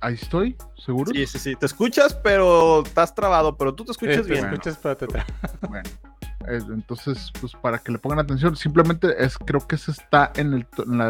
Ahí 0.00 0.14
estoy, 0.14 0.56
¿seguro? 0.76 1.12
Sí, 1.12 1.26
sí, 1.26 1.38
sí. 1.38 1.56
Te 1.56 1.66
escuchas, 1.66 2.14
pero 2.14 2.82
estás 2.82 3.14
trabado, 3.14 3.56
pero 3.56 3.74
tú 3.74 3.84
te 3.84 3.92
escuchas 3.92 4.26
bien. 4.26 4.40
Te 4.42 4.46
escuchas, 4.48 4.78
pero 4.82 4.96
te 4.96 5.06
Bueno. 5.68 5.88
Entonces, 6.48 7.30
pues 7.40 7.52
para 7.54 7.78
que 7.78 7.92
le 7.92 7.98
pongan 7.98 8.18
atención, 8.18 8.56
simplemente 8.56 9.14
es, 9.24 9.38
creo 9.38 9.64
que 9.66 9.76
se 9.76 9.92
está 9.92 10.32
en 10.34 10.54
el 10.54 10.66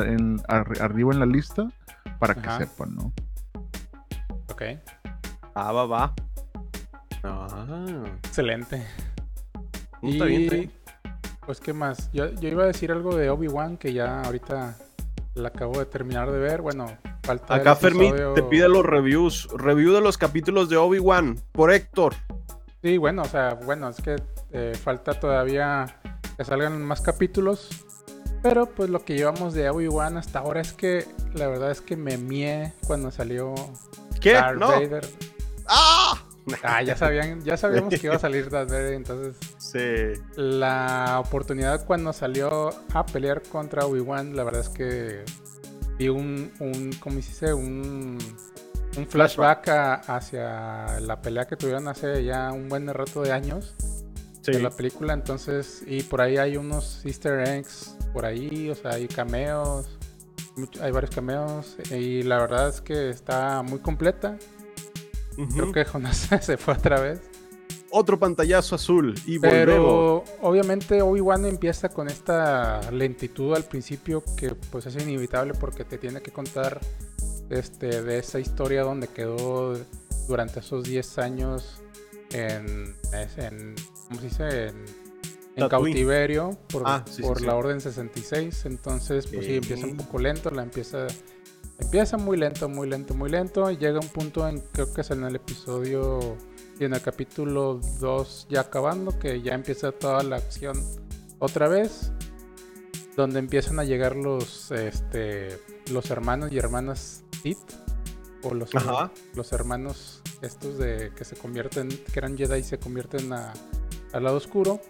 en 0.07 0.43
arriba 0.49 1.13
en 1.15 1.21
la 1.21 1.27
lista 1.27 1.71
para 2.19 2.35
que 2.35 2.51
sepan, 2.51 2.95
¿no? 2.95 3.13
Ok. 4.51 4.63
Ah, 5.55 5.73
va, 5.73 5.87
va. 5.87 6.15
Ah. 7.25 8.05
Excelente. 8.25 8.87
Está 10.03 10.25
bien, 10.25 10.43
está 10.43 10.55
bien. 10.57 10.82
Pues, 11.45 11.61
¿qué 11.61 11.73
más? 11.73 12.11
Yo, 12.13 12.27
iba 12.41 12.65
a 12.65 12.67
decir 12.67 12.93
algo 12.93 13.17
de 13.17 13.31
Obi-Wan 13.31 13.77
que 13.77 13.93
ya 13.93 14.23
ahorita 14.23 14.77
la 15.35 15.49
acabo 15.49 15.79
de 15.79 15.87
terminar 15.87 16.31
de 16.31 16.39
ver. 16.39 16.63
Bueno, 16.63 16.87
falta. 17.23 17.55
Acá 17.55 17.75
Fermi 17.75 18.13
te 18.35 18.43
pide 18.45 18.69
los 18.69 18.85
reviews. 18.85 19.49
Review 19.53 19.93
de 19.93 20.01
los 20.01 20.19
capítulos 20.19 20.69
de 20.69 20.77
Obi-Wan 20.77 21.41
por 21.53 21.73
Héctor. 21.73 22.15
Sí, 22.83 22.97
bueno, 22.97 23.23
o 23.23 23.27
sea, 23.27 23.55
bueno, 23.55 23.89
es 23.89 24.01
que 24.01 24.17
eh, 24.53 24.73
falta 24.81 25.19
todavía 25.19 26.01
que 26.37 26.45
salgan 26.45 26.83
más 26.83 27.01
capítulos. 27.01 27.69
Pero 28.43 28.67
pues 28.67 28.91
lo 28.91 29.05
que 29.05 29.17
llevamos 29.17 29.55
de 29.55 29.71
Obi-Wan 29.71 30.17
hasta 30.17 30.41
ahora 30.41 30.61
es 30.61 30.73
que 30.73 31.07
la 31.35 31.47
verdad 31.47 31.71
es 31.71 31.81
que 31.81 31.97
me 31.97 32.19
mié 32.19 32.73
cuando 32.87 33.13
salió 33.13 33.55
¿Qué? 34.21 34.33
Darth 34.33 34.59
Vader. 34.59 35.07
¡Ah! 35.67 36.21
Ah, 36.65 36.83
ya 36.83 36.97
sabían, 36.97 37.43
ya 37.45 37.57
sabíamos 37.57 37.95
que 38.01 38.07
iba 38.07 38.17
a 38.17 38.19
salir 38.19 38.51
Darth 38.51 38.71
Vader, 38.71 38.95
entonces. 38.95 39.37
Sí. 39.73 40.21
La 40.37 41.23
oportunidad 41.25 41.87
cuando 41.87 42.13
salió 42.13 42.71
a 42.93 43.07
pelear 43.07 43.43
contra 43.43 43.87
Obi-Wan, 43.87 44.37
la 44.37 44.45
verdad 44.45 44.61
es 44.61 44.69
que 44.69 45.25
vi 45.99 46.09
un, 46.09 46.53
un 46.61 46.93
¿cómo 47.01 47.17
dice? 47.17 47.55
Un, 47.55 48.19
un 48.99 49.07
flashback 49.07 49.69
hacia 50.09 51.01
la 51.01 51.23
pelea 51.23 51.47
que 51.47 51.57
tuvieron 51.57 51.89
hace 51.89 52.23
ya 52.23 52.53
un 52.53 52.69
buen 52.69 52.87
rato 52.93 53.23
de 53.23 53.33
años 53.33 53.75
de 54.51 54.61
la 54.61 54.71
película, 54.71 55.15
entonces, 55.15 55.85
y 55.87 56.03
por 56.03 56.21
ahí 56.21 56.37
hay 56.37 56.57
unos 56.57 57.05
easter 57.07 57.47
eggs 57.49 57.97
por 58.13 58.27
ahí, 58.27 58.69
o 58.71 58.75
sea, 58.75 58.93
hay 58.93 59.07
cameos, 59.07 59.89
hay 60.81 60.91
varios 60.91 61.15
cameos, 61.15 61.77
y 61.91 62.23
la 62.25 62.39
verdad 62.39 62.69
es 62.69 62.81
que 62.81 63.09
está 63.09 63.63
muy 63.63 63.79
completa. 63.79 64.37
Creo 65.55 65.73
que 65.73 65.85
Jonás 65.85 66.29
se 66.41 66.57
fue 66.57 66.75
otra 66.75 67.01
vez. 67.01 67.21
Otro 67.93 68.19
pantallazo 68.19 68.75
azul 68.75 69.15
y 69.27 69.39
Pero 69.39 70.25
obviamente 70.41 71.03
Obi-Wan 71.03 71.45
empieza 71.47 71.91
con 71.91 72.09
esta 72.09 72.91
lentitud 72.91 73.55
al 73.55 73.65
principio 73.65 74.25
que 74.37 74.55
pues 74.55 74.87
es 74.87 74.97
inevitable 75.03 75.53
porque 75.55 75.85
te 75.85 75.99
tiene 75.99 76.23
que 76.23 76.33
contar 76.33 76.81
este, 77.51 78.03
de 78.03 78.19
esa 78.19 78.41
historia 78.41 78.83
donde 78.83 79.09
quedó 79.09 79.79
durante 80.27 80.61
esos 80.61 80.85
10 80.85 81.19
años 81.19 81.83
en, 82.31 82.97
en 83.13 83.75
¿cómo 84.09 84.21
se 84.21 84.27
dice? 84.27 84.67
En, 85.55 85.69
cautiverio 85.69 86.57
por, 86.71 86.85
ah, 86.87 87.05
por 87.21 87.43
la 87.43 87.55
Orden 87.55 87.79
66. 87.79 88.65
Entonces, 88.65 89.27
pues 89.27 89.45
sí, 89.45 89.57
empieza 89.57 89.87
un 89.87 89.99
poco 89.99 90.19
lento, 90.19 90.51
la 90.51 90.63
empieza 90.63 91.07
empieza 91.79 92.17
muy 92.17 92.39
lento, 92.39 92.71
muy 92.71 92.89
lento, 92.89 93.15
muy 93.15 93.31
lento. 93.31 93.71
Y 93.71 93.77
llega 93.77 94.01
un 94.01 94.09
punto 94.09 94.49
en, 94.49 94.61
creo 94.73 94.93
que 94.93 95.03
es 95.03 95.11
en 95.11 95.25
el 95.25 95.37
episodio 95.37 96.39
y 96.83 96.85
en 96.85 96.95
el 96.95 97.01
capítulo 97.01 97.81
2 98.01 98.49
ya 98.51 98.63
acabando, 98.63 99.17
que 99.17 99.41
ya 99.41 99.55
empieza 99.55 99.93
toda 99.93 100.25
la 100.25 100.37
acción 100.37 100.77
otra 101.39 101.69
vez. 101.69 102.11
Donde 103.17 103.39
empiezan 103.39 103.79
a 103.79 103.85
llegar 103.85 104.17
los, 104.17 104.73
este, 104.73 105.61
los 105.93 106.11
hermanos 106.11 106.51
y 106.51 106.59
hermanas 106.59 107.23
Sith. 107.41 107.59
O 108.43 108.53
los, 108.53 108.71
los 109.35 109.53
hermanos 109.53 110.23
estos 110.41 110.77
de 110.77 111.13
que 111.15 111.25
se 111.25 111.37
convierten, 111.37 111.89
que 111.89 112.19
eran 112.19 112.37
Jedi 112.37 112.59
y 112.59 112.65
se 112.65 112.79
convierten 112.79 113.33
a, 113.33 113.53
al 114.13 114.25
lado 114.25 114.37
oscuro. 114.39 114.81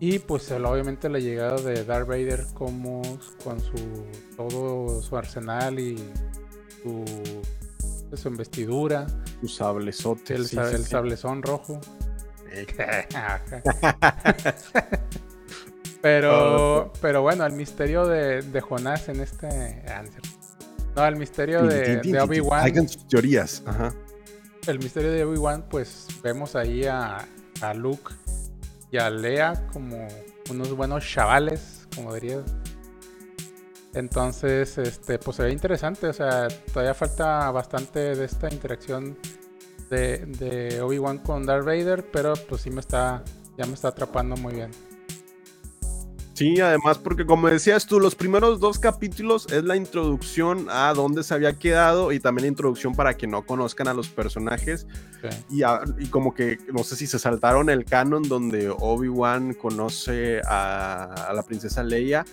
Y 0.00 0.18
pues 0.18 0.50
obviamente 0.50 1.08
la 1.08 1.20
llegada 1.20 1.60
de 1.60 1.84
Darth 1.84 2.08
Vader 2.08 2.46
como 2.54 3.02
con 3.44 3.60
su 3.60 3.76
todo 4.36 5.00
su 5.02 5.16
arsenal 5.16 5.78
y 5.78 5.96
su, 6.82 7.04
su 8.16 8.28
investidura. 8.28 9.06
Su 9.40 9.48
sablezote. 9.48 10.34
El, 10.34 10.46
sablezón 10.46 11.42
rojo. 11.42 11.80
pero, 16.02 16.92
pero 17.00 17.22
bueno, 17.22 17.46
el 17.46 17.54
misterio 17.54 18.06
de, 18.06 18.42
de 18.42 18.60
Jonás 18.60 19.08
en 19.08 19.20
este. 19.20 19.82
Ah, 19.88 20.02
no, 20.94 21.06
el 21.06 21.16
misterio 21.16 21.62
de, 21.62 21.96
de 21.96 22.20
Obi-Wan. 22.20 22.64
Hay 22.64 22.72
teorías. 23.08 23.62
El 24.66 24.78
misterio 24.78 25.10
de 25.10 25.24
Obi-Wan, 25.24 25.64
pues 25.70 26.06
vemos 26.22 26.54
ahí 26.54 26.84
a, 26.84 27.26
a 27.62 27.74
Luke 27.74 28.12
y 28.90 28.98
a 28.98 29.08
Lea 29.08 29.66
como 29.72 30.06
unos 30.50 30.76
buenos 30.76 31.08
chavales, 31.08 31.88
como 31.94 32.14
diría. 32.14 32.42
Entonces, 33.94 34.78
este, 34.78 35.18
pues 35.18 35.36
se 35.36 35.44
ve 35.44 35.52
interesante, 35.52 36.06
o 36.06 36.12
sea, 36.12 36.48
todavía 36.72 36.94
falta 36.94 37.50
bastante 37.50 38.14
de 38.14 38.24
esta 38.24 38.52
interacción 38.52 39.18
de, 39.90 40.18
de 40.26 40.80
Obi-Wan 40.80 41.18
con 41.18 41.44
Darth 41.44 41.66
Vader, 41.66 42.10
pero 42.10 42.32
pues 42.48 42.62
sí 42.62 42.70
me 42.70 42.80
está, 42.80 43.22
ya 43.58 43.66
me 43.66 43.74
está 43.74 43.88
atrapando 43.88 44.36
muy 44.36 44.54
bien. 44.54 44.70
Sí, 46.34 46.58
además 46.60 46.98
porque 46.98 47.26
como 47.26 47.48
decías 47.48 47.86
tú, 47.86 48.00
los 48.00 48.14
primeros 48.14 48.58
dos 48.58 48.78
capítulos 48.78 49.46
es 49.52 49.64
la 49.64 49.76
introducción 49.76 50.66
a 50.70 50.92
dónde 50.94 51.22
se 51.22 51.34
había 51.34 51.58
quedado 51.58 52.10
y 52.10 52.20
también 52.20 52.44
la 52.44 52.48
introducción 52.48 52.94
para 52.94 53.16
que 53.16 53.26
no 53.26 53.44
conozcan 53.44 53.86
a 53.88 53.94
los 53.94 54.08
personajes. 54.08 54.86
Y, 55.50 55.62
como 56.06 56.34
que 56.34 56.58
no 56.72 56.84
sé 56.84 56.96
si 56.96 57.06
se 57.06 57.18
saltaron 57.18 57.68
el 57.68 57.84
canon 57.84 58.22
donde 58.22 58.70
Obi-Wan 58.70 59.54
conoce 59.54 60.40
a, 60.46 61.30
la 61.34 61.42
princesa 61.42 61.82
Leia. 61.82 62.24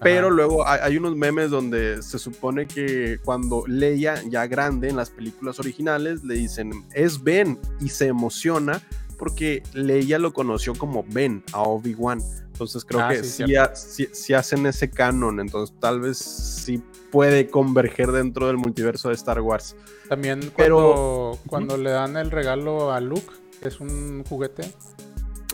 Pero 0.00 0.30
luego 0.30 0.66
hay, 0.66 0.96
unos 0.96 1.16
memes 1.16 1.50
donde 1.50 2.02
se 2.02 2.18
supone 2.18 2.66
que 2.66 3.18
cuando 3.24 3.64
Leia, 3.66 4.22
ya 4.28 4.46
grande 4.46 4.88
en 4.88 4.96
las 4.96 5.10
películas 5.10 5.58
originales, 5.58 6.22
le 6.22 6.34
dicen 6.34 6.70
es 6.92 7.22
Ben 7.22 7.58
y 7.80 7.88
se 7.88 8.06
emociona 8.06 8.82
porque 9.18 9.62
Leia 9.72 10.18
lo 10.18 10.32
conoció 10.32 10.74
como 10.74 11.04
Ben 11.08 11.42
a 11.52 11.62
Obi-Wan. 11.62 12.20
Entonces 12.52 12.84
creo 12.84 13.00
ah, 13.02 13.08
que 13.10 13.22
sí, 13.22 14.32
hacen 14.32 14.64
ese 14.64 14.88
canon, 14.88 15.40
entonces 15.40 15.76
tal 15.78 16.00
vez 16.00 16.16
sí 16.16 16.82
puede 17.10 17.50
converger 17.50 18.12
dentro 18.12 18.46
del 18.46 18.56
multiverso 18.56 19.08
de 19.08 19.14
Star 19.14 19.40
Wars. 19.40 19.76
También 20.08 20.40
cuando, 20.40 20.56
Pero, 20.56 21.38
cuando 21.48 21.76
le 21.76 21.90
dan 21.90 22.16
el 22.16 22.30
regalo 22.30 22.92
a 22.92 23.00
Luke, 23.00 23.30
que 23.60 23.68
es 23.68 23.80
un 23.80 24.24
juguete. 24.24 24.72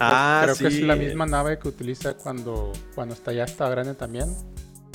Ah, 0.01 0.43
creo 0.45 0.57
que 0.57 0.67
es 0.69 0.81
la 0.81 0.97
misma 0.97 1.27
nave 1.27 1.59
que 1.59 1.69
utiliza 1.69 2.15
cuando, 2.15 2.73
cuando 2.95 3.15
está 3.15 3.33
ya 3.33 3.45
está 3.45 3.69
grande 3.69 3.95
también. 3.95 4.35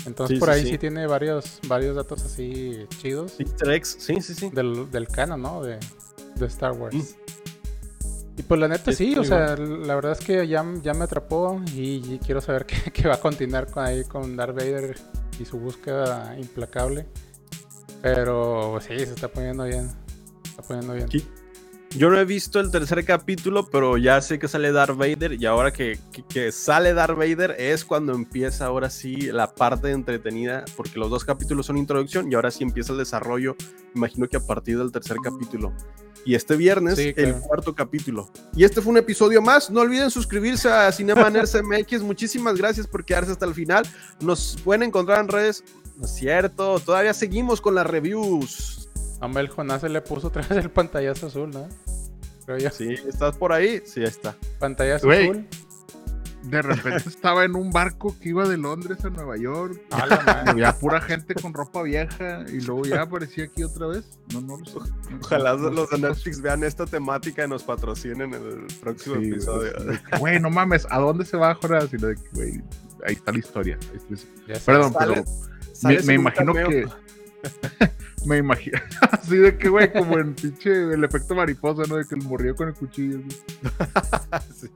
Entonces 0.06 0.40
por 0.40 0.50
ahí 0.50 0.66
sí, 0.66 0.78
tiene 0.78 1.06
varios, 1.06 1.60
varios 1.68 1.96
datos 1.96 2.24
así 2.24 2.86
chidos. 3.00 3.34
Sí, 3.34 3.46
sí, 3.84 4.22
sí, 4.22 4.34
sí. 4.34 4.50
Del, 4.52 4.90
del 4.90 5.08
canon, 5.08 5.42
¿no? 5.42 5.62
De, 5.62 5.78
de 6.36 6.46
Star 6.46 6.72
Wars. 6.72 6.96
Mm. 6.96 7.04
Y 8.38 8.44
pues 8.44 8.60
la 8.60 8.68
neta 8.68 8.92
sí, 8.92 9.18
o 9.18 9.24
sea, 9.24 9.56
la 9.58 9.96
verdad 9.96 10.12
es 10.12 10.20
que 10.20 10.48
ya, 10.48 10.64
ya 10.84 10.94
me 10.94 11.06
atrapó 11.06 11.60
y, 11.74 12.20
quiero 12.20 12.40
saber 12.40 12.66
qué, 12.94 13.08
va 13.08 13.16
a 13.16 13.20
continuar 13.20 13.70
con 13.70 13.84
ahí 13.84 14.04
con 14.04 14.36
Darth 14.36 14.56
Vader 14.56 14.96
y 15.40 15.46
su 15.46 15.60
búsqueda 15.60 16.36
implacable. 16.38 17.08
Pero 18.02 18.80
sí, 18.80 18.98
se 19.00 19.14
está 19.14 19.28
poniendo 19.28 19.64
bien. 19.64 19.90
Se 20.44 20.50
está 20.52 20.62
poniendo 20.62 20.94
bien. 20.94 21.10
Yo 21.96 22.10
no 22.10 22.20
he 22.20 22.26
visto 22.26 22.60
el 22.60 22.70
tercer 22.70 23.06
capítulo, 23.06 23.70
pero 23.70 23.98
ya 23.98 24.22
sé 24.22 24.40
que 24.40 24.48
sale 24.48 24.72
Darth 24.72 24.98
Vader 24.98 25.34
y 25.42 25.46
ahora 25.46 25.72
que, 25.72 25.98
que, 26.30 26.52
sale 26.52 26.94
Darth 26.94 27.18
Vader 27.18 27.56
es 27.58 27.86
cuando 27.86 28.14
empieza 28.14 28.66
ahora 28.66 28.90
sí 28.90 29.16
la 29.32 29.54
parte 29.54 29.92
entretenida, 29.92 30.66
porque 30.76 31.00
los 31.00 31.10
dos 31.10 31.26
capítulos 31.26 31.66
son 31.66 31.78
introducción 31.78 32.32
y 32.32 32.36
ahora 32.36 32.52
sí 32.52 32.64
empieza 32.64 32.92
el 32.92 33.00
desarrollo, 33.00 33.56
imagino 33.96 34.28
que 34.28 34.38
a 34.38 34.42
partir 34.42 34.78
del 34.78 34.92
tercer 34.92 35.18
capítulo 35.24 35.74
y 36.28 36.36
este 36.36 36.58
viernes 36.58 37.00
el 37.00 37.36
cuarto 37.36 37.74
capítulo. 37.74 38.30
Y 38.54 38.66
este 38.66 38.82
fue 38.82 38.92
un 38.92 38.98
episodio 38.98 39.42
más. 39.42 39.70
No 39.70 39.80
olviden 39.80 40.12
suscribirse 40.12 40.70
a 40.70 40.92
Cinema 40.92 41.30
Nerds 41.30 41.56
MX. 41.64 42.02
Muchísimas 42.02 42.58
gracias 42.58 42.86
por 42.86 43.06
quedarse 43.06 43.32
hasta 43.32 43.46
el 43.46 43.54
final. 43.54 43.88
Nos 44.20 44.58
pueden 44.62 44.84
encontrar 44.84 45.22
en 45.22 45.30
redes. 45.30 45.64
No 45.96 46.04
es 46.04 46.14
cierto, 46.14 46.80
todavía 46.80 47.14
seguimos 47.14 47.62
con 47.62 47.76
las 47.76 47.88
reviews. 47.88 48.87
Hombre, 49.22 49.44
el 49.44 49.50
Jonás 49.50 49.82
se 49.82 49.90
le 49.90 50.02
puso 50.02 50.28
otra 50.28 50.42
vez 50.50 50.64
el 50.64 50.70
pantallazo 50.70 51.28
azul, 51.28 51.52
¿no? 51.52 51.68
Sí, 52.72 52.96
¿estás 53.08 53.38
por 53.38 53.52
ahí? 53.52 53.82
Sí, 53.86 54.00
ahí 54.00 54.08
está. 54.08 54.36
Pantallazo 54.60 55.10
azul 55.10 55.48
de 56.50 56.62
repente 56.62 57.04
estaba 57.10 57.46
en 57.46 57.56
un 57.56 57.72
barco 57.72 58.16
que 58.20 58.30
iba 58.30 58.48
de 58.48 58.58
Londres 58.58 59.04
a 59.04 59.10
Nueva 59.10 59.38
York. 59.38 59.80
había 59.92 60.74
pura 60.78 61.02
gente 61.02 61.36
con 61.36 61.54
ropa 61.54 61.84
vieja 61.84 62.46
y 62.52 62.62
luego 62.62 62.86
ya 62.86 63.02
aparecía 63.02 63.46
aquí 63.46 63.64
otra 63.64 63.88
vez. 63.88 64.20
No, 64.34 64.42
no, 64.42 64.58
Ojalá 65.22 65.54
los 65.54 65.90
de 65.90 66.00
Netflix 66.00 66.42
vean 66.42 66.64
esta 66.64 66.86
temática 66.86 67.46
y 67.46 67.48
nos 67.48 67.64
patrocinen 67.64 68.34
en 68.34 68.46
el 68.46 68.68
próximo 68.82 69.16
episodio. 69.16 69.74
Güey, 70.20 70.40
no 70.40 70.50
mames, 70.50 70.88
¿a 70.90 71.00
dónde 71.00 71.26
se 71.26 71.38
va 71.38 71.52
ahora? 71.52 71.88
Sino 71.88 72.08
de 72.08 72.16
que, 72.16 72.30
güey, 72.34 72.62
ahí 73.06 73.16
está 73.16 73.32
la 73.32 73.40
historia. 73.40 73.78
Perdón, 74.66 74.94
pero 74.98 75.24
me, 76.06 76.14
imagino 76.14 76.54
que. 76.54 76.88
me 78.28 78.38
imagino. 78.38 78.80
Así 79.12 79.38
de 79.38 79.58
que, 79.58 79.70
güey, 79.70 79.92
como 79.92 80.18
en 80.20 80.34
pinche 80.36 80.94
el 80.94 81.04
efecto 81.04 81.36
mariposa, 81.36 81.84
¿no? 81.88 81.96
De 81.96 82.06
que 82.06 82.16
el 82.16 82.24
murió 82.24 82.56
con 82.56 82.68
el 82.68 82.74
cuchillo. 82.74 83.20
sí. 84.56 84.68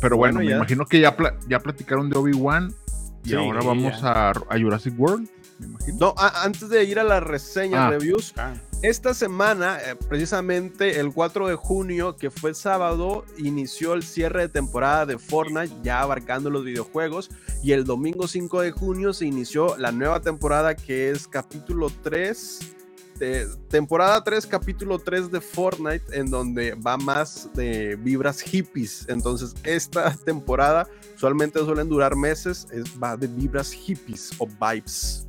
Pero 0.00 0.16
bueno, 0.16 0.40
me 0.40 0.52
imagino 0.52 0.86
que 0.86 1.00
ya, 1.00 1.16
ya 1.48 1.58
platicaron 1.60 2.08
de 2.08 2.18
Obi-Wan 2.18 2.72
y 3.24 3.34
ahora 3.34 3.60
vamos 3.62 3.94
a, 4.02 4.32
Jurassic 4.50 4.94
World. 4.98 5.28
No, 5.98 6.14
antes 6.16 6.68
de 6.68 6.84
ir 6.84 6.98
a 6.98 7.04
las 7.04 7.22
reseñas, 7.22 7.80
ah, 7.80 7.90
reviews, 7.90 8.34
ah. 8.36 8.54
esta 8.82 9.14
semana, 9.14 9.78
eh, 9.78 9.96
precisamente 10.08 11.00
el 11.00 11.12
4 11.12 11.48
de 11.48 11.54
junio, 11.54 12.16
que 12.16 12.30
fue 12.30 12.54
sábado, 12.54 13.24
inició 13.38 13.94
el 13.94 14.02
cierre 14.02 14.42
de 14.42 14.48
temporada 14.48 15.06
de 15.06 15.18
Fortnite, 15.18 15.74
ya 15.82 16.00
abarcando 16.00 16.50
los 16.50 16.64
videojuegos, 16.64 17.30
y 17.62 17.72
el 17.72 17.84
domingo 17.84 18.28
5 18.28 18.60
de 18.60 18.70
junio 18.72 19.12
se 19.12 19.26
inició 19.26 19.76
la 19.78 19.92
nueva 19.92 20.20
temporada 20.20 20.74
que 20.74 21.10
es 21.10 21.26
capítulo 21.26 21.90
3 22.02 22.76
temporada 23.68 24.22
3, 24.22 24.46
capítulo 24.46 24.98
3 24.98 25.30
de 25.30 25.40
Fortnite, 25.40 26.04
en 26.12 26.30
donde 26.30 26.74
va 26.74 26.96
más 26.96 27.48
de 27.54 27.96
vibras 27.96 28.40
hippies. 28.40 29.06
Entonces, 29.08 29.54
esta 29.64 30.14
temporada 30.24 30.88
usualmente 31.14 31.58
suelen 31.60 31.88
durar 31.88 32.16
meses, 32.16 32.66
es, 32.72 32.84
va 33.02 33.16
de 33.16 33.26
vibras 33.26 33.72
hippies 33.72 34.32
o 34.38 34.46
vibes. 34.46 35.25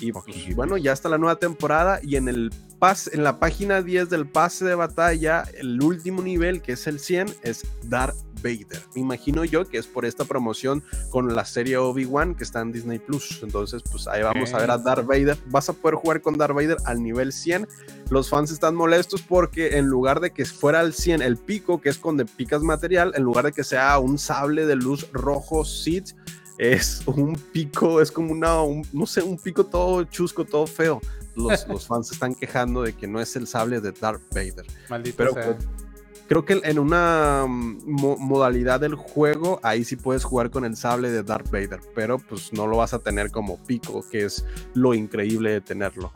Y 0.00 0.12
pues, 0.12 0.54
bueno, 0.54 0.76
ya 0.76 0.92
está 0.92 1.08
la 1.08 1.18
nueva 1.18 1.36
temporada 1.36 2.00
y 2.02 2.16
en 2.16 2.28
el 2.28 2.50
pas, 2.78 3.10
en 3.12 3.24
la 3.24 3.38
página 3.38 3.82
10 3.82 4.10
del 4.10 4.26
pase 4.26 4.64
de 4.64 4.74
batalla, 4.74 5.44
el 5.56 5.82
último 5.82 6.22
nivel, 6.22 6.62
que 6.62 6.72
es 6.72 6.86
el 6.86 7.00
100, 7.00 7.34
es 7.42 7.64
Dark 7.84 8.14
Vader. 8.42 8.82
Me 8.94 9.00
imagino 9.00 9.44
yo 9.44 9.66
que 9.66 9.78
es 9.78 9.86
por 9.86 10.04
esta 10.04 10.24
promoción 10.24 10.82
con 11.10 11.34
la 11.34 11.44
serie 11.44 11.76
Obi-Wan 11.78 12.34
que 12.34 12.44
está 12.44 12.60
en 12.60 12.72
Disney 12.72 12.98
Plus. 12.98 13.40
Entonces, 13.42 13.82
pues 13.90 14.06
ahí 14.06 14.22
vamos 14.22 14.52
a 14.54 14.58
ver 14.58 14.70
a 14.70 14.78
Darth 14.78 15.06
Vader. 15.06 15.36
Vas 15.46 15.68
a 15.68 15.72
poder 15.72 15.96
jugar 15.96 16.20
con 16.20 16.36
Darth 16.36 16.54
Vader 16.54 16.76
al 16.84 17.02
nivel 17.02 17.32
100. 17.32 17.66
Los 18.10 18.28
fans 18.28 18.50
están 18.50 18.74
molestos 18.74 19.22
porque 19.22 19.78
en 19.78 19.86
lugar 19.86 20.20
de 20.20 20.32
que 20.32 20.44
fuera 20.44 20.80
al 20.80 20.92
100 20.92 21.22
el 21.22 21.36
pico, 21.36 21.80
que 21.80 21.88
es 21.88 21.98
con 21.98 22.16
de 22.16 22.24
picas 22.24 22.62
material, 22.62 23.12
en 23.16 23.22
lugar 23.22 23.46
de 23.46 23.52
que 23.52 23.64
sea 23.64 23.98
un 23.98 24.18
sable 24.18 24.66
de 24.66 24.76
luz 24.76 25.08
rojo 25.12 25.64
Sith, 25.64 26.10
es 26.58 27.02
un 27.06 27.34
pico, 27.52 28.00
es 28.00 28.10
como 28.10 28.32
una, 28.32 28.54
no 28.92 29.06
sé, 29.06 29.22
un 29.22 29.36
pico 29.38 29.64
todo 29.66 30.04
chusco, 30.04 30.44
todo 30.44 30.66
feo 30.66 31.00
los, 31.34 31.66
los 31.68 31.86
fans 31.86 32.08
se 32.08 32.14
están 32.14 32.34
quejando 32.34 32.82
de 32.82 32.94
que 32.94 33.06
no 33.06 33.20
es 33.20 33.36
el 33.36 33.46
sable 33.46 33.80
de 33.80 33.92
Darth 33.92 34.22
Vader. 34.34 34.64
Maldito 34.88 35.16
Pero 35.18 35.34
sea. 35.34 35.44
pues, 35.44 35.68
creo 36.28 36.44
que 36.46 36.60
en 36.64 36.78
una 36.78 37.44
mm, 37.46 37.78
mo- 37.84 38.16
modalidad 38.16 38.80
del 38.80 38.94
juego, 38.94 39.60
ahí 39.62 39.84
sí 39.84 39.96
puedes 39.96 40.24
jugar 40.24 40.50
con 40.50 40.64
el 40.64 40.76
sable 40.76 41.10
de 41.10 41.22
Darth 41.22 41.50
Vader, 41.50 41.80
pero 41.94 42.18
pues 42.18 42.52
no 42.52 42.66
lo 42.66 42.78
vas 42.78 42.94
a 42.94 42.98
tener 43.00 43.30
como 43.30 43.62
pico, 43.64 44.02
que 44.10 44.24
es 44.24 44.44
lo 44.74 44.94
increíble 44.94 45.50
de 45.52 45.60
tenerlo. 45.60 46.10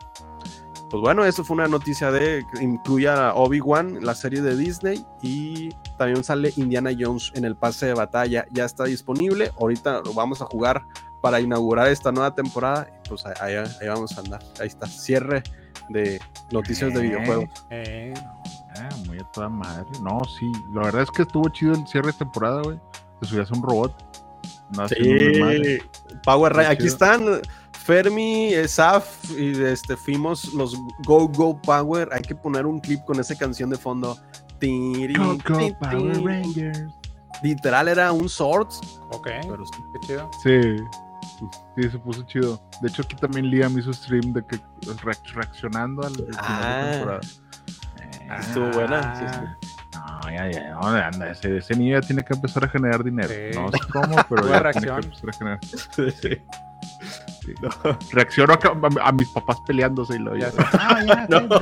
Pues 0.91 0.99
bueno, 1.01 1.23
eso 1.23 1.43
fue 1.45 1.53
una 1.55 1.67
noticia 1.69 2.11
de 2.11 2.45
que 2.53 2.61
incluye 2.63 3.07
a 3.07 3.33
Obi-Wan, 3.33 3.99
la 4.03 4.13
serie 4.13 4.41
de 4.41 4.57
Disney, 4.57 5.05
y 5.21 5.69
también 5.97 6.21
sale 6.23 6.51
Indiana 6.57 6.91
Jones 6.97 7.31
en 7.33 7.45
el 7.45 7.55
pase 7.55 7.85
de 7.87 7.93
batalla. 7.93 8.45
Ya 8.51 8.65
está 8.65 8.83
disponible. 8.83 9.51
Ahorita 9.57 10.01
lo 10.03 10.13
vamos 10.13 10.41
a 10.41 10.45
jugar 10.45 10.83
para 11.21 11.39
inaugurar 11.39 11.87
esta 11.87 12.11
nueva 12.11 12.35
temporada. 12.35 12.89
Pues 13.07 13.25
ahí, 13.25 13.55
ahí 13.55 13.87
vamos 13.87 14.17
a 14.17 14.21
andar. 14.21 14.41
Ahí 14.59 14.67
está, 14.67 14.85
cierre 14.85 15.43
de 15.89 16.19
noticias 16.51 16.93
de 16.93 16.99
Eh. 16.99 17.03
videojuegos. 17.03 17.49
Eh, 17.69 18.13
Ah, 18.77 18.89
muy 19.05 19.19
a 19.19 19.23
toda 19.33 19.49
madre. 19.49 19.85
No, 20.01 20.19
sí, 20.39 20.49
la 20.73 20.83
verdad 20.83 21.01
es 21.01 21.11
que 21.11 21.23
estuvo 21.23 21.47
chido 21.49 21.73
el 21.73 21.85
cierre 21.87 22.07
de 22.07 22.17
temporada, 22.19 22.61
güey. 22.61 22.79
Te 23.19 23.27
subías 23.27 23.51
a 23.51 23.55
un 23.55 23.63
robot. 23.63 23.93
No, 24.77 24.83
un 24.83 25.17
desmadre. 25.17 25.83
Power 26.23 26.53
Rangers. 26.53 26.73
Aquí 26.79 26.87
están 26.87 27.41
Fermi, 27.83 28.51
Saf 28.67 29.31
y 29.37 29.61
este, 29.63 29.95
fuimos 29.97 30.53
los 30.53 30.75
Go 31.05 31.27
Go 31.27 31.59
Power. 31.61 32.09
Hay 32.11 32.21
que 32.21 32.35
poner 32.35 32.65
un 32.65 32.79
clip 32.79 33.03
con 33.05 33.19
esa 33.19 33.35
canción 33.35 33.69
de 33.69 33.77
fondo. 33.77 34.17
Tiri, 34.59 35.15
Go, 35.15 35.37
go, 35.47 35.77
Power. 35.79 36.23
Rangers. 36.23 36.83
Literal 37.43 37.87
era 37.87 38.11
un 38.11 38.29
Swords. 38.29 38.79
ok, 39.11 39.27
Pero 39.41 39.65
sí. 39.65 39.71
qué 39.93 40.07
chido. 40.07 40.29
Sí. 40.43 40.61
Sí, 41.75 41.89
se 41.89 41.97
puso 41.97 42.21
chido. 42.23 42.61
De 42.81 42.89
hecho, 42.89 43.01
aquí 43.01 43.15
también 43.15 43.49
Liam 43.49 43.75
hizo 43.79 43.91
stream 43.91 44.31
de 44.33 44.45
que 44.45 44.57
reac- 45.03 45.33
reaccionando 45.33 46.03
al 46.05 46.13
al 46.13 46.15
final 46.15 46.35
Ah. 46.37 46.85
de 46.85 46.91
temporada. 46.91 47.19
Estuvo 48.39 48.69
buena, 48.71 49.15
sí, 49.15 49.25
sí. 49.39 49.67
No, 49.97 50.31
ya, 50.31 50.51
ya, 50.51 50.69
no, 50.75 50.81
anda, 50.87 51.31
ese, 51.31 51.57
ese 51.57 51.75
niño 51.75 51.99
ya 51.99 52.05
tiene 52.07 52.23
que 52.23 52.33
empezar 52.33 52.63
a 52.63 52.67
generar 52.69 53.03
dinero. 53.03 53.27
Sí. 53.29 53.57
No 53.59 53.69
sé 53.71 53.77
cómo, 53.91 54.15
pero 54.29 54.47
ya 54.49 54.71
tiene 54.71 54.87
reacción. 54.87 54.99
que 55.01 55.05
empezar 55.07 55.29
a 55.29 55.33
generar. 55.33 55.59
Sí. 56.21 56.37
Reacciono 58.11 58.53
a, 58.53 58.57
a- 59.03 59.07
a 59.07 59.11
mis 59.11 59.29
papás 59.29 59.57
peleándose 59.65 60.15
y 60.15 60.19
lo 60.19 60.35
Ya. 60.35 60.51
Ah, 60.73 61.01
ya, 61.05 61.27
No. 61.41 61.47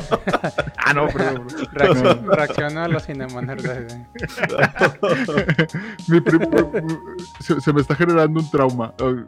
ah, 0.78 0.94
no, 0.94 1.08
perdón. 1.08 1.48
perdón. 1.74 1.98
Reaccion- 1.98 2.36
reaccionó 2.36 2.82
a 2.84 2.88
los 2.88 3.06
Cinemaners. 3.06 3.64
Mi 6.08 6.20
se, 7.40 7.62
se 7.62 7.74
me 7.74 7.82
está 7.82 7.96
generando 7.96 8.40
un 8.40 8.50
trauma. 8.50 8.94
Uh, 9.02 9.26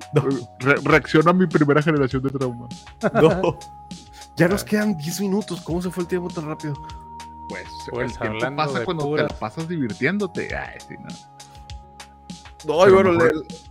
re- 0.60 0.76
reacciono 0.84 1.30
a 1.30 1.34
mi 1.34 1.48
primera 1.48 1.82
generación 1.82 2.22
de 2.24 2.30
trauma. 2.30 2.68
No. 3.14 3.58
Ya 4.36 4.48
nos 4.48 4.64
quedan 4.64 4.98
10 4.98 5.22
minutos. 5.22 5.62
¿Cómo 5.62 5.82
se 5.82 5.90
fue 5.92 6.04
el 6.04 6.08
tiempo 6.08 6.30
tan 6.30 6.48
rápido? 6.48 6.74
Pues, 7.50 7.64
Pues, 7.90 8.12
el 8.22 8.38
tiempo 8.40 8.56
pasa 8.56 8.84
cuando 8.86 9.06
puras- 9.06 9.28
te 9.28 9.34
la 9.34 9.40
pasas 9.40 9.68
divirtiéndote. 9.68 10.56
Ay, 10.56 10.78
sí, 10.88 10.96
no. 10.98 11.08
No, 12.64 12.82
y 12.82 12.92
Pero 12.92 12.96
bueno, 12.96 13.12
mejor- 13.14 13.36
le- 13.36 13.71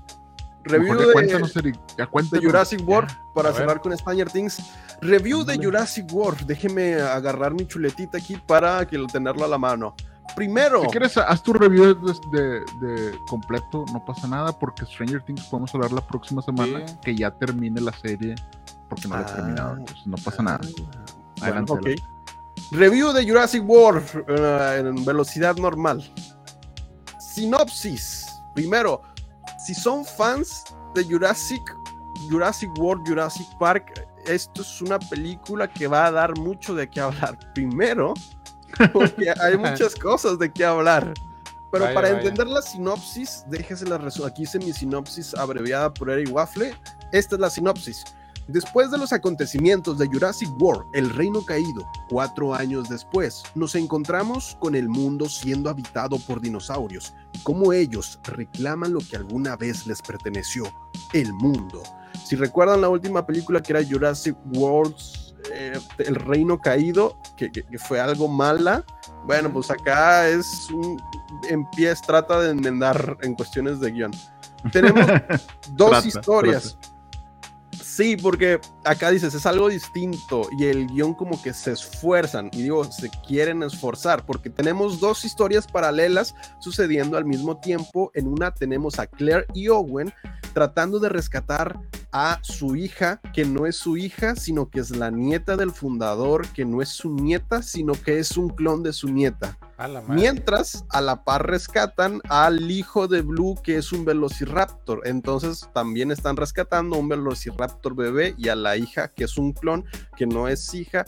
review 0.71 0.95
de, 1.07 1.13
cuéntanos, 1.13 1.57
Eric, 1.57 1.81
ya 1.99 2.07
de. 2.41 2.47
Jurassic 2.47 2.89
World 2.89 3.09
Ya. 3.11 3.23
para 3.35 3.53
cerrar 3.53 3.81
con 3.81 3.97
Stranger 3.97 4.31
Things. 4.31 4.63
Review 5.01 5.45
de. 5.45 5.57
Jurassic 5.63 6.07
World. 6.13 6.47
Déjeme 6.47 6.95
agarrar 6.95 7.53
mi 7.55 7.67
chuletita 7.67 8.19
aquí 8.19 8.37
para 8.47 8.87
que 8.87 8.97
a 9.45 9.49
la 9.49 9.59
mano. 9.59 9.95
Primero. 10.37 10.83
Si 10.83 10.89
quieres, 10.89 11.17
haz 11.17 11.43
tu 11.43 11.53
review 11.53 11.95
de, 11.95 12.13
de- 12.39 12.61
de 12.87 13.19
completo, 13.27 13.85
no 13.93 14.05
pasa 14.05 14.29
nada, 14.29 14.57
porque 14.57 14.85
Stranger 14.87 15.23
Things 15.23 15.43
podemos 15.47 15.75
hablar 15.75 15.91
la 15.93 16.07
próxima 16.07 16.41
semana 16.41 16.87
Sí. 16.87 16.95
que 17.03 17.17
ya 17.17 17.33
termine 17.33 17.81
la 17.81 17.93
serie, 17.93 18.37
porque 18.89 19.09
no 19.09 19.17
la 19.17 19.23
he 19.23 19.25
Ah. 19.25 19.35
terminado, 19.35 19.77
entonces 19.77 20.07
no 20.07 20.17
pasa 20.19 20.43
nada. 20.43 20.61
Bueno, 20.63 20.89
Adelante, 21.43 21.73
ok. 21.73 21.79
adelante. 21.81 22.03
Review 22.71 23.13
de 23.13 23.29
Jurassic 23.29 23.69
World 23.69 24.25
eh, 24.29 24.77
en 24.87 25.05
velocidad 25.05 25.57
normal. 25.57 26.01
Sinopsis. 27.19 28.27
Primero, 28.55 29.03
si 29.65 29.75
son 29.75 30.05
fans 30.05 30.65
de 30.95 31.05
Jurassic, 31.05 31.77
Jurassic 32.29 32.71
World, 32.79 33.07
Jurassic 33.07 33.47
Park, 33.59 34.07
esto 34.27 34.63
es 34.63 34.81
una 34.83 34.99
película 34.99 35.71
que 35.73 35.87
va 35.87 36.07
a 36.07 36.11
dar 36.11 36.37
mucho 36.39 36.75
de 36.75 36.89
qué 36.89 37.01
hablar. 37.01 37.39
Primero, 37.55 38.15
porque 38.93 39.33
hay 39.41 39.57
muchas 39.57 39.95
cosas 39.95 40.39
de 40.39 40.53
qué 40.53 40.65
hablar. 40.65 41.13
Pero 41.73 41.85
Vaya, 41.85 41.95
para 41.95 42.09
vaya. 42.09 42.21
entender 42.21 42.49
la 42.49 42.63
sinopsis, 42.63 43.45
déjese 43.49 43.87
la 43.87 43.97
Aquí 44.27 44.43
hice 44.43 44.59
mi 44.59 44.73
sinopsis 44.73 45.35
abreviada 45.35 45.93
por 45.93 46.11
Eric 46.11 46.35
Waffle. 46.35 46.75
Esta 47.13 47.37
es 47.37 47.41
la 47.41 47.51
sinopsis. 47.51 48.05
Después 48.53 48.91
de 48.91 48.99
los 48.99 49.13
acontecimientos 49.13 49.99
de 49.99 50.07
Jurassic 50.07 50.51
World, 50.61 50.87
El 50.93 51.11
Reino 51.11 51.43
Caído, 51.45 51.87
cuatro 52.09 52.55
años 52.55 52.89
después, 52.89 53.43
nos 53.55 53.75
encontramos 53.75 54.57
con 54.61 54.75
el 54.75 54.89
mundo 54.89 55.29
siendo 55.29 55.71
habitado 55.71 56.19
por 56.19 56.41
dinosaurios 56.41 57.15
y 57.33 57.39
cómo 57.43 57.73
ellos 57.73 58.19
reclaman 58.25 58.93
lo 58.93 59.01
que 59.01 59.17
alguna 59.17 59.57
vez 59.57 59.87
les 59.87 60.03
perteneció, 60.03 60.65
el 61.13 61.33
mundo. 61.33 61.83
Si 62.25 62.35
recuerdan 62.37 62.81
la 62.81 62.89
última 62.89 63.25
película 63.25 63.63
que 63.63 63.73
era 63.73 63.85
Jurassic 63.89 64.37
World, 64.55 64.95
eh, 65.53 65.79
El 65.99 66.17
Reino 66.17 66.59
Caído, 66.61 67.17
que, 67.37 67.51
que- 67.51 67.63
que 67.65 67.79
fue 67.79 68.01
algo 68.01 68.29
mala, 68.29 68.85
bueno, 69.27 69.53
pues 69.53 69.71
acá 69.71 70.29
es 70.29 70.69
un 70.71 71.01
empieza, 71.49 72.03
trata 72.07 72.41
de 72.41 72.51
enmendar 72.51 73.17
en 73.23 73.35
cuestiones 73.35 73.81
de 73.81 73.91
guion. 73.93 74.11
Tenemos 74.73 75.07
dos 75.73 75.91
Trata, 75.91 76.09
historias. 76.09 76.77
Sí, 78.01 78.17
porque 78.17 78.59
acá 78.87 79.11
dices, 79.11 79.35
es 79.35 79.45
algo 79.45 79.69
distinto 79.69 80.49
y 80.59 80.65
el 80.65 80.87
guion 80.87 81.13
como 81.13 81.43
que 81.43 81.53
se 81.53 81.73
esfuerzan 81.73 82.49
y 82.51 82.63
digo, 82.63 82.83
se 82.91 83.11
quieren 83.29 83.63
esforzar 83.63 84.25
porque 84.25 84.49
tenemos 84.49 85.01
dos 85.01 85.27
historias 85.27 85.67
paralelas 85.67 86.35
sucediendo 86.61 87.19
al 87.19 87.27
mismo 87.27 87.61
tiempo. 87.61 88.11
En 88.15 88.27
una 88.27 88.55
tenemos 88.55 88.99
a 88.99 89.07
Claire 89.07 89.45
y 89.53 89.69
Owen 89.69 90.15
tratando 90.55 90.99
de 90.99 91.11
rescatar 91.11 91.79
a 92.11 92.39
su 92.41 92.75
hija, 92.75 93.21
que 93.35 93.45
no 93.45 93.67
es 93.67 93.77
su 93.77 93.99
hija, 93.99 94.35
sino 94.35 94.71
que 94.71 94.81
es 94.81 94.97
la 94.97 95.11
nieta 95.11 95.59
del 95.59 95.71
fundador, 95.71 96.49
que 96.55 96.65
no 96.65 96.81
es 96.81 96.89
su 96.89 97.15
nieta, 97.15 97.63
sino 97.63 97.93
que 97.93 98.19
es 98.19 98.35
un 98.39 98.49
clon 98.49 98.83
de 98.83 98.95
su 98.95 99.09
nieta. 99.09 99.59
A 99.81 99.89
la 99.89 100.03
madre. 100.03 100.15
Mientras 100.15 100.85
a 100.91 101.01
la 101.01 101.25
par 101.25 101.47
rescatan 101.49 102.21
al 102.29 102.71
hijo 102.71 103.09
de 103.09 103.23
Blue, 103.23 103.59
que 103.63 103.79
es 103.79 103.93
un 103.93 104.05
velociraptor. 104.05 105.01
Entonces 105.07 105.69
también 105.73 106.11
están 106.11 106.37
rescatando 106.37 106.97
a 106.97 106.99
un 106.99 107.09
velociraptor 107.09 107.97
bebé 107.97 108.35
y 108.37 108.49
a 108.51 108.57
la 108.57 108.77
hija, 108.77 109.09
que 109.09 109.25
es 109.25 109.39
un 109.39 109.53
clon, 109.55 109.87
que 110.17 110.27
no 110.27 110.49
es 110.49 110.75
hija, 110.75 111.07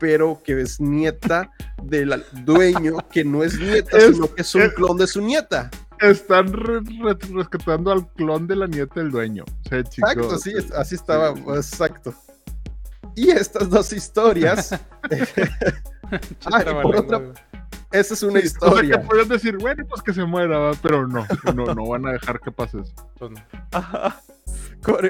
pero 0.00 0.40
que 0.44 0.60
es 0.60 0.80
nieta 0.80 1.52
del 1.84 2.24
dueño, 2.44 2.96
que 3.12 3.22
no 3.24 3.44
es 3.44 3.58
nieta, 3.60 3.96
Es- 3.98 4.14
sino 4.16 4.34
que 4.34 4.42
es 4.42 4.54
un 4.56 4.62
es- 4.62 4.74
clon 4.74 4.96
de 4.96 5.06
su 5.06 5.20
nieta. 5.20 5.70
Están 6.00 6.52
re- 6.52 6.80
re- 6.80 7.18
rescatando 7.32 7.92
al 7.92 8.10
clon 8.14 8.46
de 8.48 8.56
la 8.56 8.66
nieta 8.66 8.94
del 9.00 9.10
dueño. 9.12 9.44
Se 9.68 9.84
chingó. 9.84 10.08
Exacto, 10.08 10.38
sí, 10.38 10.52
es- 10.56 10.72
así 10.72 10.96
estaba, 10.96 11.28
exacto. 11.54 12.12
Y 13.14 13.30
estas 13.30 13.70
dos 13.70 13.92
historias, 13.92 14.74
Estaba 16.40 16.82
por 16.82 16.96
otra-. 16.96 17.32
Esa 17.92 18.14
es 18.14 18.22
una 18.22 18.40
Sí, 18.40 18.46
O 18.46 18.50
sea, 18.50 18.68
historia. 18.68 19.00
que 19.00 19.06
pueden 19.06 19.28
decir, 19.28 19.56
bueno, 19.58 19.84
pues 19.88 20.02
que 20.02 20.12
se 20.12 20.24
muera, 20.24 20.58
¿va? 20.58 20.72
pero 20.82 21.06
no, 21.06 21.26
no, 21.54 21.74
no 21.74 21.86
van 21.88 22.06
a 22.06 22.12
dejar 22.12 22.40
que 22.40 22.50
pase 22.52 22.78
eso. 22.80 22.94
No. 23.20 23.34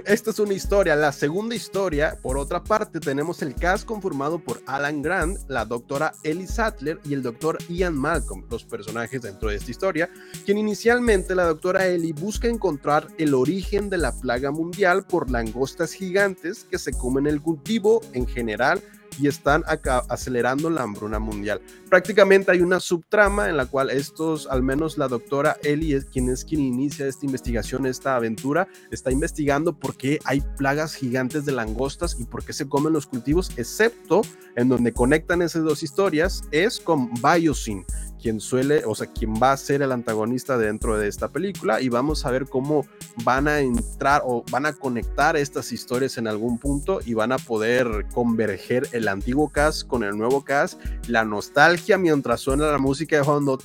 Esta 0.04 0.30
es 0.30 0.38
una 0.40 0.52
historia. 0.52 0.96
La 0.96 1.12
segunda 1.12 1.54
historia, 1.54 2.18
por 2.20 2.36
otra 2.36 2.62
parte, 2.64 2.98
tenemos 2.98 3.40
el 3.42 3.54
cast 3.54 3.86
conformado 3.86 4.40
por 4.40 4.60
Alan 4.66 5.00
Grant, 5.00 5.38
la 5.48 5.64
doctora 5.64 6.12
Ellie 6.24 6.48
Sattler 6.48 6.98
y 7.04 7.14
el 7.14 7.22
doctor 7.22 7.56
Ian 7.68 7.96
Malcolm, 7.96 8.44
los 8.50 8.64
personajes 8.64 9.22
dentro 9.22 9.48
de 9.48 9.56
esta 9.56 9.70
historia, 9.70 10.10
quien 10.44 10.58
inicialmente 10.58 11.36
la 11.36 11.44
doctora 11.44 11.86
Ellie 11.86 12.12
busca 12.12 12.48
encontrar 12.48 13.06
el 13.16 13.32
origen 13.32 13.88
de 13.90 13.98
la 13.98 14.12
plaga 14.12 14.50
mundial 14.50 15.04
por 15.06 15.30
langostas 15.30 15.92
gigantes 15.92 16.64
que 16.64 16.78
se 16.78 16.92
comen 16.92 17.26
el 17.28 17.40
cultivo 17.40 18.00
en 18.12 18.26
general 18.26 18.82
y 19.18 19.28
están 19.28 19.64
acelerando 20.08 20.70
la 20.70 20.82
hambruna 20.82 21.18
mundial. 21.18 21.60
Prácticamente 21.88 22.50
hay 22.50 22.60
una 22.60 22.80
subtrama 22.80 23.48
en 23.48 23.56
la 23.56 23.66
cual 23.66 23.90
estos, 23.90 24.46
al 24.46 24.62
menos 24.62 24.98
la 24.98 25.08
doctora 25.08 25.56
Ellie, 25.62 26.00
quien 26.04 26.28
es 26.28 26.44
quien 26.44 26.60
inicia 26.60 27.06
esta 27.06 27.26
investigación, 27.26 27.86
esta 27.86 28.16
aventura, 28.16 28.68
está 28.90 29.10
investigando 29.10 29.72
por 29.72 29.96
qué 29.96 30.18
hay 30.24 30.42
plagas 30.56 30.94
gigantes 30.94 31.44
de 31.44 31.52
langostas 31.52 32.16
y 32.18 32.24
por 32.24 32.44
qué 32.44 32.52
se 32.52 32.68
comen 32.68 32.92
los 32.92 33.06
cultivos, 33.06 33.50
excepto 33.56 34.22
en 34.56 34.68
donde 34.68 34.92
conectan 34.92 35.42
esas 35.42 35.64
dos 35.64 35.82
historias, 35.82 36.42
es 36.50 36.80
con 36.80 37.10
Biosyn, 37.14 37.84
quien 38.20 38.40
suele, 38.40 38.84
o 38.84 38.94
sea, 38.94 39.06
quien 39.06 39.34
va 39.34 39.52
a 39.52 39.56
ser 39.56 39.82
el 39.82 39.92
antagonista 39.92 40.58
dentro 40.58 40.98
de 40.98 41.08
esta 41.08 41.28
película 41.28 41.80
y 41.80 41.88
vamos 41.88 42.26
a 42.26 42.30
ver 42.30 42.46
cómo 42.46 42.86
van 43.24 43.48
a 43.48 43.60
entrar 43.60 44.22
o 44.24 44.44
van 44.50 44.66
a 44.66 44.72
conectar 44.72 45.36
estas 45.36 45.72
historias 45.72 46.18
en 46.18 46.26
algún 46.26 46.58
punto 46.58 47.00
y 47.04 47.14
van 47.14 47.32
a 47.32 47.38
poder 47.38 48.06
converger 48.12 48.88
el 48.92 49.08
antiguo 49.08 49.48
cast 49.48 49.86
con 49.86 50.04
el 50.04 50.16
nuevo 50.16 50.44
cast, 50.44 50.80
la 51.08 51.24
nostalgia 51.24 51.98
mientras 51.98 52.40
suena 52.40 52.70
la 52.70 52.78
música 52.78 53.16
de 53.16 53.24
fondo, 53.24 53.58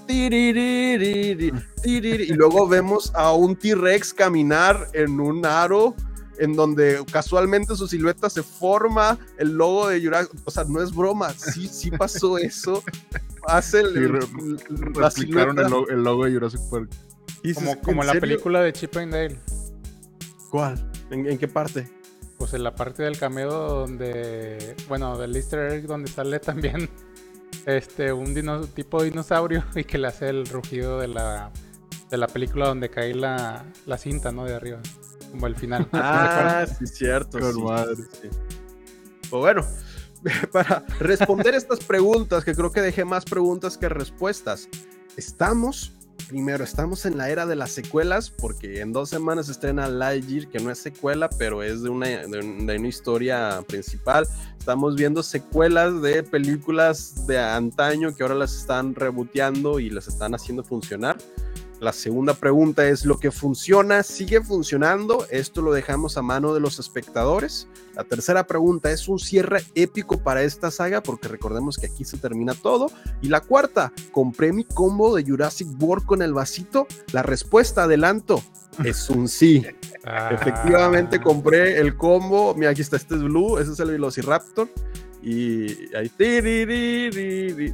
y 1.83 2.33
luego 2.33 2.67
vemos 2.67 3.11
a 3.13 3.33
un 3.33 3.55
T-Rex 3.55 4.13
caminar 4.13 4.89
en 4.93 5.19
un 5.19 5.45
aro 5.45 5.95
en 6.37 6.53
donde 6.53 7.03
casualmente 7.11 7.75
su 7.75 7.87
silueta 7.87 8.29
se 8.29 8.43
forma 8.43 9.17
el 9.37 9.53
logo 9.53 9.87
de 9.87 10.01
Jurassic, 10.01 10.31
o 10.43 10.51
sea, 10.51 10.63
no 10.65 10.81
es 10.81 10.93
broma, 10.93 11.33
sí, 11.33 11.67
sí 11.67 11.91
pasó 11.91 12.37
eso. 12.37 12.83
Hace 13.47 13.81
el, 13.81 13.97
el, 13.97 14.11
logo 16.03 16.25
de 16.25 16.33
Jurassic 16.33 16.61
Park. 16.69 16.89
Como, 17.53 17.79
como 17.81 18.03
la 18.03 18.13
película 18.13 18.61
de 18.61 18.73
Chip 18.73 18.95
and 18.97 19.13
Dale. 19.13 19.39
¿Cuál? 20.49 20.91
¿En, 21.11 21.37
qué 21.37 21.47
parte? 21.47 21.87
Pues 22.37 22.53
en 22.53 22.63
la 22.63 22.75
parte 22.75 23.03
del 23.03 23.17
cameo 23.17 23.51
donde, 23.51 24.75
bueno, 24.87 25.17
del 25.17 25.35
easter 25.35 25.71
egg 25.71 25.85
donde 25.85 26.09
sale 26.09 26.39
también 26.39 26.89
este 27.65 28.13
un 28.13 28.33
tipo 28.67 29.01
de 29.01 29.09
dinosaurio 29.09 29.63
y 29.75 29.83
que 29.83 29.97
le 29.97 30.07
hace 30.07 30.29
el 30.29 30.45
rugido 30.47 30.99
de 30.99 31.07
la, 31.07 31.51
de 32.09 32.17
la 32.17 32.27
película 32.27 32.67
donde 32.67 32.89
cae 32.89 33.13
la, 33.13 33.65
la 33.85 33.97
cinta, 33.97 34.31
¿no? 34.31 34.45
De 34.45 34.55
arriba, 34.55 34.79
como 35.31 35.47
el 35.47 35.55
final. 35.55 35.87
Ah, 35.93 36.65
sí, 36.79 36.87
cierto. 36.87 37.39
Sí, 37.39 38.29
Pues 39.29 39.31
bueno, 39.31 39.65
para 40.51 40.83
responder 40.99 41.55
estas 41.55 41.79
preguntas, 41.79 42.43
que 42.43 42.55
creo 42.55 42.71
que 42.71 42.81
dejé 42.81 43.05
más 43.05 43.25
preguntas 43.25 43.77
que 43.77 43.89
respuestas, 43.89 44.67
estamos 45.17 45.93
primero, 46.27 46.63
estamos 46.63 47.05
en 47.05 47.17
la 47.17 47.29
era 47.29 47.45
de 47.45 47.55
las 47.55 47.71
secuelas, 47.71 48.29
porque 48.29 48.81
en 48.81 48.91
dos 48.91 49.09
semanas 49.09 49.45
se 49.45 49.51
estrena 49.51 49.87
Lightyear, 49.87 50.47
que 50.47 50.59
no 50.59 50.71
es 50.71 50.79
secuela, 50.79 51.29
pero 51.37 51.61
es 51.61 51.83
de 51.83 51.89
una, 51.89 52.07
de, 52.07 52.39
una 52.39 52.87
historia 52.87 53.63
principal. 53.67 54.27
Estamos 54.57 54.95
viendo 54.95 55.21
secuelas 55.21 56.01
de 56.01 56.23
películas 56.23 57.27
de 57.27 57.39
antaño 57.39 58.15
que 58.15 58.23
ahora 58.23 58.35
las 58.35 58.55
están 58.55 58.95
reboteando 58.95 59.79
y 59.79 59.89
las 59.89 60.07
están 60.07 60.33
haciendo 60.33 60.63
funcionar. 60.63 61.17
La 61.79 61.91
segunda 61.91 62.33
pregunta 62.33 62.87
es, 62.87 63.05
¿lo 63.05 63.19
que 63.19 63.31
funciona 63.31 64.01
sigue 64.01 64.41
funcionando? 64.41 65.25
Esto 65.29 65.61
lo 65.61 65.73
dejamos 65.73 66.17
a 66.17 66.21
mano 66.21 66.53
de 66.53 66.59
los 66.59 66.79
espectadores. 66.79 67.67
La 67.95 68.03
tercera 68.03 68.47
pregunta, 68.47 68.91
¿es 68.91 69.07
un 69.07 69.19
cierre 69.19 69.63
épico 69.75 70.17
para 70.17 70.43
esta 70.43 70.71
saga? 70.71 71.03
Porque 71.03 71.27
recordemos 71.27 71.77
que 71.77 71.87
aquí 71.87 72.05
se 72.05 72.17
termina 72.17 72.53
todo. 72.53 72.91
Y 73.21 73.27
la 73.27 73.41
cuarta, 73.41 73.91
¿compré 74.11 74.53
mi 74.53 74.63
combo 74.63 75.15
de 75.15 75.23
Jurassic 75.23 75.67
World 75.79 76.05
con 76.05 76.21
el 76.21 76.33
vasito? 76.33 76.87
La 77.11 77.23
respuesta, 77.23 77.83
adelanto, 77.83 78.41
es 78.83 79.09
un 79.09 79.27
sí. 79.27 79.65
Ah. 80.05 80.29
Efectivamente 80.31 81.21
compré 81.21 81.79
el 81.79 81.95
combo. 81.95 82.53
Mira, 82.55 82.71
aquí 82.71 82.81
está, 82.81 82.97
este 82.97 83.15
es 83.15 83.23
Blue, 83.23 83.57
ese 83.57 83.73
es 83.73 83.79
el 83.79 83.91
Velociraptor. 83.91 84.69
Y 85.25 85.95
ahí. 85.95 86.11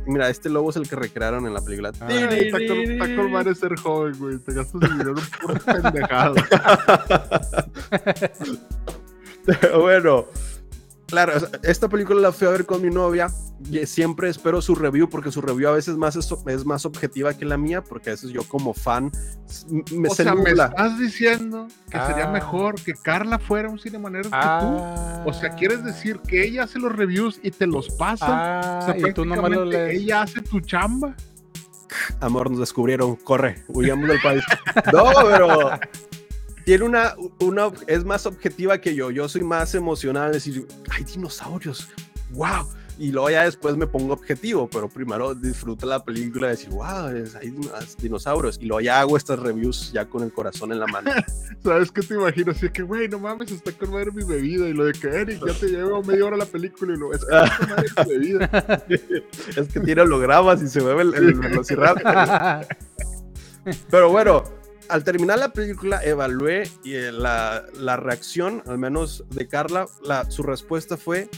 Mira, 0.08 0.30
este 0.30 0.50
lobo 0.50 0.70
es 0.70 0.78
el 0.78 0.88
que 0.88 0.96
recrearon 0.96 1.46
en 1.46 1.54
la 1.54 1.62
película. 1.62 1.90
está, 1.90 2.08
con, 2.08 3.56
ser 3.56 3.78
joven, 3.78 4.18
güey. 4.18 4.38
Te 4.38 4.54
gastas 4.54 4.80
dinero 4.80 5.16
por 5.42 5.60
pendejado. 5.82 6.36
bueno, 9.78 10.28
Claro, 11.12 11.34
esta 11.64 11.90
película 11.90 12.22
la 12.22 12.32
fui 12.32 12.48
a 12.48 12.52
ver 12.52 12.66
con 12.66 12.82
mi 12.82 12.90
novia 12.90 13.28
siempre 13.86 14.30
espero 14.30 14.62
su 14.62 14.76
review 14.76 15.10
porque 15.10 15.32
su 15.32 15.42
review 15.42 15.70
a 15.70 15.74
veces 15.74 15.98
más 15.98 16.16
es, 16.16 16.66
más 16.66 16.86
objetiva 16.86 17.34
que 17.34 17.46
la 17.46 17.58
mía 17.58 17.84
porque 17.84 18.10
a 18.10 18.14
veces 18.14 18.32
yo 18.32 18.44
como 18.44 18.74
fan 18.74 19.12
me 19.92 20.10
O 20.10 20.16
sea, 20.16 20.36
me 20.36 20.52
estás 20.52 21.00
diciendo 21.00 21.68
que 21.90 22.00
sería 22.00 22.30
ah. 22.30 22.32
mejor 22.32 22.76
que 22.82 22.94
Carla 22.94 23.40
fuera 23.40 23.70
un 23.70 23.80
cinemanero 23.80 24.30
que 24.30 24.38
tú. 24.38 25.30
O 25.30 25.34
sea, 25.34 25.56
¿quieres 25.56 25.84
decir 25.84 26.20
que 26.20 26.44
ella 26.44 26.64
hace 26.64 26.80
los 26.80 26.96
reviews 26.96 27.40
y 27.44 27.52
te 27.52 27.68
los 27.68 27.90
pasa? 27.90 28.26
Ah, 28.30 28.80
o 28.82 28.86
sea, 28.86 29.10
y 29.10 29.14
tú 29.14 29.26
nomás 29.26 29.52
lo 29.52 29.66
lees. 29.66 30.02
Ella 30.02 30.24
hace 30.24 30.42
tu 30.42 30.60
chamba. 30.62 31.16
Amor, 32.20 32.50
nos 32.50 32.60
descubrieron. 32.60 33.16
Corre, 33.18 33.64
huyamos 33.68 34.08
del 34.08 34.22
país. 34.22 34.44
no, 34.94 35.06
pero 35.30 35.72
tiene 36.66 36.86
una, 36.86 37.16
una, 37.40 37.72
es 37.88 38.06
más 38.06 38.26
objetiva 38.26 38.80
que 38.80 38.96
yo. 38.96 39.12
Yo 39.12 39.28
soy 39.28 39.42
más 39.42 39.76
emocional, 39.76 40.32
decir, 40.32 40.68
hay 40.90 41.04
dinosaurios, 41.04 41.90
wow. 42.32 42.68
Y 43.02 43.12
luego 43.12 43.32
ya 43.32 43.46
después 43.46 43.76
me 43.78 43.88
pongo 43.88 44.14
objetivo, 44.14 44.70
pero 44.70 44.88
primero 44.88 45.34
disfruto 45.34 45.88
la 45.88 46.06
película 46.06 46.46
y 46.46 46.50
decir, 46.52 46.70
wow, 46.70 47.08
hay 47.08 47.52
dinosaurios. 47.98 48.60
Y 48.62 48.66
luego 48.66 48.82
ya 48.82 49.00
hago 49.00 49.18
estas 49.18 49.40
reviews 49.40 49.92
ya 49.92 50.06
con 50.06 50.22
el 50.22 50.32
corazón 50.32 50.72
en 50.72 50.80
la 50.80 50.86
mano. 50.86 51.10
¿Sabes 51.64 51.92
qué 51.92 52.04
te 52.04 52.14
imagino? 52.14 52.52
Así 52.52 52.70
que, 52.70 52.84
güey, 52.84 53.10
no 53.10 53.18
mames, 53.18 53.50
está 53.50 53.72
con 53.72 53.90
madre 53.90 54.12
mi 54.12 54.24
bebida. 54.24 54.70
Y 54.70 54.74
lo 54.74 54.86
de 54.86 54.94
que, 54.94 55.08
Eric, 55.08 55.44
ya 55.44 55.52
te 55.52 55.70
llevo 55.70 56.04
media 56.04 56.26
hora 56.26 56.38
la 56.38 56.46
película. 56.46 56.94
Y 56.94 56.98
lo, 56.98 57.12
es 57.12 57.26
que 57.26 57.58
con 57.58 57.70
madre 57.72 57.90
mi 57.98 58.14
bebida. 58.14 58.86
es 59.58 59.68
que 59.74 59.80
tiene 59.80 60.02
hologramas 60.04 60.62
y 60.62 60.68
se 60.68 60.80
mueve 60.82 61.02
el, 61.02 61.16
el 61.16 61.34
velociraptor. 61.34 62.68
pero 63.90 64.12
bueno, 64.12 64.44
al 64.90 65.04
terminar 65.04 65.40
la 65.40 65.52
película 65.52 66.04
evalué 66.04 66.70
y 66.84 66.94
eh, 66.94 67.12
la, 67.12 67.66
la 67.74 67.98
reacción, 67.98 68.62
al 68.68 68.78
menos 68.78 69.24
de 69.32 69.48
Carla, 69.48 69.88
la, 70.04 70.30
su 70.30 70.44
respuesta 70.44 70.98
fue, 70.98 71.30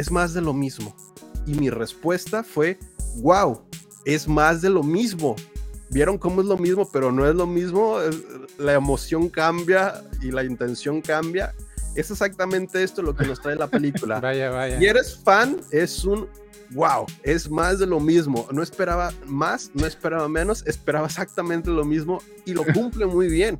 es 0.00 0.10
más 0.10 0.32
de 0.32 0.40
lo 0.40 0.54
mismo. 0.54 0.96
Y 1.46 1.52
mi 1.52 1.68
respuesta 1.68 2.42
fue, 2.42 2.78
wow, 3.16 3.60
es 4.06 4.26
más 4.26 4.62
de 4.62 4.70
lo 4.70 4.82
mismo. 4.82 5.36
Vieron 5.90 6.16
cómo 6.16 6.40
es 6.40 6.46
lo 6.46 6.56
mismo, 6.56 6.88
pero 6.90 7.12
no 7.12 7.28
es 7.28 7.34
lo 7.34 7.46
mismo. 7.46 7.98
La 8.56 8.72
emoción 8.72 9.28
cambia 9.28 10.02
y 10.22 10.30
la 10.30 10.42
intención 10.42 11.02
cambia. 11.02 11.54
Es 11.94 12.10
exactamente 12.10 12.82
esto 12.82 13.02
lo 13.02 13.14
que 13.14 13.26
nos 13.26 13.42
trae 13.42 13.56
la 13.56 13.66
película. 13.66 14.20
vaya, 14.48 14.78
eres 14.78 15.16
fan, 15.22 15.58
es 15.70 16.02
un 16.04 16.26
wow, 16.70 17.04
es 17.22 17.50
más 17.50 17.78
de 17.78 17.86
lo 17.86 18.00
mismo. 18.00 18.48
No 18.52 18.62
esperaba 18.62 19.12
más, 19.26 19.70
no 19.74 19.86
esperaba 19.86 20.28
menos, 20.28 20.64
esperaba 20.66 21.08
exactamente 21.08 21.68
lo 21.68 21.84
mismo 21.84 22.22
y 22.46 22.54
lo 22.54 22.64
cumple 22.64 23.04
muy 23.04 23.28
bien. 23.28 23.58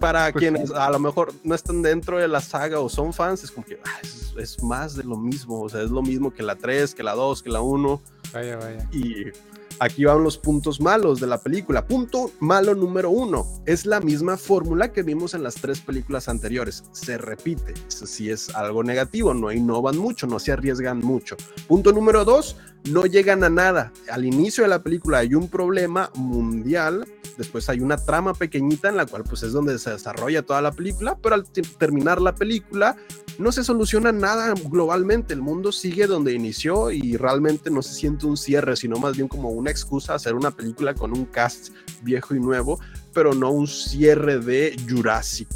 Para 0.00 0.32
pues 0.32 0.42
quienes 0.42 0.70
a 0.70 0.90
lo 0.90 0.98
mejor 0.98 1.32
no 1.44 1.54
están 1.54 1.82
dentro 1.82 2.18
de 2.18 2.28
la 2.28 2.40
saga 2.40 2.80
o 2.80 2.88
son 2.88 3.12
fans, 3.12 3.44
es 3.44 3.50
como 3.50 3.66
que 3.66 3.78
ah, 3.84 4.00
es, 4.38 4.62
más 4.62 4.94
de 4.96 5.04
lo 5.04 5.16
mismo. 5.16 5.62
O 5.62 5.68
sea, 5.68 5.82
es 5.82 5.90
lo 5.90 6.02
mismo 6.02 6.32
que 6.32 6.42
la 6.42 6.56
3, 6.56 6.94
que 6.94 7.02
la 7.02 7.14
2, 7.14 7.42
que 7.42 7.50
la 7.50 7.60
1. 7.60 8.02
Vaya, 8.32 8.56
vaya. 8.56 8.88
Y 8.92 9.32
Aquí 9.80 10.04
van 10.04 10.22
los 10.22 10.38
puntos 10.38 10.80
malos 10.80 11.20
de 11.20 11.26
la 11.26 11.38
película. 11.38 11.86
Punto 11.86 12.30
malo 12.38 12.74
número 12.74 13.10
uno. 13.10 13.46
Es 13.66 13.86
la 13.86 14.00
misma 14.00 14.36
fórmula 14.36 14.92
que 14.92 15.02
vimos 15.02 15.34
en 15.34 15.42
las 15.42 15.56
tres 15.56 15.80
películas 15.80 16.28
anteriores. 16.28 16.84
Se 16.92 17.18
repite. 17.18 17.74
Eso 17.88 18.06
sí 18.06 18.30
es 18.30 18.54
algo 18.54 18.84
negativo. 18.84 19.34
No 19.34 19.50
innovan 19.50 19.98
mucho, 19.98 20.26
no 20.26 20.38
se 20.38 20.52
arriesgan 20.52 21.00
mucho. 21.00 21.36
Punto 21.66 21.92
número 21.92 22.24
dos. 22.24 22.56
No 22.90 23.06
llegan 23.06 23.42
a 23.44 23.48
nada. 23.48 23.92
Al 24.10 24.24
inicio 24.26 24.62
de 24.64 24.68
la 24.68 24.82
película 24.82 25.18
hay 25.18 25.34
un 25.34 25.48
problema 25.48 26.10
mundial. 26.14 27.06
Después 27.38 27.68
hay 27.68 27.80
una 27.80 27.96
trama 27.96 28.34
pequeñita 28.34 28.90
en 28.90 28.96
la 28.96 29.06
cual 29.06 29.24
pues 29.24 29.42
es 29.42 29.52
donde 29.52 29.78
se 29.78 29.90
desarrolla 29.90 30.42
toda 30.42 30.60
la 30.60 30.70
película. 30.70 31.16
Pero 31.22 31.34
al 31.34 31.44
terminar 31.78 32.20
la 32.20 32.34
película 32.34 32.96
no 33.38 33.52
se 33.52 33.64
soluciona 33.64 34.12
nada 34.12 34.52
globalmente. 34.68 35.32
El 35.32 35.40
mundo 35.40 35.72
sigue 35.72 36.06
donde 36.06 36.34
inició 36.34 36.90
y 36.90 37.16
realmente 37.16 37.70
no 37.70 37.80
se 37.80 37.94
siente 37.94 38.26
un 38.26 38.36
cierre, 38.36 38.76
sino 38.76 38.98
más 38.98 39.16
bien 39.16 39.28
como 39.28 39.48
una 39.48 39.70
excusa 39.70 40.12
a 40.12 40.16
hacer 40.16 40.34
una 40.34 40.50
película 40.50 40.94
con 40.94 41.16
un 41.16 41.24
cast 41.24 41.70
viejo 42.02 42.34
y 42.34 42.40
nuevo, 42.40 42.78
pero 43.14 43.32
no 43.32 43.50
un 43.50 43.66
cierre 43.66 44.38
de 44.38 44.76
Jurassic 44.88 45.48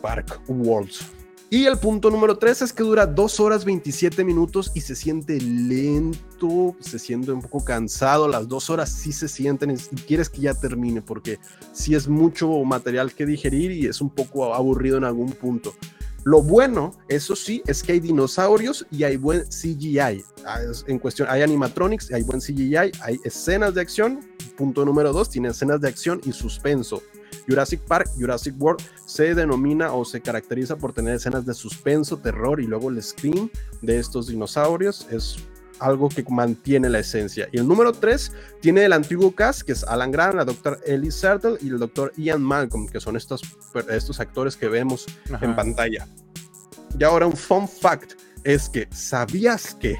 Park 0.00 0.40
World. 0.46 0.92
Y 1.54 1.66
el 1.66 1.78
punto 1.78 2.10
número 2.10 2.36
3 2.36 2.62
es 2.62 2.72
que 2.72 2.82
dura 2.82 3.06
2 3.06 3.38
horas 3.38 3.64
27 3.64 4.24
minutos 4.24 4.72
y 4.74 4.80
se 4.80 4.96
siente 4.96 5.40
lento, 5.40 6.74
se 6.80 6.98
siente 6.98 7.30
un 7.30 7.42
poco 7.42 7.64
cansado. 7.64 8.26
Las 8.26 8.48
2 8.48 8.70
horas 8.70 8.90
sí 8.90 9.12
se 9.12 9.28
sienten 9.28 9.70
y 9.70 9.76
quieres 10.00 10.28
que 10.28 10.40
ya 10.40 10.54
termine 10.54 11.00
porque 11.00 11.38
sí 11.72 11.94
es 11.94 12.08
mucho 12.08 12.50
material 12.64 13.14
que 13.14 13.24
digerir 13.24 13.70
y 13.70 13.86
es 13.86 14.00
un 14.00 14.10
poco 14.10 14.52
aburrido 14.52 14.96
en 14.96 15.04
algún 15.04 15.30
punto. 15.30 15.72
Lo 16.24 16.42
bueno, 16.42 16.92
eso 17.08 17.36
sí, 17.36 17.62
es 17.66 17.82
que 17.82 17.92
hay 17.92 18.00
dinosaurios 18.00 18.86
y 18.90 19.04
hay 19.04 19.18
buen 19.18 19.44
CGI. 19.44 20.24
Ah, 20.46 20.60
en 20.86 20.98
cuestión, 20.98 21.28
hay 21.30 21.42
animatronics, 21.42 22.10
hay 22.12 22.22
buen 22.22 22.40
CGI, 22.40 22.76
hay 22.76 23.20
escenas 23.24 23.74
de 23.74 23.82
acción. 23.82 24.20
Punto 24.56 24.86
número 24.86 25.12
dos, 25.12 25.28
tiene 25.28 25.48
escenas 25.48 25.82
de 25.82 25.88
acción 25.88 26.22
y 26.24 26.32
suspenso. 26.32 27.02
Jurassic 27.46 27.80
Park, 27.80 28.08
Jurassic 28.16 28.54
World 28.58 28.82
se 29.04 29.34
denomina 29.34 29.92
o 29.92 30.04
se 30.06 30.22
caracteriza 30.22 30.76
por 30.76 30.94
tener 30.94 31.16
escenas 31.16 31.44
de 31.44 31.52
suspenso, 31.52 32.16
terror 32.16 32.58
y 32.60 32.66
luego 32.66 32.88
el 32.88 33.02
scream 33.02 33.50
de 33.82 33.98
estos 33.98 34.28
dinosaurios. 34.28 35.06
Es 35.10 35.36
algo 35.80 36.08
que 36.08 36.24
mantiene 36.28 36.88
la 36.88 37.00
esencia. 37.00 37.48
Y 37.52 37.58
el 37.58 37.66
número 37.66 37.92
3 37.92 38.32
tiene 38.60 38.84
el 38.84 38.92
antiguo 38.92 39.34
cast, 39.34 39.62
que 39.62 39.72
es 39.72 39.84
Alan 39.84 40.10
Grant, 40.10 40.34
la 40.34 40.44
doctora 40.44 40.78
Ellie 40.86 41.10
Sertle 41.10 41.56
y 41.60 41.68
el 41.68 41.78
doctor 41.78 42.12
Ian 42.16 42.42
Malcolm, 42.42 42.88
que 42.88 43.00
son 43.00 43.16
estos, 43.16 43.42
estos 43.90 44.20
actores 44.20 44.56
que 44.56 44.68
vemos 44.68 45.06
en 45.40 45.54
pantalla. 45.56 46.06
Y 46.98 47.04
ahora 47.04 47.26
un 47.26 47.36
fun 47.36 47.68
fact 47.68 48.12
es 48.44 48.68
que, 48.68 48.88
¿sabías 48.92 49.74
que 49.74 49.96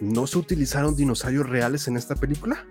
no 0.00 0.26
se 0.26 0.38
utilizaron 0.38 0.96
dinosaurios 0.96 1.48
reales 1.48 1.86
en 1.88 1.96
esta 1.96 2.14
película? 2.14 2.64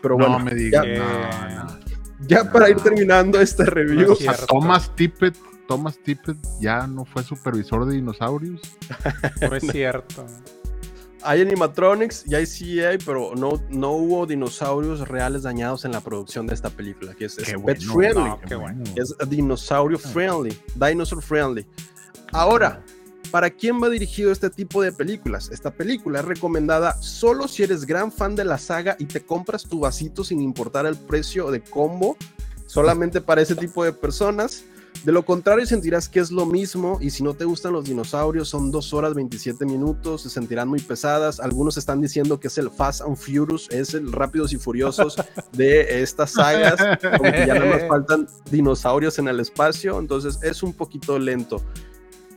Pero 0.00 0.16
bueno, 0.16 0.38
me 0.38 0.54
digas. 0.54 0.84
Ya, 0.86 1.78
ya 2.26 2.52
para 2.52 2.70
ir 2.70 2.76
terminando 2.76 3.40
este 3.40 3.64
review. 3.64 4.16
Thomas 4.48 4.94
Tippett 4.96 5.36
Thomas 5.72 5.98
Tippett 5.98 6.36
ya 6.60 6.86
no 6.86 7.06
fue 7.06 7.22
supervisor 7.22 7.86
de 7.86 7.94
dinosaurios. 7.94 8.60
No 9.40 9.56
es 9.56 9.66
cierto. 9.70 10.26
Hay 11.24 11.40
animatronics 11.40 12.24
y 12.26 12.34
hay 12.34 12.46
CGI, 12.46 13.04
pero 13.04 13.34
no, 13.36 13.60
no 13.70 13.92
hubo 13.92 14.26
dinosaurios 14.26 15.08
reales 15.08 15.42
dañados 15.42 15.84
en 15.84 15.92
la 15.92 16.00
producción 16.00 16.46
de 16.46 16.54
esta 16.54 16.70
película, 16.70 17.14
que 17.14 17.26
es, 17.26 17.36
pet 17.36 17.82
friendly. 17.82 18.32
Es 18.96 19.14
dinosaurio 19.28 19.98
friendly, 19.98 20.56
dinosaur 20.74 21.22
friendly. 21.22 21.66
Ahora, 22.32 22.82
¿para 23.30 23.50
quién 23.50 23.82
va 23.82 23.88
dirigido 23.88 24.32
este 24.32 24.50
tipo 24.50 24.82
de 24.82 24.92
películas? 24.92 25.50
Esta 25.50 25.70
película 25.70 26.20
es 26.20 26.24
recomendada 26.24 27.00
solo 27.00 27.48
si 27.48 27.62
eres 27.62 27.84
gran 27.84 28.10
fan 28.10 28.34
de 28.34 28.44
la 28.44 28.58
saga 28.58 28.96
y 28.98 29.06
te 29.06 29.24
compras 29.24 29.64
tu 29.64 29.80
vasito 29.80 30.24
sin 30.24 30.40
importar 30.40 30.86
el 30.86 30.96
precio 30.96 31.50
de 31.50 31.60
combo, 31.62 32.16
solamente 32.66 33.20
para 33.20 33.42
ese 33.42 33.54
tipo 33.54 33.84
de 33.84 33.92
personas. 33.92 34.64
De 35.04 35.10
lo 35.10 35.24
contrario, 35.24 35.66
sentirás 35.66 36.08
que 36.08 36.20
es 36.20 36.30
lo 36.30 36.46
mismo 36.46 36.98
y 37.00 37.10
si 37.10 37.24
no 37.24 37.34
te 37.34 37.44
gustan 37.44 37.72
los 37.72 37.86
dinosaurios, 37.86 38.48
son 38.48 38.70
dos 38.70 38.94
horas 38.94 39.14
27 39.14 39.66
minutos, 39.66 40.22
se 40.22 40.30
sentirán 40.30 40.68
muy 40.68 40.80
pesadas. 40.80 41.40
Algunos 41.40 41.76
están 41.76 42.00
diciendo 42.00 42.38
que 42.38 42.46
es 42.46 42.56
el 42.58 42.70
Fast 42.70 43.00
and 43.00 43.16
Furious, 43.16 43.68
es 43.70 43.94
el 43.94 44.12
Rápidos 44.12 44.52
y 44.52 44.58
Furiosos 44.58 45.16
de 45.52 46.02
estas 46.02 46.32
sagas, 46.32 46.98
como 47.00 47.32
que 47.32 47.46
ya 47.46 47.58
no 47.58 47.66
nos 47.66 47.82
faltan 47.88 48.28
dinosaurios 48.48 49.18
en 49.18 49.26
el 49.26 49.40
espacio, 49.40 49.98
entonces 49.98 50.38
es 50.42 50.62
un 50.62 50.72
poquito 50.72 51.18
lento. 51.18 51.60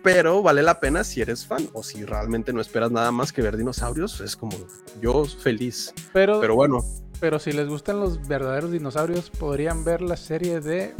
Pero 0.01 0.41
vale 0.41 0.63
la 0.63 0.79
pena 0.79 1.03
si 1.03 1.21
eres 1.21 1.45
fan 1.45 1.69
o 1.73 1.83
si 1.83 2.03
realmente 2.03 2.51
no 2.51 2.61
esperas 2.61 2.89
nada 2.89 3.11
más 3.11 3.31
que 3.31 3.43
ver 3.43 3.57
dinosaurios, 3.57 4.21
es 4.21 4.35
como 4.35 4.57
yo 5.01 5.25
feliz. 5.25 5.93
Pero, 6.13 6.39
pero 6.39 6.55
bueno. 6.55 6.83
Pero 7.19 7.37
si 7.37 7.51
les 7.51 7.67
gustan 7.67 7.99
los 7.99 8.27
verdaderos 8.27 8.71
dinosaurios, 8.71 9.29
podrían 9.29 9.83
ver 9.83 10.01
la 10.01 10.17
serie 10.17 10.61
de 10.61 10.95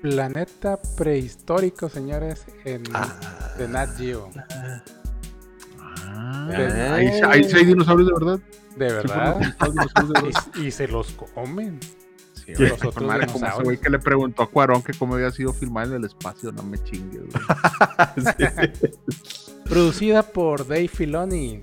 planeta 0.00 0.80
prehistórico, 0.96 1.88
señores, 1.88 2.46
en 2.64 2.82
ah, 2.94 3.54
de 3.58 3.68
Nat 3.68 3.96
Geo. 3.96 4.30
Ah, 5.78 6.48
ahí, 6.94 7.06
ahí, 7.24 7.44
sí 7.44 7.56
hay 7.56 7.64
dinosaurios 7.64 8.08
de 8.08 8.14
verdad. 8.14 8.40
De 8.76 8.92
verdad. 8.92 9.40
y, 10.62 10.70
se 10.70 10.88
los 10.88 11.12
comen. 11.12 11.80
Sí, 12.34 12.52
los 12.56 12.84
otros 12.84 13.04
madre, 13.04 13.26
como 13.26 13.46
ese 13.46 13.62
güey 13.62 13.78
que 13.78 13.90
le 13.90 13.98
preguntó 13.98 14.42
a 14.42 14.50
Cuarón 14.50 14.82
que 14.82 14.92
cómo 14.92 15.14
había 15.14 15.30
sido 15.32 15.52
filmado 15.52 15.90
en 15.90 16.04
el 16.04 16.04
espacio, 16.04 16.52
no 16.52 16.62
me 16.62 16.78
chingues. 16.84 17.22
Producida 19.64 20.22
por 20.22 20.66
Dave 20.66 20.88
Filoni. 20.88 21.62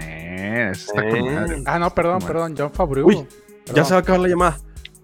Eh, 0.00 0.70
está 0.72 1.02
eh. 1.04 1.62
Ah, 1.66 1.78
no, 1.78 1.94
perdón, 1.94 2.20
perdón, 2.20 2.54
John 2.56 2.72
Favreau. 2.72 3.26
ya 3.72 3.84
se 3.84 3.92
va 3.92 3.98
a 3.98 4.00
acabar 4.00 4.20
la 4.20 4.28
llamada. 4.28 4.58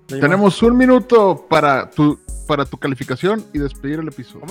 Tenemos 0.07 0.63
un 0.63 0.77
minuto 0.77 1.47
para 1.49 1.91
tu 1.91 2.19
para 2.47 2.65
tu 2.65 2.79
calificación 2.79 3.45
y 3.53 3.59
despedir 3.59 3.99
el 3.99 4.09
episodio. 4.09 4.47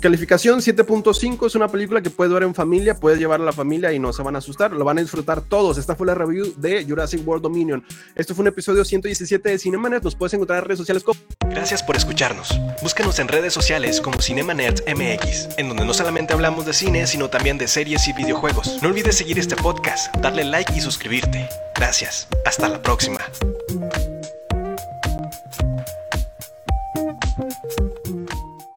calificación 0.00 0.60
7.5 0.60 1.46
es 1.46 1.54
una 1.54 1.68
película 1.68 2.00
que 2.00 2.10
puedes 2.10 2.32
ver 2.32 2.44
en 2.44 2.54
familia, 2.54 2.94
puedes 2.94 3.18
llevar 3.18 3.40
a 3.40 3.44
la 3.44 3.52
familia 3.52 3.92
y 3.92 3.98
no 3.98 4.12
se 4.12 4.22
van 4.22 4.36
a 4.36 4.38
asustar, 4.38 4.72
lo 4.72 4.84
van 4.84 4.98
a 4.98 5.00
disfrutar 5.02 5.42
todos. 5.42 5.76
Esta 5.76 5.96
fue 5.96 6.06
la 6.06 6.14
review 6.14 6.54
de 6.56 6.84
Jurassic 6.84 7.26
World 7.26 7.42
Dominion. 7.42 7.84
Esto 8.14 8.34
fue 8.34 8.42
un 8.42 8.48
episodio 8.48 8.84
117 8.84 9.48
de 9.48 9.58
Cinemanet, 9.58 10.02
nos 10.02 10.14
puedes 10.14 10.32
encontrar 10.34 10.60
en 10.60 10.64
redes 10.64 10.78
sociales 10.78 11.02
como... 11.02 11.20
Gracias 11.50 11.82
por 11.82 11.96
escucharnos. 11.96 12.48
Búscanos 12.82 13.18
en 13.18 13.28
redes 13.28 13.52
sociales 13.52 14.00
como 14.00 14.20
Cinemanet 14.20 14.84
MX, 14.86 15.58
en 15.58 15.68
donde 15.68 15.84
no 15.84 15.92
solamente 15.92 16.32
hablamos 16.32 16.64
de 16.64 16.72
cine, 16.72 17.06
sino 17.06 17.28
también 17.28 17.58
de 17.58 17.66
series 17.66 18.06
y 18.08 18.12
videojuegos. 18.12 18.78
No 18.82 18.88
olvides 18.88 19.16
seguir 19.16 19.38
este 19.38 19.56
podcast, 19.56 20.14
darle 20.16 20.44
like 20.44 20.72
y 20.76 20.80
suscribirte. 20.80 21.48
Gracias. 21.74 22.28
Hasta 22.46 22.68
la 22.68 22.80
próxima. 22.80 23.20